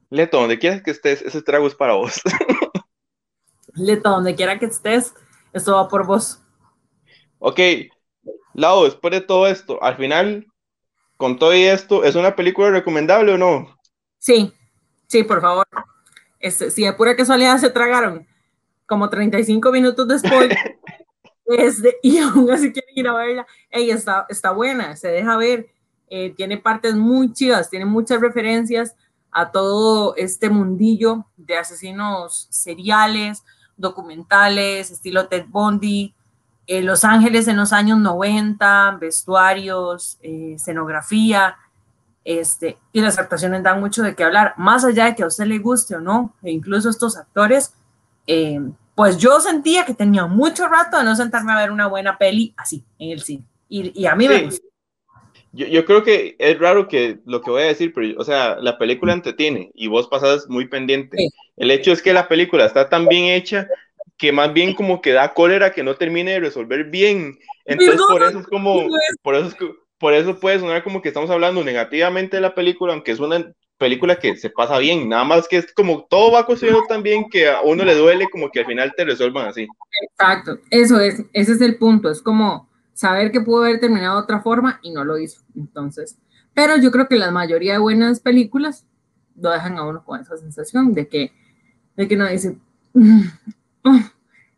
Leto, 0.09 0.39
donde 0.39 0.59
quieras 0.59 0.81
que 0.81 0.91
estés, 0.91 1.21
ese 1.21 1.41
trago 1.41 1.67
es 1.67 1.75
para 1.75 1.93
vos. 1.93 2.21
Leto, 3.73 4.09
donde 4.09 4.35
quiera 4.35 4.59
que 4.59 4.65
estés, 4.65 5.13
eso 5.53 5.75
va 5.75 5.87
por 5.87 6.05
vos. 6.05 6.41
Ok, 7.39 7.59
Lau, 8.53 8.83
después 8.83 9.11
de 9.11 9.21
todo 9.21 9.47
esto, 9.47 9.81
al 9.81 9.95
final, 9.95 10.45
con 11.17 11.39
todo 11.39 11.53
esto, 11.53 12.03
¿es 12.03 12.15
una 12.15 12.35
película 12.35 12.69
recomendable 12.69 13.33
o 13.33 13.37
no? 13.37 13.77
Sí, 14.17 14.53
sí, 15.07 15.23
por 15.23 15.41
favor. 15.41 15.65
si 16.41 16.83
de 16.83 16.93
pura 16.93 17.15
casualidad 17.15 17.57
se 17.57 17.69
tragaron 17.69 18.27
como 18.85 19.09
35 19.09 19.71
minutos 19.71 20.07
después, 20.07 20.49
este, 21.45 21.97
y 22.03 22.17
aún 22.17 22.51
así 22.51 22.73
ir 22.95 23.07
a 23.07 23.15
ella 23.71 23.95
está, 23.95 24.25
está 24.29 24.51
buena, 24.51 24.95
se 24.95 25.09
deja 25.09 25.37
ver, 25.37 25.67
eh, 26.09 26.33
tiene 26.35 26.57
partes 26.57 26.95
muy 26.95 27.31
chidas, 27.31 27.69
tiene 27.69 27.85
muchas 27.85 28.19
referencias 28.19 28.95
a 29.31 29.51
todo 29.51 30.15
este 30.17 30.49
mundillo 30.49 31.25
de 31.37 31.57
asesinos 31.57 32.47
seriales, 32.49 33.43
documentales, 33.77 34.91
estilo 34.91 35.27
Ted 35.27 35.45
Bundy. 35.47 36.13
eh, 36.67 36.81
Los 36.81 37.03
Ángeles 37.05 37.47
en 37.47 37.57
los 37.57 37.71
años 37.73 37.97
90, 37.99 38.97
vestuarios, 38.99 40.17
eh, 40.21 40.53
escenografía, 40.55 41.57
este, 42.23 42.77
y 42.93 43.01
las 43.01 43.17
actuaciones 43.17 43.63
dan 43.63 43.79
mucho 43.79 44.03
de 44.03 44.15
qué 44.15 44.23
hablar, 44.23 44.53
más 44.57 44.85
allá 44.85 45.05
de 45.05 45.15
que 45.15 45.23
a 45.23 45.27
usted 45.27 45.45
le 45.45 45.57
guste 45.57 45.95
o 45.95 46.01
no, 46.01 46.33
e 46.43 46.51
incluso 46.51 46.89
estos 46.89 47.17
actores, 47.17 47.73
pues 48.95 49.17
yo 49.17 49.39
sentía 49.39 49.85
que 49.85 49.93
tenía 49.93 50.25
mucho 50.25 50.67
rato 50.67 50.97
de 50.97 51.03
no 51.03 51.15
sentarme 51.15 51.51
a 51.51 51.57
ver 51.57 51.71
una 51.71 51.87
buena 51.87 52.17
peli 52.17 52.53
así, 52.57 52.83
en 52.99 53.11
el 53.11 53.21
cine, 53.21 53.43
y, 53.69 54.05
a 54.05 54.15
mí 54.15 54.27
me 54.27 54.43
gusta. 54.43 54.67
Yo, 55.53 55.67
yo, 55.67 55.85
creo 55.85 56.03
que 56.03 56.35
es 56.39 56.57
raro 56.59 56.87
que 56.87 57.19
lo 57.25 57.41
que 57.41 57.51
voy 57.51 57.63
a 57.63 57.67
decir, 57.67 57.93
pero, 57.93 58.19
o 58.19 58.23
sea, 58.23 58.55
la 58.57 58.77
película 58.77 59.13
entretiene 59.13 59.71
y 59.73 59.87
vos 59.87 60.07
pasas 60.07 60.47
muy 60.47 60.67
pendiente. 60.67 61.17
El 61.57 61.71
hecho 61.71 61.91
es 61.91 62.01
que 62.01 62.13
la 62.13 62.29
película 62.29 62.65
está 62.65 62.87
tan 62.87 63.07
bien 63.07 63.25
hecha 63.25 63.67
que 64.17 64.31
más 64.31 64.53
bien 64.53 64.73
como 64.73 65.01
que 65.01 65.11
da 65.11 65.33
cólera 65.33 65.73
que 65.73 65.83
no 65.83 65.95
termine 65.95 66.31
de 66.31 66.39
resolver 66.39 66.85
bien. 66.85 67.37
Entonces, 67.65 67.99
por 68.07 68.23
eso 68.23 68.39
es 68.39 68.47
como, 68.47 68.87
por 69.23 69.35
eso 69.35 69.47
es 69.47 69.55
por 70.01 70.15
eso 70.15 70.39
puede 70.39 70.59
sonar 70.59 70.83
como 70.83 71.01
que 71.01 71.09
estamos 71.09 71.29
hablando 71.29 71.63
negativamente 71.63 72.37
de 72.37 72.41
la 72.41 72.55
película, 72.55 72.93
aunque 72.93 73.11
es 73.11 73.19
una 73.19 73.53
película 73.81 74.15
que 74.15 74.37
se 74.37 74.51
pasa 74.51 74.77
bien, 74.77 75.09
nada 75.09 75.23
más 75.23 75.47
que 75.47 75.57
es 75.57 75.73
como 75.73 76.05
todo 76.05 76.31
va 76.31 76.45
construido 76.45 76.83
tan 76.87 77.01
bien 77.01 77.27
que 77.29 77.49
a 77.49 77.61
uno 77.61 77.83
le 77.83 77.95
duele 77.95 78.27
como 78.31 78.51
que 78.51 78.59
al 78.59 78.67
final 78.67 78.93
te 78.95 79.03
resuelvan 79.03 79.47
así. 79.47 79.67
Exacto, 80.03 80.59
eso 80.69 80.99
es, 80.99 81.23
ese 81.33 81.53
es 81.53 81.61
el 81.61 81.77
punto, 81.77 82.11
es 82.11 82.21
como 82.21 82.69
saber 82.93 83.31
que 83.31 83.41
pudo 83.41 83.63
haber 83.63 83.79
terminado 83.79 84.17
de 84.17 84.23
otra 84.23 84.41
forma 84.41 84.79
y 84.83 84.91
no 84.91 85.03
lo 85.03 85.17
hizo, 85.17 85.41
entonces, 85.55 86.19
pero 86.53 86.77
yo 86.77 86.91
creo 86.91 87.07
que 87.07 87.17
la 87.17 87.31
mayoría 87.31 87.73
de 87.73 87.79
buenas 87.79 88.19
películas 88.19 88.85
lo 89.35 89.49
dejan 89.49 89.79
a 89.79 89.85
uno 89.85 90.05
con 90.05 90.21
esa 90.21 90.37
sensación 90.37 90.93
de 90.93 91.07
que, 91.07 91.33
de 91.97 92.07
que 92.07 92.15
no 92.15 92.27
dice, 92.27 92.55
mm, 92.93 93.21
oh, 93.85 93.99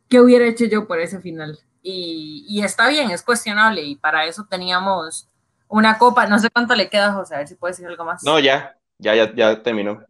¿qué 0.09 0.19
hubiera 0.19 0.45
hecho 0.45 0.65
yo 0.65 0.85
por 0.85 0.99
ese 0.99 1.21
final? 1.21 1.57
Y, 1.81 2.45
y 2.49 2.61
está 2.61 2.89
bien, 2.89 3.11
es 3.11 3.23
cuestionable 3.23 3.81
y 3.81 3.95
para 3.95 4.25
eso 4.25 4.45
teníamos 4.49 5.29
una 5.73 5.97
copa. 5.97 6.27
No 6.27 6.39
sé 6.39 6.49
cuánto 6.49 6.75
le 6.75 6.89
queda, 6.89 7.13
José, 7.13 7.35
a 7.35 7.39
ver 7.39 7.47
si 7.47 7.55
puedes 7.55 7.77
decir 7.77 7.89
algo 7.89 8.05
más. 8.05 8.23
No, 8.23 8.39
ya, 8.39 8.77
ya, 9.03 9.15
ya, 9.15 9.33
ya 9.35 9.61
terminó. 9.61 10.01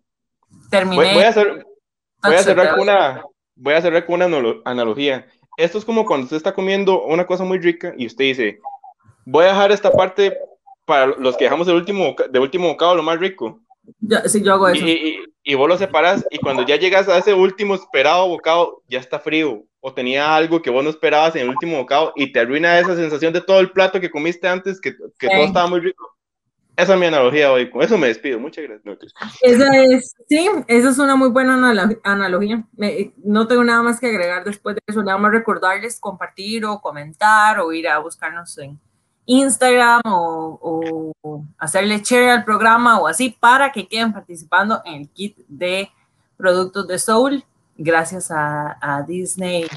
Terminé. 0.70 1.14
Voy, 1.14 1.24
a, 1.24 1.30
hacer, 1.30 1.66
voy, 2.22 2.36
a 2.36 2.44
cerrar 2.44 2.72
con 2.72 2.82
una, 2.82 3.24
voy 3.56 3.74
a 3.74 3.82
cerrar 3.82 4.06
con 4.06 4.22
una 4.22 4.62
analogía. 4.66 5.28
Esto 5.58 5.78
es 5.78 5.86
como 5.86 6.06
cuando 6.06 6.26
usted 6.26 6.38
está 6.38 6.54
comiendo 6.54 7.04
una 7.04 7.26
cosa 7.26 7.44
muy 7.44 7.60
rica 7.60 7.94
y 7.98 8.06
usted 8.08 8.26
dice, 8.26 8.60
voy 9.26 9.46
a 9.46 9.50
dejar 9.50 9.72
esta 9.72 9.92
parte 9.92 10.38
para 10.86 11.08
los 11.08 11.38
que 11.38 11.46
dejamos 11.46 11.68
el 11.68 11.76
último, 11.76 12.16
de 12.30 12.40
último 12.40 12.68
bocado 12.68 12.96
lo 12.96 13.04
más 13.04 13.20
rico. 13.20 13.60
Ya, 14.00 14.28
sí, 14.28 14.42
yo 14.42 14.54
hago 14.54 14.70
eso. 14.70 14.86
Y, 14.86 14.92
y, 14.92 15.18
y, 15.44 15.56
vos 15.56 15.68
lo 15.68 15.78
separas 15.78 16.26
y 16.32 16.38
cuando 16.38 16.66
ya 16.66 16.78
llegas 16.78 17.10
a 17.10 17.18
ese 17.18 17.34
último 17.34 17.76
esperado 17.76 18.30
bocado, 18.30 18.82
ya 18.88 19.00
está 19.00 19.20
frío 19.20 19.66
o 19.82 19.94
tenía 19.94 20.34
algo 20.34 20.62
que 20.62 20.70
vos 20.70 20.82
no 20.84 20.90
esperabas 20.90 21.36
en 21.36 21.42
el 21.42 21.50
último 21.50 21.78
bocado 21.78 22.14
y 22.16 22.32
te 22.32 22.40
arruina 22.40 22.80
esa 22.80 22.96
sensación 22.96 23.34
de 23.34 23.42
todo 23.42 23.60
el 23.60 23.72
plato 23.72 24.00
que 24.00 24.10
comiste 24.10 24.48
antes, 24.48 24.80
que, 24.80 24.96
que 25.20 25.28
todo 25.28 25.44
estaba 25.44 25.68
muy 25.68 25.82
rico. 25.82 26.16
Esa 26.76 26.94
es 26.94 27.00
mi 27.00 27.06
analogía 27.06 27.52
hoy, 27.52 27.70
con 27.70 27.82
eso 27.82 27.98
me 27.98 28.08
despido. 28.08 28.40
Muchas 28.40 28.64
gracias. 28.64 29.14
Esa 29.42 29.78
es, 29.78 30.16
sí, 30.28 30.50
esa 30.68 30.90
es 30.90 30.98
una 30.98 31.16
muy 31.16 31.30
buena 31.30 31.54
analogía. 32.04 32.66
no 33.24 33.48
tengo 33.48 33.64
nada 33.64 33.82
más 33.84 34.00
que 34.00 34.08
agregar 34.08 34.44
después 34.44 34.76
de 34.76 34.82
eso, 34.88 35.04
nada 35.04 35.18
más 35.18 35.32
recordarles 35.32 36.00
compartir 36.00 36.66
o 36.66 36.82
comentar 36.82 37.60
o 37.60 37.72
ir 37.72 37.88
a 37.88 38.00
buscarnos 38.00 38.58
en 38.58 38.80
Instagram 39.26 40.02
o 40.06 41.14
hacerle 41.58 42.00
share 42.00 42.32
al 42.32 42.44
programa 42.44 43.00
o 43.00 43.08
así 43.08 43.30
para 43.30 43.72
que 43.72 43.88
queden 43.88 44.12
participando 44.12 44.82
en 44.86 45.02
el 45.02 45.10
kit 45.10 45.38
de 45.48 45.90
productos 46.36 46.88
de 46.88 47.00
Soul 47.00 47.46
gracias 47.78 48.32
a, 48.32 49.04
Disney 49.08 49.68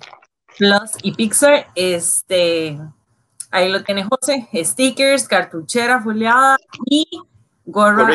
Plus 0.59 0.93
y 1.03 1.13
Pixar. 1.13 1.67
Este, 1.75 2.79
ahí 3.51 3.71
lo 3.71 3.83
tiene 3.85 4.05
José, 4.05 4.49
stickers, 4.65 5.29
cartuchera 5.29 6.01
foliada 6.03 6.57
y 6.91 7.07
gorra 7.65 8.13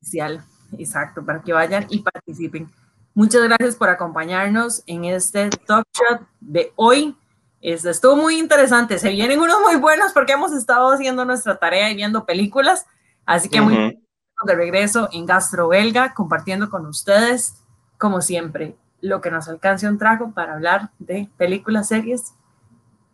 especial. 0.00 0.44
Exacto, 0.78 1.24
para 1.24 1.42
que 1.42 1.52
vayan 1.52 1.86
y 1.90 2.00
participen. 2.00 2.70
Muchas 3.14 3.42
gracias 3.44 3.76
por 3.76 3.88
acompañarnos 3.88 4.82
en 4.86 5.04
este 5.04 5.48
talk 5.66 5.86
shot 5.92 6.28
de 6.40 6.72
hoy. 6.76 7.16
Este, 7.60 7.90
estuvo 7.90 8.16
muy 8.16 8.38
interesante. 8.38 8.98
Se 8.98 9.10
vienen 9.10 9.40
unos 9.40 9.60
muy 9.60 9.76
buenos 9.76 10.12
porque 10.12 10.34
hemos 10.34 10.52
estado 10.52 10.92
haciendo 10.92 11.24
nuestra 11.24 11.56
tarea 11.56 11.90
y 11.90 11.96
viendo 11.96 12.26
películas. 12.26 12.86
Así 13.24 13.48
que 13.48 13.60
muy 13.60 13.98
de 14.44 14.54
regreso 14.54 15.08
en 15.12 15.24
Gastro 15.24 15.68
Belga, 15.68 16.12
compartiendo 16.12 16.68
con 16.68 16.84
ustedes, 16.84 17.56
como 17.96 18.20
siempre, 18.20 18.76
lo 19.00 19.20
que 19.22 19.30
nos 19.30 19.48
alcance 19.48 19.88
un 19.88 19.98
trago 19.98 20.32
para 20.32 20.54
hablar 20.54 20.90
de 20.98 21.30
películas, 21.38 21.88
series 21.88 22.34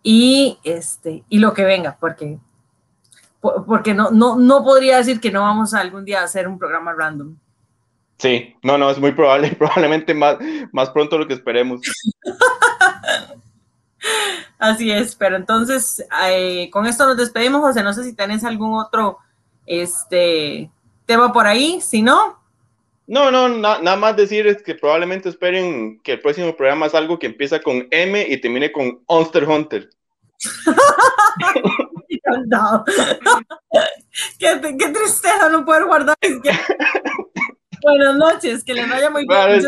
y, 0.03 0.59
este, 0.65 1.25
y 1.29 1.39
lo 1.39 1.55
que 1.55 1.65
venga, 1.65 1.97
porque, 2.01 2.39
porque 3.41 3.95
no, 3.95 4.11
no, 4.11 4.37
no 4.37 4.65
podría 4.65 4.99
decir 4.99 5.21
que 5.21 5.31
no 5.31 5.43
vamos 5.43 5.75
a 5.75 5.81
algún 5.81 6.05
día 6.05 6.21
a 6.21 6.25
hacer 6.25 6.49
un 6.49 6.59
programa 6.59 6.93
random. 6.93 7.37
Sí, 8.19 8.57
no, 8.63 8.79
no, 8.79 8.91
es 8.91 8.99
muy 8.99 9.13
probable, 9.13 9.51
probablemente 9.59 10.15
más, 10.15 10.37
más 10.73 10.91
pronto 10.91 11.19
lo 11.19 11.27
que 11.27 11.35
esperemos. 11.35 11.81
Así 14.59 14.93
es, 14.93 15.17
pero 15.17 15.37
entonces 15.37 16.05
eh, 16.29 16.71
con 16.71 16.87
esto 16.87 17.07
nos 17.07 17.17
despedimos, 17.17 17.63
José. 17.63 17.83
No 17.83 17.93
sé 17.93 18.05
si 18.05 18.15
tenés 18.15 18.45
algún 18.45 18.79
otro 18.79 19.19
este, 19.67 20.71
tema 21.05 21.33
por 21.33 21.49
ahí, 21.49 21.81
si 21.81 22.01
no, 22.01 22.42
no, 23.13 23.31
no, 23.31 23.49
nada 23.59 23.97
más 23.97 24.17
decir 24.17 24.47
es 24.47 24.63
que 24.63 24.75
probablemente 24.75 25.29
esperen 25.29 26.01
que 26.03 26.13
el 26.13 26.21
próximo 26.21 26.57
programa 26.57 26.87
es 26.87 26.95
algo 26.95 27.19
que 27.19 27.27
empieza 27.27 27.61
con 27.61 27.87
M 27.91 28.27
y 28.27 28.41
termine 28.41 28.73
con 28.73 29.03
Monster 29.07 29.45
Hunter. 29.45 29.91
qué, 34.39 34.77
qué, 34.79 34.89
tristeza 34.89 35.51
no 35.51 35.65
poder 35.65 35.85
guardar. 35.85 36.17
Buenas 37.83 38.17
noches, 38.17 38.65
que 38.65 38.75
les 38.75 38.89
vaya 38.89 39.11
muy 39.11 39.27
bien. 39.27 39.63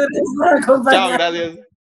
Chao, 0.65 1.11
gracias. 1.11 1.59